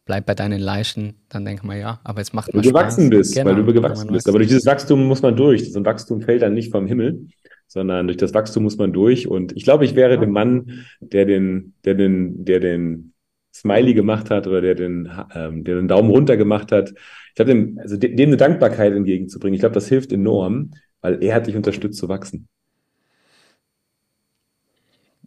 bleib 0.06 0.26
bei 0.26 0.36
deinen 0.36 0.60
Leichen, 0.60 1.16
dann 1.30 1.46
denkt 1.46 1.64
man, 1.64 1.80
ja, 1.80 2.02
aber 2.04 2.20
jetzt 2.20 2.34
macht 2.34 2.54
man 2.54 2.58
Weil 2.58 2.64
du 2.64 2.78
gewachsen 2.78 3.10
bist, 3.10 3.36
genau, 3.36 3.52
weil 3.52 3.64
du 3.64 3.74
gewachsen 3.74 4.12
bist. 4.12 4.28
Aber 4.28 4.40
durch 4.40 4.50
dieses 4.50 4.66
Wachstum 4.66 5.08
muss 5.08 5.22
man 5.22 5.38
durch. 5.38 5.72
So 5.72 5.80
ein 5.80 5.86
Wachstum 5.86 6.22
fällt 6.22 6.42
dann 6.42 6.54
nicht 6.54 6.72
vom 6.72 6.88
Himmel, 6.88 7.28
sondern 7.68 8.08
durch 8.08 8.18
das 8.18 8.34
Wachstum 8.34 8.64
muss 8.64 8.78
man 8.78 8.92
durch. 8.92 9.30
Und 9.30 9.56
ich 9.56 9.64
glaube, 9.64 9.86
ich 9.86 9.96
wäre 9.96 10.18
der 10.18 10.28
Mann, 10.28 10.86
der 11.00 11.24
den, 11.26 11.74
der 11.86 11.96
den, 11.96 12.44
der 12.44 12.60
den 12.60 13.14
Smiley 13.58 13.94
gemacht 13.94 14.30
hat 14.30 14.48
oder 14.48 14.62
der 14.62 14.76
den, 14.76 15.12
ähm, 15.34 15.64
der 15.64 15.76
den 15.76 15.88
Daumen 15.88 16.10
runter 16.10 16.38
gemacht 16.38 16.72
hat. 16.72 16.92
Ich 16.92 17.36
glaube, 17.36 17.54
dem, 17.54 17.80
also 17.80 17.98
dem 17.98 18.18
eine 18.18 18.38
Dankbarkeit 18.38 18.94
entgegenzubringen. 18.94 19.56
Ich 19.56 19.62
glaube, 19.62 19.76
das 19.76 19.88
hilft 19.88 20.12
enorm, 20.12 20.72
weil 21.02 21.24
er 21.24 21.36
hat 21.36 21.48
dich 21.48 21.56
unterstützt 21.56 22.00
zu 22.00 22.10
wachsen. 22.10 22.48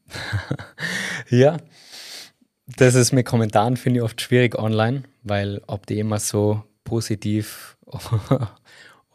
ja, 1.31 1.57
das 2.77 2.95
ist 2.95 3.13
mit 3.13 3.27
Kommentaren, 3.27 3.77
finde 3.77 4.01
ich 4.01 4.05
oft 4.05 4.21
schwierig 4.21 4.59
online, 4.59 5.03
weil 5.23 5.61
ob 5.67 5.87
die 5.87 5.99
immer 5.99 6.19
so 6.19 6.63
positiv 6.85 7.77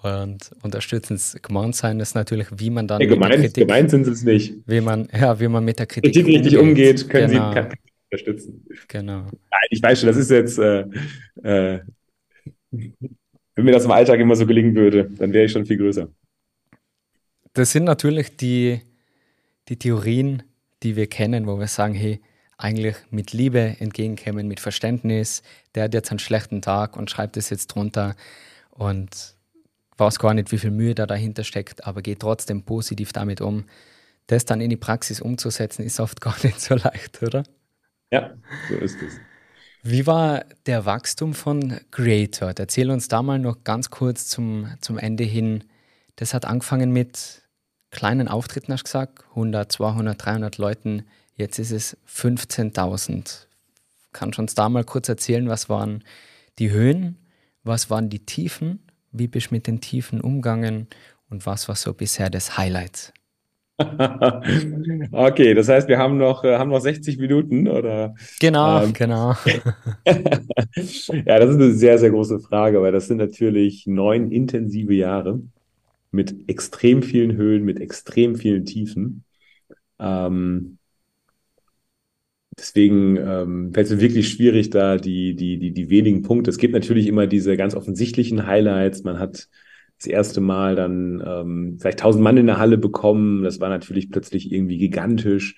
und 0.01 0.51
unterstützend 0.61 1.41
gemeint 1.41 1.75
sein, 1.75 1.99
ist 1.99 2.15
natürlich, 2.15 2.47
wie 2.55 2.69
man 2.69 2.87
dann. 2.87 3.01
Ja, 3.01 3.07
gemeint, 3.07 3.53
gemeint 3.53 3.89
sind 3.89 4.05
sie 4.05 4.11
es 4.11 4.23
nicht. 4.23 4.55
Wie 4.65 4.81
man, 4.81 5.07
ja, 5.13 5.39
wie 5.39 5.47
man 5.47 5.63
mit 5.65 5.79
der 5.79 5.85
Kritik, 5.85 6.13
Kritik 6.13 6.35
richtig 6.35 6.57
umgeht, 6.57 7.09
können 7.09 7.31
genau. 7.31 7.49
sie 7.49 7.55
kann, 7.55 7.69
unterstützen. 8.09 8.65
Genau. 8.87 9.23
Nein, 9.23 9.67
ich 9.69 9.81
weiß 9.81 9.99
schon, 9.99 10.07
das 10.07 10.17
ist 10.17 10.31
jetzt, 10.31 10.59
äh, 10.59 10.81
äh, 11.43 11.79
wenn 12.71 13.65
mir 13.65 13.71
das 13.71 13.85
im 13.85 13.91
Alltag 13.91 14.19
immer 14.19 14.35
so 14.35 14.45
gelingen 14.45 14.75
würde, 14.75 15.09
dann 15.17 15.33
wäre 15.33 15.45
ich 15.45 15.51
schon 15.51 15.65
viel 15.65 15.77
größer. 15.77 16.09
Das 17.53 17.71
sind 17.71 17.85
natürlich 17.85 18.35
die, 18.35 18.81
die 19.69 19.77
Theorien, 19.77 20.43
die 20.83 20.95
wir 20.95 21.07
kennen, 21.07 21.47
wo 21.47 21.57
wir 21.57 21.67
sagen, 21.67 21.93
hey, 21.93 22.21
eigentlich 22.57 22.95
mit 23.09 23.33
Liebe 23.33 23.77
entgegenkommen, 23.79 24.47
mit 24.47 24.59
Verständnis, 24.59 25.41
der 25.73 25.85
hat 25.85 25.93
jetzt 25.93 26.11
einen 26.11 26.19
schlechten 26.19 26.61
Tag 26.61 26.95
und 26.95 27.09
schreibt 27.09 27.37
es 27.37 27.49
jetzt 27.49 27.67
drunter 27.67 28.15
und 28.71 29.35
weiß 29.97 30.19
gar 30.19 30.33
nicht, 30.33 30.51
wie 30.51 30.57
viel 30.57 30.71
Mühe 30.71 30.95
da 30.95 31.05
dahinter 31.05 31.43
steckt, 31.43 31.85
aber 31.85 32.01
geht 32.01 32.19
trotzdem 32.19 32.63
positiv 32.63 33.13
damit 33.13 33.41
um. 33.41 33.65
Das 34.27 34.45
dann 34.45 34.59
in 34.59 34.69
die 34.69 34.77
Praxis 34.77 35.21
umzusetzen, 35.21 35.83
ist 35.83 35.99
oft 35.99 36.21
gar 36.21 36.35
nicht 36.43 36.59
so 36.59 36.75
leicht, 36.75 37.21
oder? 37.21 37.43
Ja, 38.15 38.33
so 38.69 38.75
ist 38.75 39.01
es. 39.01 39.19
Wie 39.83 40.07
war 40.07 40.45
der 40.65 40.85
Wachstum 40.85 41.33
von 41.33 41.79
Creator? 41.91 42.53
Erzähl 42.57 42.89
uns 42.89 43.09
da 43.09 43.21
mal 43.21 43.39
noch 43.39 43.65
ganz 43.65 43.89
kurz 43.89 44.27
zum, 44.27 44.69
zum 44.79 44.97
Ende 44.97 45.25
hin. 45.25 45.65
Das 46.15 46.33
hat 46.33 46.45
angefangen 46.45 46.91
mit 46.93 47.41
kleinen 47.91 48.29
Auftritten, 48.29 48.71
hast 48.71 48.83
du 48.83 48.85
gesagt, 48.85 49.25
100, 49.31 49.69
200, 49.69 50.25
300 50.25 50.57
Leuten. 50.57 51.03
Jetzt 51.35 51.59
ist 51.59 51.71
es 51.71 51.97
15.000. 52.07 53.47
Kannst 54.13 54.37
du 54.37 54.41
uns 54.43 54.55
da 54.55 54.69
mal 54.69 54.85
kurz 54.85 55.09
erzählen, 55.09 55.49
was 55.49 55.67
waren 55.67 56.01
die 56.57 56.71
Höhen, 56.71 57.17
was 57.63 57.89
waren 57.89 58.09
die 58.09 58.25
Tiefen, 58.25 58.79
wie 59.11 59.27
bist 59.27 59.51
du 59.51 59.55
mit 59.55 59.67
den 59.67 59.81
Tiefen 59.81 60.21
umgegangen 60.21 60.87
und 61.29 61.45
was 61.45 61.67
war 61.67 61.75
so 61.75 61.93
bisher 61.93 62.29
das 62.29 62.57
Highlight? 62.57 63.13
okay, 65.11 65.53
das 65.53 65.67
heißt, 65.67 65.89
wir 65.89 65.97
haben 65.97 66.17
noch, 66.17 66.45
äh, 66.45 66.57
haben 66.57 66.69
noch 66.69 66.79
60 66.79 67.17
Minuten, 67.17 67.67
oder? 67.67 68.15
Genau, 68.39 68.83
ähm, 68.83 68.93
genau. 68.93 69.31
ja, 70.05 71.39
das 71.39 71.49
ist 71.49 71.55
eine 71.55 71.73
sehr, 71.73 71.97
sehr 71.97 72.09
große 72.09 72.39
Frage, 72.39 72.81
weil 72.81 72.93
das 72.93 73.07
sind 73.07 73.17
natürlich 73.17 73.85
neun 73.85 74.31
intensive 74.31 74.93
Jahre 74.93 75.41
mit 76.11 76.35
extrem 76.47 77.03
vielen 77.03 77.35
Höhen, 77.35 77.65
mit 77.65 77.81
extrem 77.81 78.37
vielen 78.37 78.63
Tiefen. 78.63 79.25
Ähm, 79.99 80.77
deswegen 82.57 83.17
ähm, 83.17 83.73
fällt 83.73 83.91
es 83.91 83.99
wirklich 83.99 84.29
schwierig, 84.29 84.69
da 84.69 84.95
die, 84.95 85.35
die, 85.35 85.57
die, 85.57 85.71
die 85.71 85.89
wenigen 85.89 86.21
Punkte. 86.21 86.49
Es 86.49 86.57
gibt 86.57 86.73
natürlich 86.73 87.07
immer 87.07 87.27
diese 87.27 87.57
ganz 87.57 87.75
offensichtlichen 87.75 88.47
Highlights. 88.47 89.03
Man 89.03 89.19
hat 89.19 89.49
das 89.97 90.07
erste 90.07 90.41
Mal 90.41 90.75
dann 90.75 91.23
ähm, 91.25 91.77
vielleicht 91.79 91.99
tausend 91.99 92.23
Mann 92.23 92.37
in 92.37 92.47
der 92.47 92.57
Halle 92.57 92.77
bekommen. 92.77 93.43
Das 93.43 93.59
war 93.59 93.69
natürlich 93.69 94.11
plötzlich 94.11 94.51
irgendwie 94.51 94.77
gigantisch. 94.77 95.55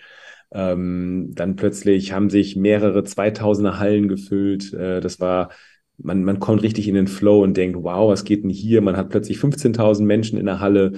Ähm, 0.51 1.31
dann 1.33 1.55
plötzlich 1.55 2.13
haben 2.13 2.29
sich 2.29 2.55
mehrere 2.55 3.03
zweitausender 3.03 3.79
Hallen 3.79 4.07
gefüllt. 4.07 4.73
Äh, 4.73 5.01
das 5.01 5.19
war 5.19 5.49
man, 5.97 6.23
man 6.23 6.39
kommt 6.39 6.61
richtig 6.61 6.87
in 6.87 6.95
den 6.95 7.07
Flow 7.07 7.43
und 7.43 7.57
denkt, 7.57 7.77
wow, 7.81 8.09
was 8.09 8.23
geht 8.23 8.43
denn 8.43 8.49
hier? 8.49 8.81
Man 8.81 8.97
hat 8.97 9.09
plötzlich 9.09 9.37
15.000 9.37 10.03
Menschen 10.03 10.39
in 10.39 10.45
der 10.45 10.59
Halle. 10.59 10.93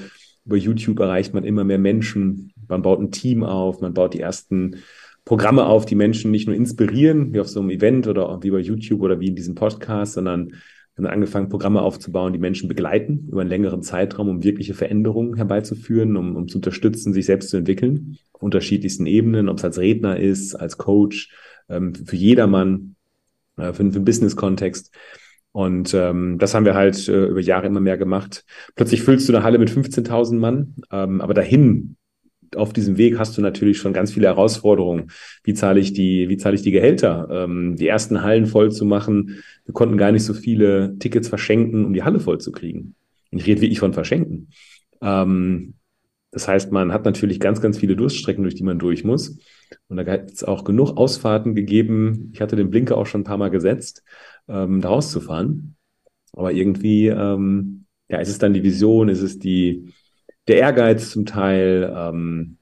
Über 0.45 0.57
YouTube 0.57 0.99
erreicht 0.99 1.33
man 1.33 1.43
immer 1.43 1.63
mehr 1.63 1.79
Menschen. 1.79 2.51
Man 2.67 2.81
baut 2.81 2.99
ein 2.99 3.11
Team 3.11 3.43
auf, 3.43 3.81
man 3.81 3.93
baut 3.93 4.13
die 4.13 4.19
ersten 4.19 4.77
Programme 5.25 5.65
auf, 5.65 5.85
die 5.85 5.95
Menschen 5.95 6.31
nicht 6.31 6.47
nur 6.47 6.55
inspirieren, 6.55 7.33
wie 7.33 7.39
auf 7.39 7.47
so 7.47 7.59
einem 7.59 7.69
Event 7.69 8.07
oder 8.07 8.41
wie 8.41 8.51
bei 8.51 8.59
YouTube 8.59 9.01
oder 9.01 9.19
wie 9.19 9.27
in 9.27 9.35
diesem 9.35 9.55
Podcast, 9.55 10.13
sondern 10.13 10.53
wir 10.99 11.07
haben 11.07 11.13
angefangen, 11.13 11.49
Programme 11.49 11.81
aufzubauen, 11.81 12.33
die 12.33 12.39
Menschen 12.39 12.67
begleiten 12.67 13.27
über 13.31 13.41
einen 13.41 13.49
längeren 13.49 13.81
Zeitraum, 13.81 14.29
um 14.29 14.43
wirkliche 14.43 14.73
Veränderungen 14.73 15.35
herbeizuführen, 15.35 16.17
um, 16.17 16.35
um 16.35 16.47
zu 16.47 16.57
unterstützen, 16.57 17.13
sich 17.13 17.25
selbst 17.25 17.49
zu 17.49 17.57
entwickeln, 17.57 18.17
auf 18.33 18.43
unterschiedlichsten 18.43 19.05
Ebenen, 19.05 19.49
ob 19.49 19.57
es 19.57 19.65
als 19.65 19.79
Redner 19.79 20.19
ist, 20.19 20.55
als 20.55 20.77
Coach, 20.77 21.33
ähm, 21.69 21.95
für 21.95 22.15
jedermann, 22.15 22.95
äh, 23.57 23.73
für, 23.73 23.89
für 23.91 23.95
einen 23.95 24.05
Business-Kontext. 24.05 24.93
Und 25.51 25.93
ähm, 25.93 26.37
das 26.37 26.53
haben 26.53 26.65
wir 26.65 26.75
halt 26.75 27.07
äh, 27.07 27.25
über 27.25 27.41
Jahre 27.41 27.67
immer 27.67 27.79
mehr 27.79 27.97
gemacht. 27.97 28.45
Plötzlich 28.75 29.01
füllst 29.01 29.27
du 29.27 29.33
eine 29.33 29.43
Halle 29.43 29.57
mit 29.57 29.69
15.000 29.69 30.35
Mann, 30.35 30.75
ähm, 30.91 31.21
aber 31.21 31.33
dahin, 31.33 31.95
auf 32.55 32.73
diesem 32.73 32.97
Weg 32.97 33.19
hast 33.19 33.37
du 33.37 33.41
natürlich 33.41 33.77
schon 33.77 33.93
ganz 33.93 34.11
viele 34.11 34.27
Herausforderungen. 34.27 35.11
Wie 35.43 35.53
zahle 35.53 35.79
ich 35.79 35.93
die, 35.93 36.29
wie 36.29 36.37
zahle 36.37 36.55
ich 36.55 36.61
die 36.61 36.71
Gehälter? 36.71 37.27
Ähm, 37.31 37.75
die 37.75 37.87
ersten 37.87 38.23
Hallen 38.23 38.45
voll 38.45 38.71
zu 38.71 38.85
machen. 38.85 39.41
Wir 39.65 39.73
konnten 39.73 39.97
gar 39.97 40.11
nicht 40.11 40.23
so 40.23 40.33
viele 40.33 40.97
Tickets 40.99 41.27
verschenken, 41.29 41.85
um 41.85 41.93
die 41.93 42.03
Halle 42.03 42.19
voll 42.19 42.39
zu 42.39 42.51
kriegen. 42.51 42.95
Und 43.31 43.39
ich 43.39 43.47
rede 43.47 43.61
wirklich 43.61 43.79
von 43.79 43.93
verschenken. 43.93 44.49
Ähm, 45.01 45.75
Das 46.31 46.47
heißt, 46.47 46.71
man 46.71 46.93
hat 46.93 47.05
natürlich 47.05 47.39
ganz, 47.39 47.59
ganz 47.61 47.79
viele 47.79 47.95
Durststrecken, 47.95 48.43
durch 48.43 48.55
die 48.55 48.63
man 48.63 48.77
durch 48.77 49.03
muss. 49.03 49.39
Und 49.87 49.97
da 49.97 50.05
hat 50.05 50.31
es 50.31 50.43
auch 50.43 50.63
genug 50.63 50.95
Ausfahrten 50.97 51.55
gegeben. 51.55 52.31
Ich 52.33 52.41
hatte 52.41 52.55
den 52.55 52.69
Blinker 52.69 52.97
auch 52.97 53.07
schon 53.07 53.21
ein 53.21 53.25
paar 53.25 53.37
Mal 53.37 53.49
gesetzt, 53.49 54.03
ähm, 54.47 54.81
da 54.81 54.89
rauszufahren. 54.89 55.75
Aber 56.33 56.51
irgendwie, 56.51 57.07
ähm, 57.07 57.85
ja, 58.09 58.19
ist 58.19 58.29
es 58.29 58.37
dann 58.37 58.53
die 58.53 58.63
Vision, 58.63 59.09
ist 59.09 59.21
es 59.21 59.39
die, 59.39 59.91
der 60.49 60.57
Ehrgeiz 60.57 61.11
zum 61.11 61.25
Teil, 61.25 61.93
ähm, 61.95 62.57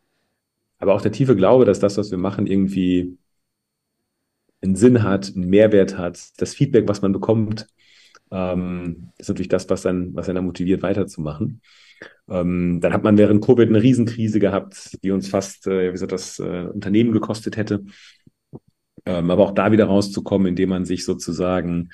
aber 0.78 0.94
auch 0.94 1.02
der 1.02 1.12
tiefe 1.12 1.36
Glaube, 1.36 1.66
dass 1.66 1.80
das, 1.80 1.98
was 1.98 2.12
wir 2.12 2.18
machen, 2.18 2.46
irgendwie 2.48 3.18
einen 4.62 4.76
Sinn 4.76 5.04
hat, 5.04 5.34
einen 5.36 5.50
Mehrwert 5.50 5.98
hat. 5.98 6.20
Das 6.38 6.54
Feedback, 6.54 6.88
was 6.88 7.02
man 7.02 7.14
bekommt, 7.14 7.68
ähm, 8.32 9.12
ist 9.18 9.30
natürlich 9.30 9.48
das, 9.48 9.70
was 9.70 9.84
dann, 9.84 10.14
was 10.16 10.30
einen 10.30 10.46
motiviert, 10.46 10.82
weiterzumachen. 10.82 11.62
Ähm, 12.30 12.80
dann 12.82 12.94
hat 12.94 13.04
man 13.04 13.18
während 13.18 13.44
Covid 13.44 13.70
eine 13.70 13.82
Riesenkrise 13.82 14.40
gehabt, 14.40 14.98
die 15.04 15.12
uns 15.12 15.30
fast, 15.30 15.68
äh, 15.68 15.88
wie 15.88 15.92
gesagt, 15.92 16.12
das 16.12 16.40
äh, 16.40 16.68
Unternehmen 16.74 17.12
gekostet 17.12 17.58
hätte. 17.58 17.86
Ähm, 19.06 19.32
aber 19.32 19.44
auch 19.44 19.54
da 19.54 19.72
wieder 19.72 19.86
rauszukommen, 19.86 20.48
indem 20.48 20.70
man 20.70 20.86
sich 20.86 21.06
sozusagen 21.06 21.90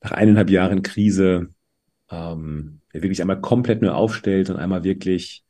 nach 0.00 0.12
eineinhalb 0.12 0.50
Jahren 0.50 0.82
Krise 0.82 1.48
ähm, 2.10 2.81
wirklich 3.00 3.20
einmal 3.20 3.40
komplett 3.40 3.82
neu 3.82 3.90
aufstellt 3.90 4.50
und 4.50 4.56
einmal 4.56 4.84
wirklich, 4.84 5.44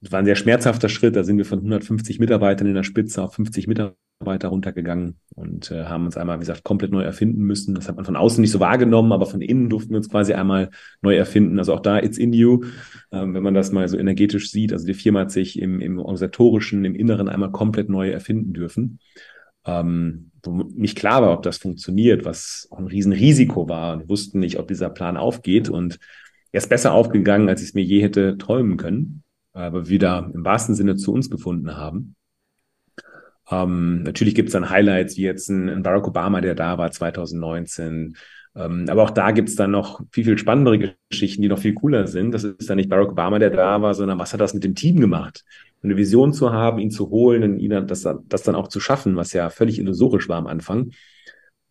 das 0.00 0.12
war 0.12 0.20
ein 0.20 0.24
sehr 0.24 0.36
schmerzhafter 0.36 0.88
Schritt, 0.88 1.16
da 1.16 1.24
sind 1.24 1.38
wir 1.38 1.44
von 1.44 1.58
150 1.58 2.18
Mitarbeitern 2.18 2.66
in 2.66 2.74
der 2.74 2.82
Spitze 2.82 3.22
auf 3.22 3.34
50 3.34 3.66
Mitarbeiter 3.66 4.48
runtergegangen 4.48 5.18
und 5.34 5.70
äh, 5.70 5.84
haben 5.84 6.06
uns 6.06 6.16
einmal, 6.16 6.36
wie 6.36 6.40
gesagt, 6.40 6.64
komplett 6.64 6.92
neu 6.92 7.02
erfinden 7.02 7.42
müssen. 7.42 7.74
Das 7.74 7.88
hat 7.88 7.96
man 7.96 8.04
von 8.04 8.16
außen 8.16 8.40
nicht 8.40 8.50
so 8.50 8.60
wahrgenommen, 8.60 9.12
aber 9.12 9.26
von 9.26 9.40
innen 9.40 9.68
durften 9.68 9.90
wir 9.90 9.98
uns 9.98 10.08
quasi 10.08 10.32
einmal 10.32 10.70
neu 11.02 11.16
erfinden. 11.16 11.58
Also 11.58 11.74
auch 11.74 11.80
da, 11.80 11.98
it's 11.98 12.18
in 12.18 12.32
you, 12.32 12.64
ähm, 13.12 13.34
wenn 13.34 13.42
man 13.42 13.54
das 13.54 13.72
mal 13.72 13.88
so 13.88 13.98
energetisch 13.98 14.50
sieht. 14.50 14.72
Also 14.72 14.86
die 14.86 14.94
Firma 14.94 15.20
hat 15.20 15.32
sich 15.32 15.58
im, 15.58 15.80
im 15.80 15.98
organisatorischen, 15.98 16.84
im 16.84 16.94
Inneren 16.94 17.28
einmal 17.28 17.50
komplett 17.50 17.88
neu 17.88 18.10
erfinden 18.10 18.52
dürfen. 18.52 19.00
Ähm, 19.66 20.30
wo 20.44 20.62
nicht 20.74 20.96
klar 20.96 21.22
war, 21.22 21.32
ob 21.32 21.42
das 21.42 21.58
funktioniert, 21.58 22.24
was 22.24 22.68
auch 22.70 22.78
ein 22.78 22.86
Riesenrisiko 22.86 23.68
war. 23.68 23.98
Wir 23.98 24.08
wussten 24.08 24.40
nicht, 24.40 24.58
ob 24.58 24.68
dieser 24.68 24.90
Plan 24.90 25.16
aufgeht 25.16 25.68
und 25.68 25.98
er 26.54 26.58
ist 26.58 26.68
besser 26.68 26.92
aufgegangen, 26.92 27.48
als 27.48 27.62
ich 27.62 27.70
es 27.70 27.74
mir 27.74 27.82
je 27.82 28.00
hätte 28.00 28.38
träumen 28.38 28.76
können, 28.76 29.24
aber 29.52 29.88
wieder 29.88 30.30
im 30.32 30.44
wahrsten 30.44 30.76
Sinne 30.76 30.94
zu 30.94 31.12
uns 31.12 31.28
gefunden 31.28 31.76
haben. 31.76 32.14
Ähm, 33.50 34.04
natürlich 34.04 34.36
gibt 34.36 34.50
es 34.50 34.52
dann 34.52 34.70
Highlights 34.70 35.16
wie 35.16 35.22
jetzt 35.22 35.48
ein, 35.48 35.68
ein, 35.68 35.82
Barack 35.82 36.06
Obama, 36.06 36.40
der 36.40 36.54
da 36.54 36.78
war 36.78 36.92
2019. 36.92 38.16
Ähm, 38.54 38.86
aber 38.88 39.02
auch 39.02 39.10
da 39.10 39.32
gibt 39.32 39.48
es 39.48 39.56
dann 39.56 39.72
noch 39.72 40.00
viel, 40.12 40.22
viel 40.22 40.38
spannendere 40.38 40.94
Geschichten, 41.10 41.42
die 41.42 41.48
noch 41.48 41.58
viel 41.58 41.74
cooler 41.74 42.06
sind. 42.06 42.30
Das 42.30 42.44
ist 42.44 42.70
dann 42.70 42.76
nicht 42.76 42.88
Barack 42.88 43.10
Obama, 43.10 43.40
der 43.40 43.50
da 43.50 43.82
war, 43.82 43.92
sondern 43.94 44.20
was 44.20 44.32
hat 44.32 44.40
das 44.40 44.54
mit 44.54 44.62
dem 44.62 44.76
Team 44.76 45.00
gemacht? 45.00 45.44
Eine 45.82 45.96
Vision 45.96 46.32
zu 46.32 46.52
haben, 46.52 46.78
ihn 46.78 46.92
zu 46.92 47.10
holen 47.10 47.42
und 47.42 47.58
ihn 47.58 47.84
das, 47.88 48.06
das 48.28 48.42
dann 48.44 48.54
auch 48.54 48.68
zu 48.68 48.78
schaffen, 48.78 49.16
was 49.16 49.32
ja 49.32 49.50
völlig 49.50 49.80
illusorisch 49.80 50.28
war 50.28 50.38
am 50.38 50.46
Anfang. 50.46 50.92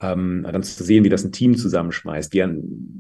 Ähm, 0.04 0.46
dann 0.52 0.64
zu 0.64 0.84
sehen, 0.84 1.06
wie 1.06 1.10
das 1.10 1.24
ein 1.24 1.32
Team 1.32 1.56
zusammenschmeißt, 1.56 2.34
wie, 2.34 2.44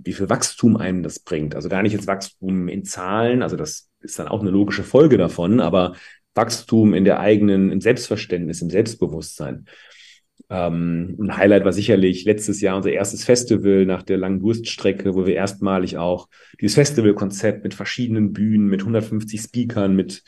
wie 0.06 0.14
viel 0.14 0.30
Wachstum 0.30 0.78
einem 0.78 1.04
das 1.04 1.20
bringt. 1.20 1.54
Also 1.54 1.68
gar 1.68 1.84
nicht 1.84 1.91
jetzt 1.91 2.08
Wachstum 2.08 2.70
in 2.70 2.86
Zahlen, 2.86 3.43
also 3.43 3.58
das 3.58 3.89
ist 3.99 4.18
dann 4.20 4.30
auch 4.30 4.39
eine 4.39 4.51
logische 4.51 4.84
Folge 4.84 5.18
davon, 5.18 5.60
aber 5.60 5.95
Wachstum 6.34 6.93
in 6.93 7.04
der 7.04 7.20
eigenen, 7.20 7.72
im 7.72 7.82
Selbstverständnis, 7.82 8.62
im 8.62 8.70
Selbstbewusstsein. 8.70 9.66
Ähm, 10.49 11.18
ein 11.20 11.36
Highlight 11.36 11.66
war 11.66 11.74
sicherlich 11.74 12.26
letztes 12.26 12.62
Jahr 12.62 12.78
unser 12.78 12.91
erstes 12.91 13.26
Festival 13.26 13.86
nach 13.86 14.04
der 14.04 14.18
langen 14.18 14.39
Durststrecke, 14.39 15.14
wo 15.14 15.26
wir 15.26 15.36
erstmalig 15.36 15.97
auch 15.97 16.30
dieses 16.62 16.76
Festivalkonzept 16.76 17.64
mit 17.64 17.74
verschiedenen 17.74 18.34
Bühnen, 18.34 18.68
mit 18.68 18.82
150 18.82 19.41
Speakern, 19.41 19.95
mit, 19.95 20.24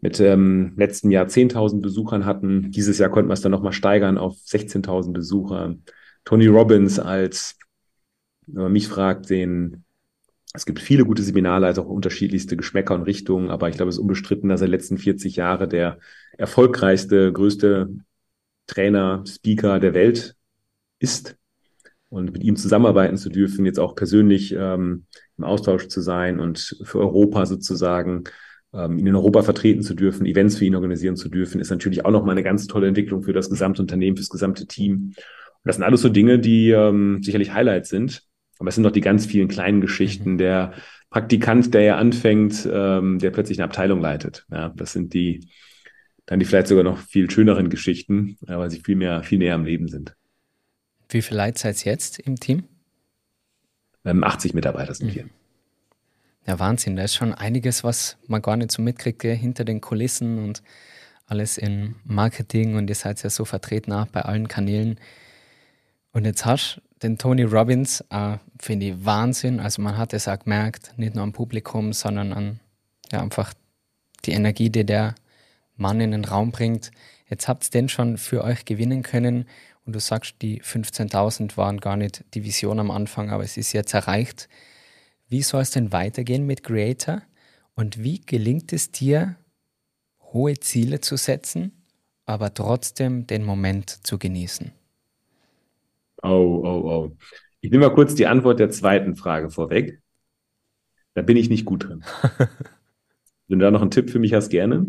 mit 0.00 0.20
ähm, 0.20 0.74
letzten 0.76 1.10
Jahr 1.10 1.26
10.000 1.26 1.80
Besuchern 1.80 2.26
hatten. 2.26 2.70
Dieses 2.70 2.98
Jahr 2.98 3.10
konnten 3.10 3.28
wir 3.28 3.34
es 3.34 3.40
dann 3.40 3.52
nochmal 3.52 3.72
steigern 3.72 4.18
auf 4.18 4.36
16.000 4.36 5.12
Besucher. 5.12 5.74
Tony 6.24 6.46
Robbins 6.46 6.98
als, 6.98 7.56
wenn 8.46 8.64
man 8.64 8.72
mich 8.72 8.88
fragt, 8.88 9.30
den 9.30 9.84
es 10.54 10.66
gibt 10.66 10.80
viele 10.80 11.04
gute 11.04 11.22
Seminare, 11.22 11.66
also 11.66 11.82
auch 11.82 11.88
unterschiedlichste 11.88 12.56
Geschmäcker 12.56 12.94
und 12.94 13.02
Richtungen, 13.04 13.50
aber 13.50 13.68
ich 13.68 13.76
glaube, 13.76 13.88
es 13.88 13.96
ist 13.96 14.00
unbestritten, 14.02 14.50
dass 14.50 14.60
er 14.60 14.68
letzten 14.68 14.98
40 14.98 15.36
Jahre 15.36 15.66
der 15.66 15.98
erfolgreichste, 16.36 17.32
größte 17.32 17.88
Trainer, 18.66 19.24
Speaker 19.26 19.80
der 19.80 19.94
Welt 19.94 20.36
ist. 20.98 21.36
Und 22.10 22.32
mit 22.32 22.44
ihm 22.44 22.56
zusammenarbeiten 22.56 23.16
zu 23.16 23.30
dürfen, 23.30 23.64
jetzt 23.64 23.80
auch 23.80 23.94
persönlich 23.94 24.54
ähm, 24.54 25.06
im 25.38 25.44
Austausch 25.44 25.88
zu 25.88 26.02
sein 26.02 26.40
und 26.40 26.76
für 26.84 26.98
Europa 26.98 27.46
sozusagen 27.46 28.24
ähm, 28.74 28.98
ihn 28.98 29.06
in 29.06 29.14
Europa 29.14 29.42
vertreten 29.42 29.82
zu 29.82 29.94
dürfen, 29.94 30.26
Events 30.26 30.58
für 30.58 30.66
ihn 30.66 30.74
organisieren 30.74 31.16
zu 31.16 31.30
dürfen, 31.30 31.58
ist 31.58 31.70
natürlich 31.70 32.04
auch 32.04 32.10
nochmal 32.10 32.32
eine 32.32 32.42
ganz 32.42 32.66
tolle 32.66 32.88
Entwicklung 32.88 33.22
für 33.22 33.32
das 33.32 33.48
gesamte 33.48 33.80
Unternehmen, 33.80 34.18
fürs 34.18 34.28
gesamte 34.28 34.66
Team. 34.66 35.14
Das 35.64 35.76
sind 35.76 35.84
alles 35.84 36.02
so 36.02 36.08
Dinge, 36.08 36.38
die 36.38 36.70
ähm, 36.70 37.22
sicherlich 37.22 37.52
Highlights 37.52 37.88
sind. 37.88 38.22
Aber 38.58 38.68
es 38.68 38.74
sind 38.74 38.84
noch 38.84 38.92
die 38.92 39.00
ganz 39.00 39.26
vielen 39.26 39.48
kleinen 39.48 39.80
Geschichten. 39.80 40.32
Mhm. 40.32 40.38
Der 40.38 40.72
Praktikant, 41.10 41.74
der 41.74 41.82
ja 41.82 41.96
anfängt, 41.96 42.68
ähm, 42.70 43.18
der 43.18 43.30
plötzlich 43.30 43.58
eine 43.58 43.66
Abteilung 43.66 44.00
leitet. 44.00 44.46
Ja, 44.50 44.70
das 44.70 44.92
sind 44.92 45.14
die, 45.14 45.48
dann 46.26 46.40
die 46.40 46.46
vielleicht 46.46 46.68
sogar 46.68 46.84
noch 46.84 46.98
viel 46.98 47.30
schöneren 47.30 47.68
Geschichten, 47.68 48.38
weil 48.40 48.70
sie 48.70 48.80
viel 48.80 48.96
mehr, 48.96 49.22
viel 49.22 49.38
näher 49.38 49.54
am 49.54 49.64
Leben 49.64 49.88
sind. 49.88 50.14
Wie 51.08 51.22
viel 51.22 51.36
Leute 51.36 51.58
seid 51.58 51.84
jetzt 51.84 52.18
im 52.18 52.36
Team? 52.36 52.64
Ähm, 54.04 54.24
80 54.24 54.54
Mitarbeiter 54.54 54.94
sind 54.94 55.08
mhm. 55.08 55.14
wir. 55.14 55.24
Ja, 56.46 56.58
Wahnsinn. 56.58 56.96
Da 56.96 57.04
ist 57.04 57.14
schon 57.14 57.34
einiges, 57.34 57.84
was 57.84 58.16
man 58.26 58.42
gar 58.42 58.56
nicht 58.56 58.72
so 58.72 58.82
mitkriegt, 58.82 59.22
hinter 59.22 59.64
den 59.64 59.80
Kulissen 59.80 60.38
und 60.38 60.62
alles 61.26 61.56
in 61.56 61.94
Marketing 62.04 62.74
und 62.74 62.88
ihr 62.88 62.94
seid 62.94 63.22
ja 63.22 63.30
so 63.30 63.44
vertreten 63.44 63.92
auch 63.92 64.06
bei 64.06 64.22
allen 64.22 64.48
Kanälen. 64.48 64.98
Und 66.12 66.26
jetzt 66.26 66.44
hast 66.44 66.80
den 67.02 67.18
Tony 67.18 67.42
Robbins 67.42 68.04
äh, 68.10 68.38
finde 68.60 68.86
ich 68.86 69.04
Wahnsinn. 69.04 69.60
Also 69.60 69.82
man 69.82 69.96
hat 69.96 70.12
es 70.12 70.28
auch 70.28 70.38
gemerkt, 70.38 70.92
nicht 70.96 71.14
nur 71.14 71.24
am 71.24 71.32
Publikum, 71.32 71.92
sondern 71.92 72.32
an 72.32 72.60
ja, 73.10 73.22
einfach 73.22 73.54
die 74.24 74.32
Energie, 74.32 74.70
die 74.70 74.84
der 74.84 75.14
Mann 75.76 76.00
in 76.00 76.12
den 76.12 76.24
Raum 76.24 76.52
bringt. 76.52 76.90
Jetzt 77.28 77.48
habt 77.48 77.64
ihr 77.66 77.70
den 77.70 77.88
schon 77.88 78.18
für 78.18 78.44
euch 78.44 78.64
gewinnen 78.64 79.02
können 79.02 79.46
und 79.84 79.94
du 79.94 80.00
sagst, 80.00 80.36
die 80.42 80.62
15.000 80.62 81.56
waren 81.56 81.80
gar 81.80 81.96
nicht 81.96 82.24
die 82.34 82.44
Vision 82.44 82.78
am 82.78 82.90
Anfang, 82.90 83.30
aber 83.30 83.42
es 83.42 83.56
ist 83.56 83.72
jetzt 83.72 83.94
erreicht. 83.94 84.48
Wie 85.28 85.42
soll 85.42 85.62
es 85.62 85.70
denn 85.70 85.92
weitergehen 85.92 86.46
mit 86.46 86.62
Creator 86.62 87.22
und 87.74 88.02
wie 88.02 88.20
gelingt 88.20 88.72
es 88.72 88.92
dir, 88.92 89.36
hohe 90.20 90.54
Ziele 90.60 91.00
zu 91.00 91.16
setzen, 91.16 91.84
aber 92.26 92.54
trotzdem 92.54 93.26
den 93.26 93.44
Moment 93.44 94.06
zu 94.06 94.18
genießen? 94.18 94.72
Oh, 96.22 96.62
oh, 96.64 96.88
oh. 96.88 97.16
Ich 97.60 97.70
nehme 97.70 97.86
mal 97.86 97.94
kurz 97.94 98.14
die 98.14 98.26
Antwort 98.26 98.60
der 98.60 98.70
zweiten 98.70 99.16
Frage 99.16 99.50
vorweg. 99.50 100.00
Da 101.14 101.22
bin 101.22 101.36
ich 101.36 101.50
nicht 101.50 101.64
gut 101.64 101.88
drin. 101.88 102.04
Wenn 103.48 103.58
du 103.58 103.64
da 103.64 103.70
noch 103.70 103.82
einen 103.82 103.90
Tipp 103.90 104.10
für 104.10 104.18
mich 104.18 104.32
hast, 104.32 104.48
gerne. 104.48 104.86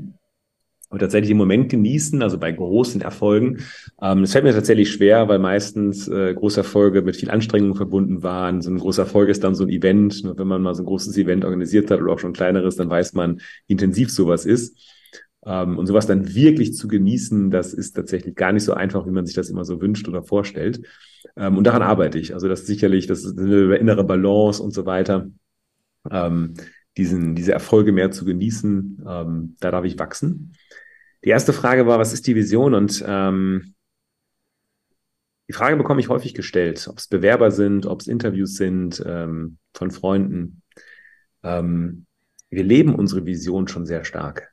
Und 0.89 0.99
tatsächlich 0.99 1.31
im 1.31 1.37
Moment 1.37 1.69
genießen, 1.69 2.21
also 2.21 2.37
bei 2.37 2.51
großen 2.51 3.01
Erfolgen. 3.01 3.63
Ähm, 3.99 4.21
das 4.21 4.31
fällt 4.31 4.43
mir 4.43 4.53
tatsächlich 4.53 4.91
schwer, 4.91 5.27
weil 5.27 5.39
meistens 5.39 6.07
äh, 6.07 6.33
große 6.33 6.59
Erfolge 6.59 7.01
mit 7.01 7.15
viel 7.15 7.31
Anstrengung 7.31 7.73
verbunden 7.75 8.21
waren. 8.21 8.61
So 8.61 8.69
ein 8.69 8.77
großer 8.77 9.01
Erfolg 9.01 9.29
ist 9.29 9.43
dann 9.43 9.55
so 9.55 9.63
ein 9.63 9.69
Event. 9.69 10.23
Wenn 10.23 10.47
man 10.47 10.61
mal 10.61 10.75
so 10.75 10.83
ein 10.83 10.85
großes 10.85 11.17
Event 11.17 11.45
organisiert 11.45 11.89
hat 11.89 11.99
oder 11.99 12.13
auch 12.13 12.19
schon 12.19 12.33
kleineres, 12.33 12.75
dann 12.75 12.91
weiß 12.91 13.13
man, 13.13 13.41
wie 13.65 13.73
intensiv 13.73 14.11
sowas 14.11 14.45
ist. 14.45 14.77
Ähm, 15.45 15.77
und 15.77 15.87
sowas 15.87 16.07
dann 16.07 16.33
wirklich 16.33 16.73
zu 16.73 16.87
genießen, 16.87 17.51
das 17.51 17.73
ist 17.73 17.93
tatsächlich 17.93 18.35
gar 18.35 18.53
nicht 18.53 18.63
so 18.63 18.73
einfach, 18.73 19.05
wie 19.05 19.11
man 19.11 19.25
sich 19.25 19.35
das 19.35 19.49
immer 19.49 19.65
so 19.65 19.81
wünscht 19.81 20.07
oder 20.07 20.23
vorstellt. 20.23 20.85
Ähm, 21.35 21.57
und 21.57 21.65
daran 21.65 21.81
arbeite 21.81 22.19
ich. 22.19 22.33
Also 22.33 22.47
das 22.47 22.61
ist 22.61 22.67
sicherlich, 22.67 23.07
das 23.07 23.23
ist 23.23 23.37
eine 23.37 23.75
innere 23.75 24.03
Balance 24.03 24.61
und 24.61 24.73
so 24.73 24.85
weiter. 24.85 25.27
Ähm, 26.09 26.53
diesen, 26.97 27.35
diese 27.35 27.53
Erfolge 27.53 27.91
mehr 27.91 28.11
zu 28.11 28.23
genießen, 28.23 29.03
ähm, 29.07 29.55
da 29.59 29.71
darf 29.71 29.85
ich 29.85 29.97
wachsen. 29.97 30.53
Die 31.23 31.29
erste 31.29 31.53
Frage 31.53 31.87
war, 31.87 31.99
was 31.99 32.13
ist 32.13 32.27
die 32.27 32.35
Vision? 32.35 32.73
Und 32.73 33.03
ähm, 33.07 33.73
die 35.47 35.53
Frage 35.53 35.75
bekomme 35.75 36.01
ich 36.01 36.09
häufig 36.09 36.33
gestellt, 36.33 36.87
ob 36.89 36.99
es 36.99 37.07
Bewerber 37.07 37.51
sind, 37.51 37.85
ob 37.85 38.01
es 38.01 38.07
Interviews 38.07 38.55
sind 38.55 39.03
ähm, 39.05 39.57
von 39.73 39.91
Freunden. 39.91 40.61
Ähm, 41.43 42.05
wir 42.49 42.63
leben 42.63 42.95
unsere 42.95 43.25
Vision 43.25 43.67
schon 43.67 43.85
sehr 43.85 44.05
stark. 44.05 44.52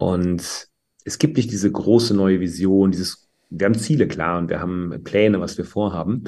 Und 0.00 0.68
es 1.04 1.18
gibt 1.18 1.36
nicht 1.36 1.52
diese 1.52 1.70
große 1.70 2.14
neue 2.14 2.40
Vision, 2.40 2.90
dieses 2.90 3.28
wir 3.50 3.66
haben 3.66 3.74
Ziele 3.74 4.08
klar 4.08 4.38
und 4.38 4.48
wir 4.48 4.60
haben 4.60 5.02
Pläne, 5.04 5.40
was 5.40 5.58
wir 5.58 5.66
vorhaben. 5.66 6.24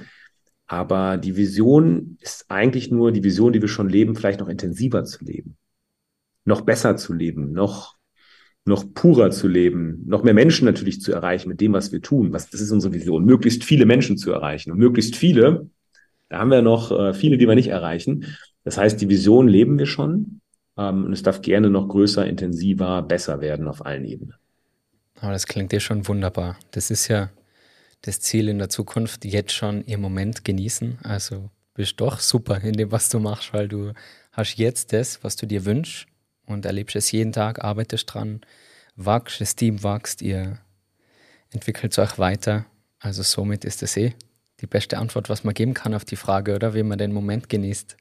Aber 0.67 1.17
die 1.17 1.37
Vision 1.37 2.19
ist 2.21 2.51
eigentlich 2.51 2.91
nur 2.91 3.13
die 3.13 3.25
Vision, 3.25 3.55
die 3.55 3.63
wir 3.63 3.69
schon 3.69 3.89
leben, 3.89 4.15
vielleicht 4.15 4.41
noch 4.41 4.49
intensiver 4.49 5.05
zu 5.05 5.25
leben, 5.25 5.57
noch 6.45 6.63
besser 6.63 6.97
zu 6.97 7.15
leben, 7.15 7.53
noch, 7.53 7.97
noch 8.67 8.93
purer 8.93 9.31
zu 9.31 9.49
leben, 9.49 10.03
noch 10.05 10.23
mehr 10.23 10.35
Menschen 10.35 10.67
natürlich 10.67 11.01
zu 11.01 11.13
erreichen 11.13 11.49
mit 11.49 11.63
dem, 11.63 11.73
was 11.73 11.93
wir 11.93 12.03
tun. 12.03 12.35
Was, 12.35 12.51
das 12.51 12.61
ist 12.61 12.73
unsere 12.73 12.93
Vision, 12.93 13.25
möglichst 13.25 13.65
viele 13.65 13.87
Menschen 13.87 14.19
zu 14.19 14.33
erreichen. 14.33 14.71
Und 14.71 14.79
möglichst 14.79 15.17
viele, 15.17 15.71
da 16.29 16.41
haben 16.41 16.51
wir 16.51 16.61
noch 16.61 16.91
äh, 16.91 17.15
viele, 17.15 17.39
die 17.39 17.49
wir 17.49 17.55
nicht 17.55 17.69
erreichen. 17.69 18.27
Das 18.65 18.77
heißt, 18.77 19.01
die 19.01 19.09
Vision 19.09 19.49
leben 19.49 19.79
wir 19.79 19.87
schon. 19.87 20.42
Ähm, 20.77 21.05
und 21.05 21.13
es 21.13 21.23
darf 21.23 21.43
gerne 21.43 21.71
noch 21.71 21.89
größer, 21.89 22.27
intensiver, 22.27 23.03
besser 23.03 23.41
werden 23.41 23.69
auf 23.69 23.85
allen 23.85 24.05
Ebenen. 24.05 24.35
Aber 25.21 25.33
das 25.33 25.47
klingt 25.47 25.73
dir 25.73 25.81
schon 25.81 26.07
wunderbar. 26.09 26.57
Das 26.73 26.91
ist 26.91 27.09
ja 27.09 27.31
das 28.03 28.21
Ziel 28.21 28.49
in 28.49 28.59
der 28.59 28.69
Zukunft, 28.69 29.25
jetzt 29.25 29.53
schon 29.53 29.83
im 29.83 30.01
Moment 30.01 30.45
genießen. 30.45 30.99
Also 31.05 31.51
bist 31.75 32.01
doch 32.01 32.19
super 32.21 32.61
in 32.61 32.75
dem, 32.75 32.91
was 32.91 33.09
du 33.09 33.19
machst, 33.19 33.53
weil 33.55 33.69
du 33.69 33.93
hast 34.33 34.57
jetzt 34.57 34.93
das, 34.93 35.23
was 35.23 35.37
du 35.37 35.47
dir 35.47 35.65
wünschst 35.65 36.07
und 36.47 36.67
erlebst 36.67 36.97
es 36.97 37.13
jeden 37.13 37.33
Tag, 37.33 37.63
arbeitest 37.63 38.13
dran, 38.13 38.41
wachst, 38.97 39.41
das 39.41 39.57
Team 39.57 39.83
wächst, 39.83 40.23
ihr 40.23 40.59
entwickelt 41.51 41.97
euch 41.99 42.19
weiter. 42.19 42.67
Also 42.99 43.23
somit 43.23 43.65
ist 43.65 43.83
das 43.83 43.97
eh 43.97 44.15
die 44.61 44.67
beste 44.67 44.99
Antwort, 44.99 45.29
was 45.29 45.45
man 45.45 45.55
geben 45.55 45.75
kann 45.75 45.95
auf 45.95 46.05
die 46.05 46.17
Frage, 46.17 46.55
oder 46.55 46.75
wie 46.75 46.83
man 46.83 46.99
den 46.99 47.13
Moment 47.13 47.49
genießt. 47.49 47.97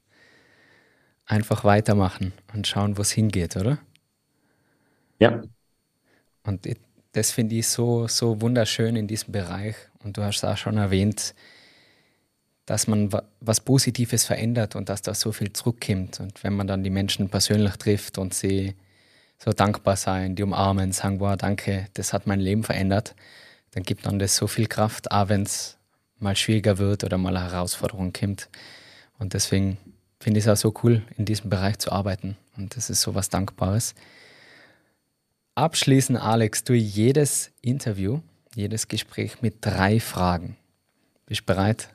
Einfach 1.32 1.64
weitermachen 1.64 2.34
und 2.52 2.66
schauen, 2.66 2.98
wo 2.98 3.00
es 3.00 3.10
hingeht, 3.10 3.56
oder? 3.56 3.78
Ja. 5.18 5.40
Und 6.42 6.68
das 7.12 7.30
finde 7.30 7.54
ich 7.54 7.68
so, 7.68 8.06
so 8.06 8.42
wunderschön 8.42 8.96
in 8.96 9.06
diesem 9.06 9.32
Bereich. 9.32 9.74
Und 10.04 10.18
du 10.18 10.22
hast 10.22 10.44
auch 10.44 10.58
schon 10.58 10.76
erwähnt, 10.76 11.34
dass 12.66 12.86
man 12.86 13.08
was 13.40 13.60
Positives 13.60 14.24
verändert 14.24 14.76
und 14.76 14.90
dass 14.90 15.00
da 15.00 15.14
so 15.14 15.32
viel 15.32 15.54
zurückkommt. 15.54 16.20
Und 16.20 16.44
wenn 16.44 16.52
man 16.52 16.66
dann 16.66 16.84
die 16.84 16.90
Menschen 16.90 17.30
persönlich 17.30 17.76
trifft 17.76 18.18
und 18.18 18.34
sie 18.34 18.74
so 19.38 19.52
dankbar 19.52 19.96
sein, 19.96 20.36
die 20.36 20.42
umarmen, 20.42 20.92
sagen, 20.92 21.18
wow, 21.18 21.34
danke, 21.34 21.86
das 21.94 22.12
hat 22.12 22.26
mein 22.26 22.40
Leben 22.40 22.62
verändert, 22.62 23.14
dann 23.70 23.84
gibt 23.84 24.04
man 24.04 24.18
das 24.18 24.36
so 24.36 24.46
viel 24.48 24.66
Kraft, 24.66 25.10
auch 25.10 25.30
wenn 25.30 25.44
es 25.44 25.78
mal 26.18 26.36
schwieriger 26.36 26.76
wird 26.76 27.04
oder 27.04 27.16
mal 27.16 27.34
eine 27.34 27.50
Herausforderung 27.50 28.12
kommt. 28.12 28.50
Und 29.18 29.32
deswegen 29.32 29.78
finde 30.22 30.38
ich 30.38 30.46
es 30.46 30.52
auch 30.52 30.56
so 30.56 30.72
cool, 30.82 31.02
in 31.18 31.24
diesem 31.24 31.50
Bereich 31.50 31.78
zu 31.78 31.90
arbeiten. 31.90 32.36
Und 32.56 32.76
das 32.76 32.90
ist 32.90 33.00
so 33.00 33.14
was 33.14 33.28
Dankbares. 33.28 33.94
Abschließen, 35.54 36.16
Alex, 36.16 36.64
du 36.64 36.74
jedes 36.74 37.50
Interview, 37.60 38.20
jedes 38.54 38.88
Gespräch 38.88 39.42
mit 39.42 39.56
drei 39.60 40.00
Fragen. 40.00 40.56
Bist 41.26 41.42
du 41.42 41.46
bereit? 41.46 41.88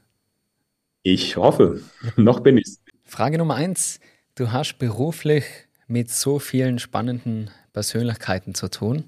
Ich 1.03 1.37
hoffe, 1.37 1.81
noch 2.17 2.41
bin 2.41 2.57
ich 2.57 2.77
Frage 3.05 3.37
Nummer 3.37 3.55
eins. 3.55 4.01
Du 4.35 4.51
hast 4.51 4.77
beruflich 4.77 5.45
mit 5.87 6.11
so 6.11 6.39
vielen 6.39 6.77
spannenden 6.77 7.49
Persönlichkeiten 7.71 8.53
zu 8.53 8.67
tun. 8.69 9.05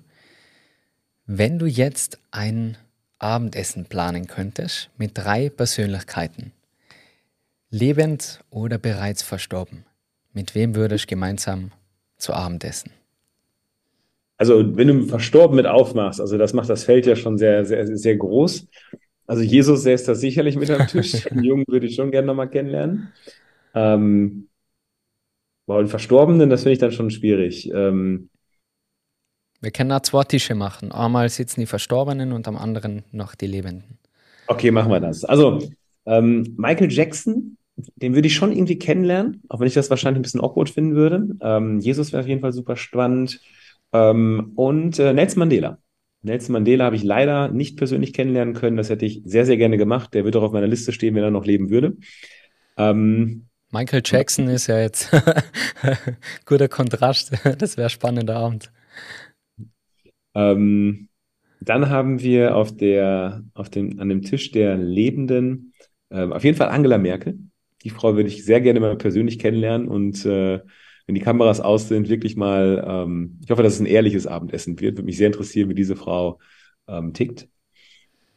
Wenn 1.26 1.60
du 1.60 1.66
jetzt 1.66 2.18
ein 2.32 2.78
Abendessen 3.20 3.86
planen 3.86 4.28
könntest 4.28 4.90
mit 4.98 5.18
drei 5.18 5.50
Persönlichkeiten, 5.50 6.54
lebend 7.70 8.44
oder 8.50 8.78
bereits 8.78 9.24
verstorben, 9.24 9.86
mit 10.34 10.56
wem 10.56 10.76
würdest 10.76 11.06
du 11.06 11.08
gemeinsam 11.10 11.72
zu 12.18 12.34
Abend 12.34 12.64
essen? 12.64 12.92
Also, 14.38 14.78
wenn 14.78 14.88
du 14.88 15.06
verstorben 15.06 15.58
mit 15.58 15.66
aufmachst, 15.66 16.22
also 16.22 16.38
das 16.38 16.54
macht 16.54 16.70
das 16.70 16.86
Feld 16.86 17.06
ja 17.06 17.16
schon 17.16 17.38
sehr, 17.38 17.66
sehr, 17.66 17.98
sehr 17.98 18.16
groß. 18.16 18.68
Also 19.30 19.44
Jesus 19.44 19.84
säß 19.84 20.06
da 20.06 20.16
sicherlich 20.16 20.56
mit 20.56 20.72
am 20.72 20.88
Tisch. 20.88 21.12
Den 21.30 21.44
Jungen 21.44 21.66
würde 21.68 21.86
ich 21.86 21.94
schon 21.94 22.10
gerne 22.10 22.26
nochmal 22.26 22.50
kennenlernen. 22.50 23.14
Ähm, 23.76 24.48
boah, 25.68 25.78
und 25.78 25.88
Verstorbenen, 25.88 26.50
das 26.50 26.62
finde 26.62 26.74
ich 26.74 26.80
dann 26.80 26.92
schon 26.92 27.12
schwierig. 27.12 27.70
Ähm, 27.72 28.32
wir 29.62 29.70
können 29.70 29.92
da 29.92 30.02
zwei 30.02 30.24
Tische 30.24 30.56
machen. 30.56 30.92
Einmal 30.92 31.30
sitzen 31.30 31.60
die 31.60 31.68
Verstorbenen 31.68 32.32
und 32.32 32.48
am 32.48 32.58
anderen 32.58 33.04
noch 33.12 33.36
die 33.36 33.46
Lebenden. 33.46 34.00
Okay, 34.48 34.72
machen 34.72 34.90
wir 34.90 35.00
das. 35.00 35.24
Also, 35.24 35.60
ähm, 36.08 36.56
Michael 36.58 36.92
Jackson, 36.92 37.58
den 37.96 38.16
würde 38.16 38.28
ich 38.28 38.36
schon 38.36 38.52
irgendwie 38.52 38.80
kennenlernen, 38.80 39.42
auch 39.50 39.60
wenn 39.60 39.68
ich 39.68 39.74
das 39.74 39.90
wahrscheinlich 39.90 40.20
ein 40.20 40.24
bisschen 40.24 40.42
awkward 40.42 40.70
finden 40.70 40.96
würde. 40.96 41.28
Ähm, 41.42 41.80
Jesus 41.80 42.12
wäre 42.12 42.22
auf 42.22 42.28
jeden 42.28 42.42
Fall 42.42 42.54
super 42.54 42.76
spannend. 42.76 43.42
Ähm, 43.94 44.52
und 44.56 45.00
äh, 45.00 45.14
Nelson 45.14 45.40
Mandela. 45.40 45.80
Nelson 46.22 46.54
Mandela 46.54 46.86
habe 46.86 46.96
ich 46.96 47.04
leider 47.04 47.50
nicht 47.50 47.78
persönlich 47.78 48.14
kennenlernen 48.14 48.54
können. 48.54 48.78
Das 48.78 48.90
hätte 48.90 49.06
ich 49.06 49.22
sehr, 49.26 49.46
sehr 49.46 49.58
gerne 49.58 49.78
gemacht. 49.78 50.14
Der 50.14 50.26
wird 50.26 50.36
auch 50.36 50.44
auf 50.44 50.52
meiner 50.52 50.68
Liste 50.68 50.92
stehen, 50.92 51.16
wenn 51.16 51.24
er 51.24 51.32
noch 51.32 51.46
leben 51.46 51.70
würde. 51.70 51.98
Ähm, 52.78 53.46
Michael 53.72 54.02
Jackson 54.04 54.48
ist 54.48 54.68
ja 54.68 54.80
jetzt 54.80 55.12
guter 56.46 56.68
Kontrast. 56.68 57.32
Das 57.60 57.78
wäre 57.78 57.90
spannender 57.90 58.36
Abend. 58.36 58.72
Ähm, 60.34 61.08
dann 61.62 61.90
haben 61.90 62.22
wir 62.22 62.56
auf 62.56 62.76
der, 62.76 63.44
auf 63.54 63.70
dem, 63.70 64.00
an 64.00 64.10
dem 64.10 64.22
Tisch 64.22 64.52
der 64.52 64.78
Lebenden 64.78 65.74
ähm, 66.12 66.34
auf 66.34 66.44
jeden 66.44 66.58
Fall 66.58 66.70
Angela 66.70 66.98
Merkel. 66.98 67.40
Die 67.84 67.90
Frau 67.90 68.16
würde 68.16 68.30
ich 68.30 68.44
sehr 68.46 68.62
gerne 68.62 68.80
mal 68.80 68.98
persönlich 68.98 69.40
kennenlernen 69.40 69.88
und 69.88 70.26
äh, 70.26 70.60
wenn 71.10 71.16
die 71.16 71.22
Kameras 71.22 71.60
aus 71.60 71.88
sind, 71.88 72.08
wirklich 72.08 72.36
mal, 72.36 72.86
ähm, 72.88 73.40
ich 73.44 73.50
hoffe, 73.50 73.64
dass 73.64 73.74
es 73.74 73.80
ein 73.80 73.88
ehrliches 73.88 74.28
Abendessen 74.28 74.80
wird. 74.80 74.98
Würde 74.98 75.06
mich 75.06 75.18
sehr 75.18 75.26
interessieren, 75.26 75.68
wie 75.68 75.74
diese 75.74 75.96
Frau 75.96 76.38
ähm, 76.88 77.14
tickt. 77.14 77.48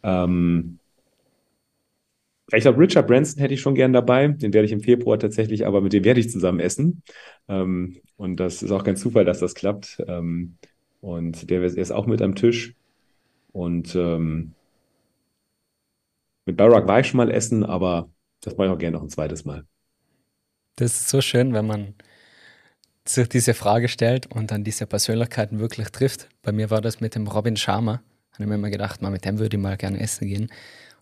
Ähm, 0.03 0.79
ich 2.51 2.63
glaube, 2.63 2.79
Richard 2.81 3.07
Branson 3.07 3.41
hätte 3.41 3.55
ich 3.55 3.61
schon 3.61 3.75
gern 3.75 3.93
dabei. 3.93 4.29
Den 4.29 4.53
werde 4.53 4.67
ich 4.67 4.73
im 4.73 4.81
Februar 4.81 5.19
tatsächlich, 5.19 5.67
aber 5.67 5.81
mit 5.81 5.93
dem 5.93 6.05
werde 6.05 6.21
ich 6.21 6.31
zusammen 6.31 6.61
essen. 6.61 7.03
Ähm, 7.49 7.99
und 8.17 8.41
das 8.41 8.63
ist 8.63 8.71
auch 8.71 8.85
kein 8.85 8.97
Zufall, 8.97 9.25
dass 9.25 9.41
das 9.41 9.55
klappt. 9.55 10.03
Ähm, 10.07 10.57
und 11.01 11.51
der 11.51 11.63
ist 11.63 11.91
auch 11.93 12.07
mit 12.07 12.23
am 12.23 12.35
Tisch. 12.35 12.75
Und 13.53 13.95
ähm, 13.97 14.53
mit 16.47 16.57
Barack 16.57 16.89
war 16.89 17.01
ich 17.01 17.09
schon 17.09 17.19
mal 17.19 17.31
essen, 17.31 17.65
aber 17.65 18.09
das 18.43 18.57
mache 18.57 18.67
ich 18.67 18.73
auch 18.73 18.79
gerne 18.79 18.97
noch 18.97 19.03
ein 19.03 19.09
zweites 19.09 19.45
Mal. 19.45 19.65
Das 20.77 20.93
ist 20.93 21.09
so 21.09 21.21
schön, 21.21 21.55
wenn 21.55 21.67
man 21.67 21.95
sich 23.05 23.29
diese 23.29 23.55
Frage 23.55 23.89
stellt 23.89 24.27
und 24.27 24.51
dann 24.51 24.65
diese 24.65 24.87
Persönlichkeiten 24.87 25.59
wirklich 25.59 25.89
trifft. 25.89 26.29
Bei 26.43 26.53
mir 26.53 26.71
war 26.71 26.81
das 26.81 27.01
mit 27.01 27.15
dem 27.15 27.27
Robin 27.27 27.57
Sharma. 27.57 28.03
Habe 28.33 28.45
ich 28.45 28.47
mir 28.47 28.55
immer 28.55 28.71
gedacht, 28.71 29.03
mal 29.03 29.11
mit 29.11 29.25
dem 29.25 29.39
würde 29.39 29.57
ich 29.57 29.63
mal 29.63 29.77
gerne 29.77 30.01
essen 30.01 30.29
gehen. 30.29 30.51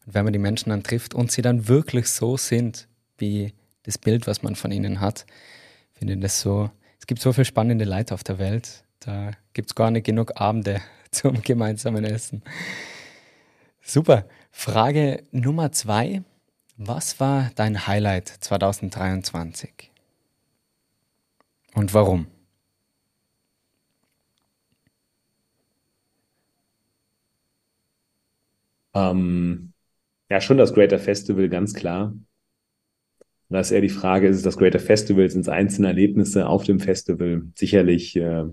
Und 0.07 0.15
wenn 0.15 0.25
man 0.25 0.33
die 0.33 0.39
Menschen 0.39 0.71
dann 0.71 0.83
trifft 0.83 1.15
und 1.15 1.31
sie 1.31 1.43
dann 1.43 1.69
wirklich 1.69 2.09
so 2.09 2.37
sind, 2.37 2.89
wie 3.19 3.53
das 3.83 3.99
Bild, 3.99 4.27
was 4.27 4.43
man 4.43 4.57
von 4.57 4.73
ihnen 4.73 5.01
hat, 5.01 5.27
finde 5.93 6.15
ich 6.15 6.21
das 6.21 6.41
so. 6.41 6.71
Es 6.99 7.07
gibt 7.07 7.21
so 7.21 7.33
viele 7.33 7.45
spannende 7.45 7.85
Leute 7.85 8.15
auf 8.15 8.25
der 8.25 8.39
Welt. 8.39 8.85
Da 9.01 9.33
gibt 9.53 9.71
es 9.71 9.75
gar 9.75 9.91
nicht 9.91 10.05
genug 10.05 10.41
Abende 10.41 10.81
zum 11.11 11.43
gemeinsamen 11.43 12.05
Essen. 12.05 12.43
Super. 13.83 14.27
Frage 14.51 15.25
Nummer 15.31 15.73
zwei. 15.73 16.23
Was 16.83 17.21
war 17.21 17.51
dein 17.57 17.87
Highlight 17.87 18.27
2023? 18.27 19.91
Und 21.75 21.93
warum? 21.93 22.27
Ähm, 28.95 29.75
ja, 30.31 30.41
schon 30.41 30.57
das 30.57 30.73
Greater 30.73 30.99
Festival, 30.99 31.51
ganz 31.51 31.75
klar. 31.75 32.15
Da 33.51 33.61
ist 33.61 33.73
eher 33.73 33.83
die 33.83 33.91
Frage, 33.91 34.29
ist 34.29 34.37
es 34.37 34.43
das 34.43 34.57
Greater 34.57 34.81
Festival, 34.81 35.29
sind 35.29 35.43
es 35.43 35.49
einzelne 35.51 35.89
Erlebnisse 35.89 36.47
auf 36.49 36.65
dem 36.65 36.81
Festival? 36.81 37.43
Sicherlich 37.57 38.17
äh, 38.17 38.45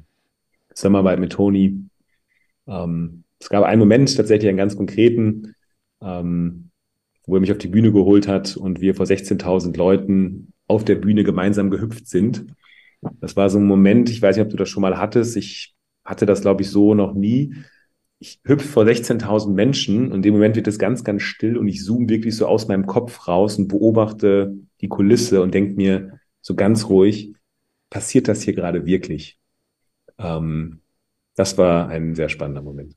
Zusammenarbeit 0.74 1.20
mit 1.20 1.32
Toni. 1.32 1.86
Ähm, 2.68 3.24
es 3.40 3.48
gab 3.48 3.64
einen 3.64 3.80
Moment, 3.80 4.14
tatsächlich 4.18 4.50
einen 4.50 4.58
ganz 4.58 4.76
konkreten, 4.76 5.56
ähm, 6.02 6.72
wo 7.28 7.36
er 7.36 7.42
mich 7.42 7.52
auf 7.52 7.58
die 7.60 7.68
Bühne 7.68 7.92
geholt 7.92 8.28
hat 8.28 8.58
und 8.58 8.82
wir 8.82 8.96
vor 8.96 9.06
16.000 9.06 9.78
Leuten 9.78 10.54
auf 10.68 10.84
der 10.84 10.96
Bühne 10.96 11.24
gemeinsam 11.24 11.70
gehüpft 11.70 12.08
sind. 12.08 12.46
Das 13.20 13.36
war 13.36 13.50
so 13.50 13.60
ein 13.60 13.66
Moment, 13.66 14.10
ich 14.10 14.22
weiß 14.22 14.36
nicht, 14.36 14.46
ob 14.46 14.50
du 14.50 14.58
das 14.58 14.70
schon 14.70 14.82
mal 14.82 14.98
hattest. 14.98 15.38
Ich 15.38 15.76
hatte 16.04 16.26
das, 16.26 16.42
glaube 16.42 16.64
ich, 16.64 16.70
so 16.70 16.96
noch 16.96 17.14
nie. 17.14 17.54
Ich 18.20 18.40
hüpfe 18.46 18.68
vor 18.68 18.86
16.000 18.86 19.52
Menschen 19.52 20.12
und 20.12 20.18
in 20.18 20.22
dem 20.24 20.34
Moment 20.34 20.56
wird 20.56 20.68
es 20.68 20.80
ganz, 20.80 21.04
ganz 21.04 21.22
still 21.22 21.58
und 21.58 21.68
ich 21.68 21.84
zoome 21.84 22.10
wirklich 22.10 22.36
so 22.36 22.48
aus 22.48 22.68
meinem 22.68 22.88
Kopf 22.88 23.28
raus 23.28 23.60
und 23.60 23.68
beobachte 23.68 24.56
die 24.82 24.88
Kulisse 24.88 25.42
und 25.42 25.54
denke 25.54 25.76
mir 25.76 26.20
so 26.42 26.56
ganz 26.56 26.90
ruhig, 26.90 27.34
passiert 27.90 28.28
das 28.28 28.42
hier 28.42 28.54
gerade 28.54 28.86
wirklich? 28.86 29.38
Ähm, 30.18 30.80
das 31.36 31.58
war 31.58 31.90
ein 31.90 32.16
sehr 32.16 32.30
spannender 32.30 32.64
Moment. 32.64 32.96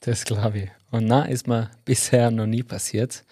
Das 0.00 0.24
glaube 0.24 0.58
ich. 0.58 0.70
Und 0.90 1.06
na, 1.06 1.24
ist 1.24 1.46
mir 1.46 1.70
bisher 1.84 2.30
noch 2.30 2.46
nie 2.46 2.62
passiert, 2.62 3.24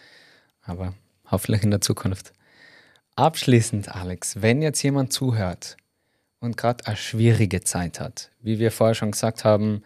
aber 0.67 0.95
hoffentlich 1.31 1.63
in 1.63 1.71
der 1.71 1.81
Zukunft. 1.81 2.33
Abschließend, 3.15 3.95
Alex, 3.95 4.43
wenn 4.43 4.61
jetzt 4.61 4.83
jemand 4.83 5.13
zuhört 5.13 5.77
und 6.41 6.57
gerade 6.57 6.87
eine 6.87 6.97
schwierige 6.97 7.63
Zeit 7.63 8.01
hat. 8.01 8.31
Wie 8.41 8.59
wir 8.59 8.71
vorher 8.71 8.95
schon 8.95 9.13
gesagt 9.13 9.45
haben, 9.45 9.83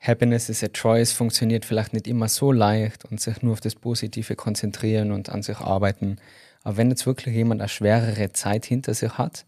Happiness 0.00 0.48
is 0.48 0.62
a 0.62 0.68
choice 0.68 1.12
funktioniert 1.12 1.64
vielleicht 1.64 1.92
nicht 1.92 2.06
immer 2.06 2.28
so 2.28 2.52
leicht 2.52 3.04
und 3.06 3.20
sich 3.20 3.42
nur 3.42 3.54
auf 3.54 3.60
das 3.60 3.74
Positive 3.74 4.36
konzentrieren 4.36 5.10
und 5.10 5.28
an 5.30 5.42
sich 5.42 5.58
arbeiten. 5.58 6.18
Aber 6.62 6.76
wenn 6.76 6.90
jetzt 6.90 7.06
wirklich 7.06 7.34
jemand 7.34 7.60
eine 7.60 7.68
schwerere 7.68 8.32
Zeit 8.32 8.64
hinter 8.64 8.94
sich 8.94 9.18
hat, 9.18 9.44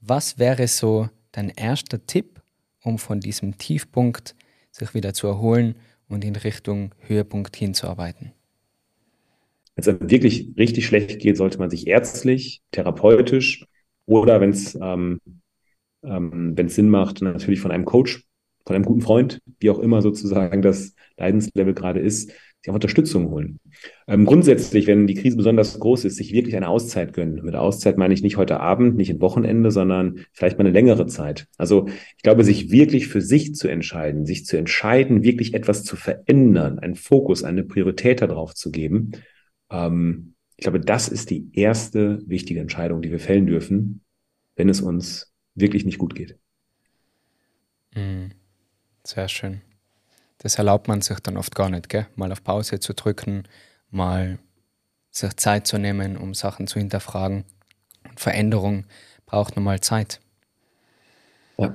was 0.00 0.38
wäre 0.38 0.68
so 0.68 1.08
dein 1.32 1.48
erster 1.48 2.04
Tipp, 2.06 2.40
um 2.82 2.98
von 2.98 3.20
diesem 3.20 3.58
Tiefpunkt 3.58 4.34
sich 4.70 4.94
wieder 4.94 5.12
zu 5.12 5.26
erholen 5.26 5.74
und 6.08 6.24
in 6.24 6.36
Richtung 6.36 6.94
Höhepunkt 7.06 7.56
hinzuarbeiten? 7.56 8.32
Wenn 9.86 9.96
es 9.96 10.10
wirklich 10.10 10.50
richtig 10.58 10.86
schlecht 10.86 11.18
geht, 11.20 11.36
sollte 11.36 11.58
man 11.58 11.70
sich 11.70 11.86
ärztlich, 11.86 12.62
therapeutisch 12.72 13.66
oder 14.06 14.40
wenn 14.40 14.50
es 14.50 14.78
ähm, 14.80 15.20
ähm, 16.02 16.52
wenn 16.56 16.66
es 16.66 16.74
Sinn 16.74 16.88
macht, 16.88 17.22
natürlich 17.22 17.60
von 17.60 17.70
einem 17.70 17.84
Coach, 17.84 18.24
von 18.66 18.76
einem 18.76 18.84
guten 18.84 19.00
Freund, 19.00 19.40
wie 19.58 19.70
auch 19.70 19.78
immer 19.78 20.02
sozusagen 20.02 20.62
das 20.62 20.94
Leidenslevel 21.16 21.74
gerade 21.74 22.00
ist, 22.00 22.28
sich 22.28 22.70
auch 22.70 22.74
Unterstützung 22.74 23.30
holen. 23.30 23.58
Ähm, 24.06 24.26
grundsätzlich, 24.26 24.86
wenn 24.86 25.06
die 25.06 25.14
Krise 25.14 25.36
besonders 25.36 25.80
groß 25.80 26.04
ist, 26.04 26.16
sich 26.16 26.32
wirklich 26.32 26.56
eine 26.56 26.68
Auszeit 26.68 27.14
gönnen. 27.14 27.42
Mit 27.42 27.54
Auszeit 27.54 27.96
meine 27.96 28.12
ich 28.12 28.22
nicht 28.22 28.36
heute 28.36 28.60
Abend, 28.60 28.96
nicht 28.96 29.10
ein 29.10 29.20
Wochenende, 29.22 29.70
sondern 29.70 30.20
vielleicht 30.32 30.58
mal 30.58 30.64
eine 30.64 30.74
längere 30.74 31.06
Zeit. 31.06 31.46
Also 31.56 31.88
ich 32.16 32.22
glaube, 32.22 32.44
sich 32.44 32.70
wirklich 32.70 33.08
für 33.08 33.22
sich 33.22 33.54
zu 33.54 33.68
entscheiden, 33.68 34.26
sich 34.26 34.44
zu 34.44 34.58
entscheiden, 34.58 35.22
wirklich 35.22 35.54
etwas 35.54 35.84
zu 35.84 35.96
verändern, 35.96 36.78
einen 36.78 36.96
Fokus, 36.96 37.44
eine 37.44 37.64
Priorität 37.64 38.20
darauf 38.20 38.54
zu 38.54 38.70
geben, 38.70 39.12
ähm, 39.70 40.34
ich 40.56 40.64
glaube, 40.64 40.80
das 40.80 41.08
ist 41.08 41.30
die 41.30 41.50
erste 41.54 42.22
wichtige 42.28 42.60
Entscheidung, 42.60 43.00
die 43.00 43.10
wir 43.10 43.18
fällen 43.18 43.46
dürfen, 43.46 44.04
wenn 44.56 44.68
es 44.68 44.80
uns 44.80 45.32
wirklich 45.54 45.84
nicht 45.84 45.98
gut 45.98 46.14
geht. 46.14 46.38
Mhm. 47.94 48.32
Sehr 49.04 49.28
schön. 49.28 49.62
Das 50.38 50.56
erlaubt 50.56 50.88
man 50.88 51.00
sich 51.00 51.18
dann 51.20 51.36
oft 51.36 51.54
gar 51.54 51.70
nicht, 51.70 51.88
gell? 51.88 52.06
mal 52.14 52.30
auf 52.32 52.42
Pause 52.42 52.80
zu 52.80 52.94
drücken, 52.94 53.44
mal 53.90 54.38
sich 55.10 55.34
Zeit 55.36 55.66
zu 55.66 55.78
nehmen, 55.78 56.16
um 56.16 56.34
Sachen 56.34 56.66
zu 56.66 56.78
hinterfragen. 56.78 57.44
Und 58.08 58.20
Veränderung 58.20 58.84
braucht 59.26 59.56
nochmal 59.56 59.80
Zeit. 59.80 60.20
Ja. 61.58 61.74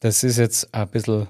Das 0.00 0.22
ist 0.22 0.38
jetzt 0.38 0.72
ein 0.74 0.88
bisschen 0.88 1.26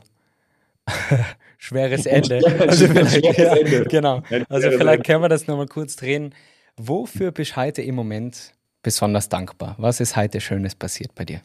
schweres 1.58 2.06
Ende. 2.06 2.40
Also 2.60 2.86
vielleicht, 2.86 3.38
ja, 3.38 3.84
genau. 3.84 4.22
Also 4.48 4.70
vielleicht 4.70 5.04
können 5.04 5.22
wir 5.22 5.28
das 5.28 5.46
nochmal 5.46 5.66
kurz 5.66 5.96
drehen. 5.96 6.34
Wofür 6.76 7.32
bist 7.32 7.52
du 7.52 7.56
heute 7.56 7.82
im 7.82 7.96
Moment 7.96 8.54
besonders 8.82 9.28
dankbar? 9.28 9.74
Was 9.78 10.00
ist 10.00 10.16
heute 10.16 10.40
Schönes 10.40 10.74
passiert 10.74 11.14
bei 11.14 11.24
dir? 11.24 11.42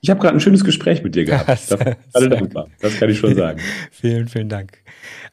Ich 0.00 0.10
habe 0.10 0.20
gerade 0.20 0.36
ein 0.36 0.40
schönes 0.40 0.64
Gespräch 0.64 1.02
mit 1.02 1.14
dir 1.14 1.24
gehabt. 1.24 1.48
Dafür 1.70 1.96
alle 2.12 2.28
dankbar. 2.28 2.68
Das 2.80 2.98
kann 2.98 3.08
ich 3.08 3.18
schon 3.18 3.34
sagen. 3.34 3.60
vielen, 3.90 4.28
vielen 4.28 4.48
Dank. 4.48 4.82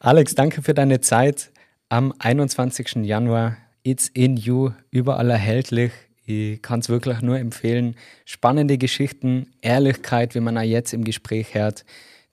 Alex, 0.00 0.34
danke 0.34 0.62
für 0.62 0.74
deine 0.74 1.00
Zeit. 1.00 1.50
Am 1.88 2.12
21. 2.18 3.04
Januar 3.04 3.58
It's 3.84 4.08
in 4.08 4.36
You, 4.36 4.70
überall 4.90 5.30
erhältlich. 5.30 5.92
Ich 6.24 6.60
kann 6.60 6.80
es 6.80 6.88
wirklich 6.88 7.20
nur 7.20 7.38
empfehlen. 7.38 7.94
Spannende 8.24 8.78
Geschichten, 8.78 9.52
Ehrlichkeit, 9.62 10.34
wie 10.34 10.40
man 10.40 10.58
auch 10.58 10.62
jetzt 10.62 10.92
im 10.92 11.04
Gespräch 11.04 11.54
hört. 11.54 11.84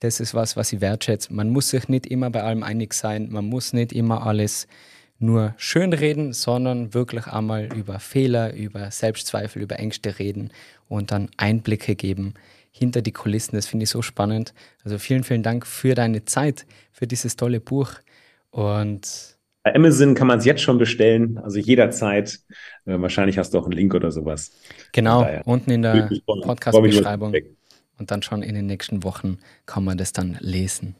Das 0.03 0.19
ist 0.19 0.33
was, 0.33 0.57
was 0.57 0.73
ich 0.73 0.81
wertschätze. 0.81 1.33
Man 1.33 1.49
muss 1.49 1.69
sich 1.69 1.87
nicht 1.87 2.07
immer 2.07 2.29
bei 2.29 2.43
allem 2.43 2.61
einig 2.61 2.93
sein. 2.93 3.29
Man 3.31 3.45
muss 3.45 3.71
nicht 3.71 3.93
immer 3.93 4.27
alles 4.27 4.67
nur 5.17 5.53
schönreden, 5.55 6.33
sondern 6.33 6.93
wirklich 6.93 7.27
einmal 7.27 7.69
über 7.73 7.99
Fehler, 7.99 8.53
über 8.53 8.91
Selbstzweifel, 8.91 9.61
über 9.61 9.79
Ängste 9.79 10.19
reden 10.19 10.51
und 10.89 11.13
dann 11.13 11.29
Einblicke 11.37 11.95
geben 11.95 12.33
hinter 12.69 13.01
die 13.01 13.13
Kulissen. 13.13 13.55
Das 13.55 13.65
finde 13.65 13.85
ich 13.85 13.91
so 13.91 14.01
spannend. 14.01 14.53
Also 14.83 14.97
vielen, 14.97 15.23
vielen 15.23 15.41
Dank 15.41 15.65
für 15.65 15.95
deine 15.95 16.25
Zeit, 16.25 16.65
für 16.91 17.07
dieses 17.07 17.37
tolle 17.37 17.61
Buch. 17.61 17.91
Und 18.51 19.37
bei 19.63 19.73
Amazon 19.73 20.15
kann 20.15 20.27
man 20.27 20.39
es 20.39 20.43
jetzt 20.43 20.61
schon 20.61 20.77
bestellen, 20.77 21.37
also 21.37 21.59
jederzeit. 21.59 22.39
Äh, 22.85 22.99
wahrscheinlich 22.99 23.37
hast 23.37 23.53
du 23.53 23.59
auch 23.59 23.63
einen 23.63 23.71
Link 23.71 23.93
oder 23.93 24.11
sowas. 24.11 24.51
Genau, 24.91 25.25
unten 25.45 25.71
in 25.71 25.81
der 25.81 26.09
Podcast-Beschreibung. 26.25 27.33
Und 28.03 28.11
dann 28.11 28.21
schon 28.21 28.43
in 28.43 28.53
den 28.53 28.65
nächsten 28.65 29.01
Wochen 29.05 29.37
kann 29.65 29.85
man 29.85 29.97
das 29.97 30.11
dann 30.11 30.35
lesen. 30.41 30.97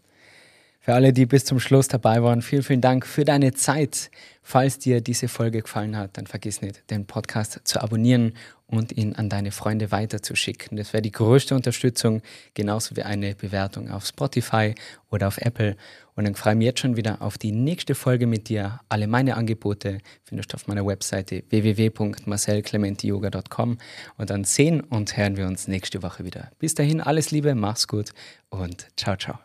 Für 0.80 0.93
alle, 0.93 1.12
die 1.12 1.26
bis 1.26 1.43
zum 1.43 1.60
Schluss 1.60 1.89
dabei 1.89 2.24
waren, 2.24 2.41
vielen, 2.41 2.64
vielen 2.64 2.80
Dank 2.80 3.06
für 3.06 3.26
deine 3.26 3.51
Zeit. 3.51 4.10
Falls 4.41 4.80
dir 4.80 5.01
diese 5.01 5.28
Folge 5.28 5.62
gefallen 5.62 5.97
hat, 5.97 6.18
dann 6.18 6.28
vergiss 6.28 6.62
nicht, 6.62 6.89
den 6.89 7.06
Podcast 7.06 7.60
zu 7.66 7.82
abonnieren 7.82 8.36
und 8.68 8.93
ihn 8.93 9.16
an 9.16 9.28
deine 9.28 9.51
Freunde 9.51 9.91
weiterzuschicken. 9.91 10.78
Das 10.78 10.93
wäre 10.93 11.01
die 11.01 11.12
größte 11.12 11.56
Unterstützung, 11.56 12.22
genauso 12.54 12.95
wie 12.95 13.04
eine 13.04 13.36
Bewertung 13.36 13.91
auf 13.91 14.06
Spotify 14.06 14.76
oder 15.12 15.28
auf 15.28 15.39
Apple. 15.39 15.76
Und 16.16 16.26
dann 16.26 16.36
freue 16.36 16.53
ich 16.53 16.57
mich 16.57 16.66
jetzt 16.66 16.80
schon 16.80 16.97
wieder 16.97 17.22
auf 17.22 17.38
die 17.38 17.51
nächste 17.51 17.93
Folge 17.95 18.28
mit 18.28 18.47
dir. 18.49 18.80
Alle 18.89 19.07
meine 19.07 19.36
Angebote 19.36 19.99
findest 20.24 20.53
du 20.53 20.55
auf 20.55 20.68
meiner 20.68 20.86
Webseite 20.86 21.43
www.marcelclementiyoga.com 21.49 23.78
und 24.18 24.30
dann 24.30 24.43
sehen 24.43 24.82
und 24.82 25.18
hören 25.18 25.38
wir 25.38 25.47
uns 25.47 25.68
nächste 25.68 26.03
Woche 26.03 26.26
wieder. 26.26 26.51
Bis 26.59 26.76
dahin 26.76 27.01
alles 27.01 27.32
Liebe, 27.32 27.55
mach's 27.55 27.88
gut 27.88 28.11
und 28.49 28.86
ciao, 28.95 29.16
ciao. 29.16 29.39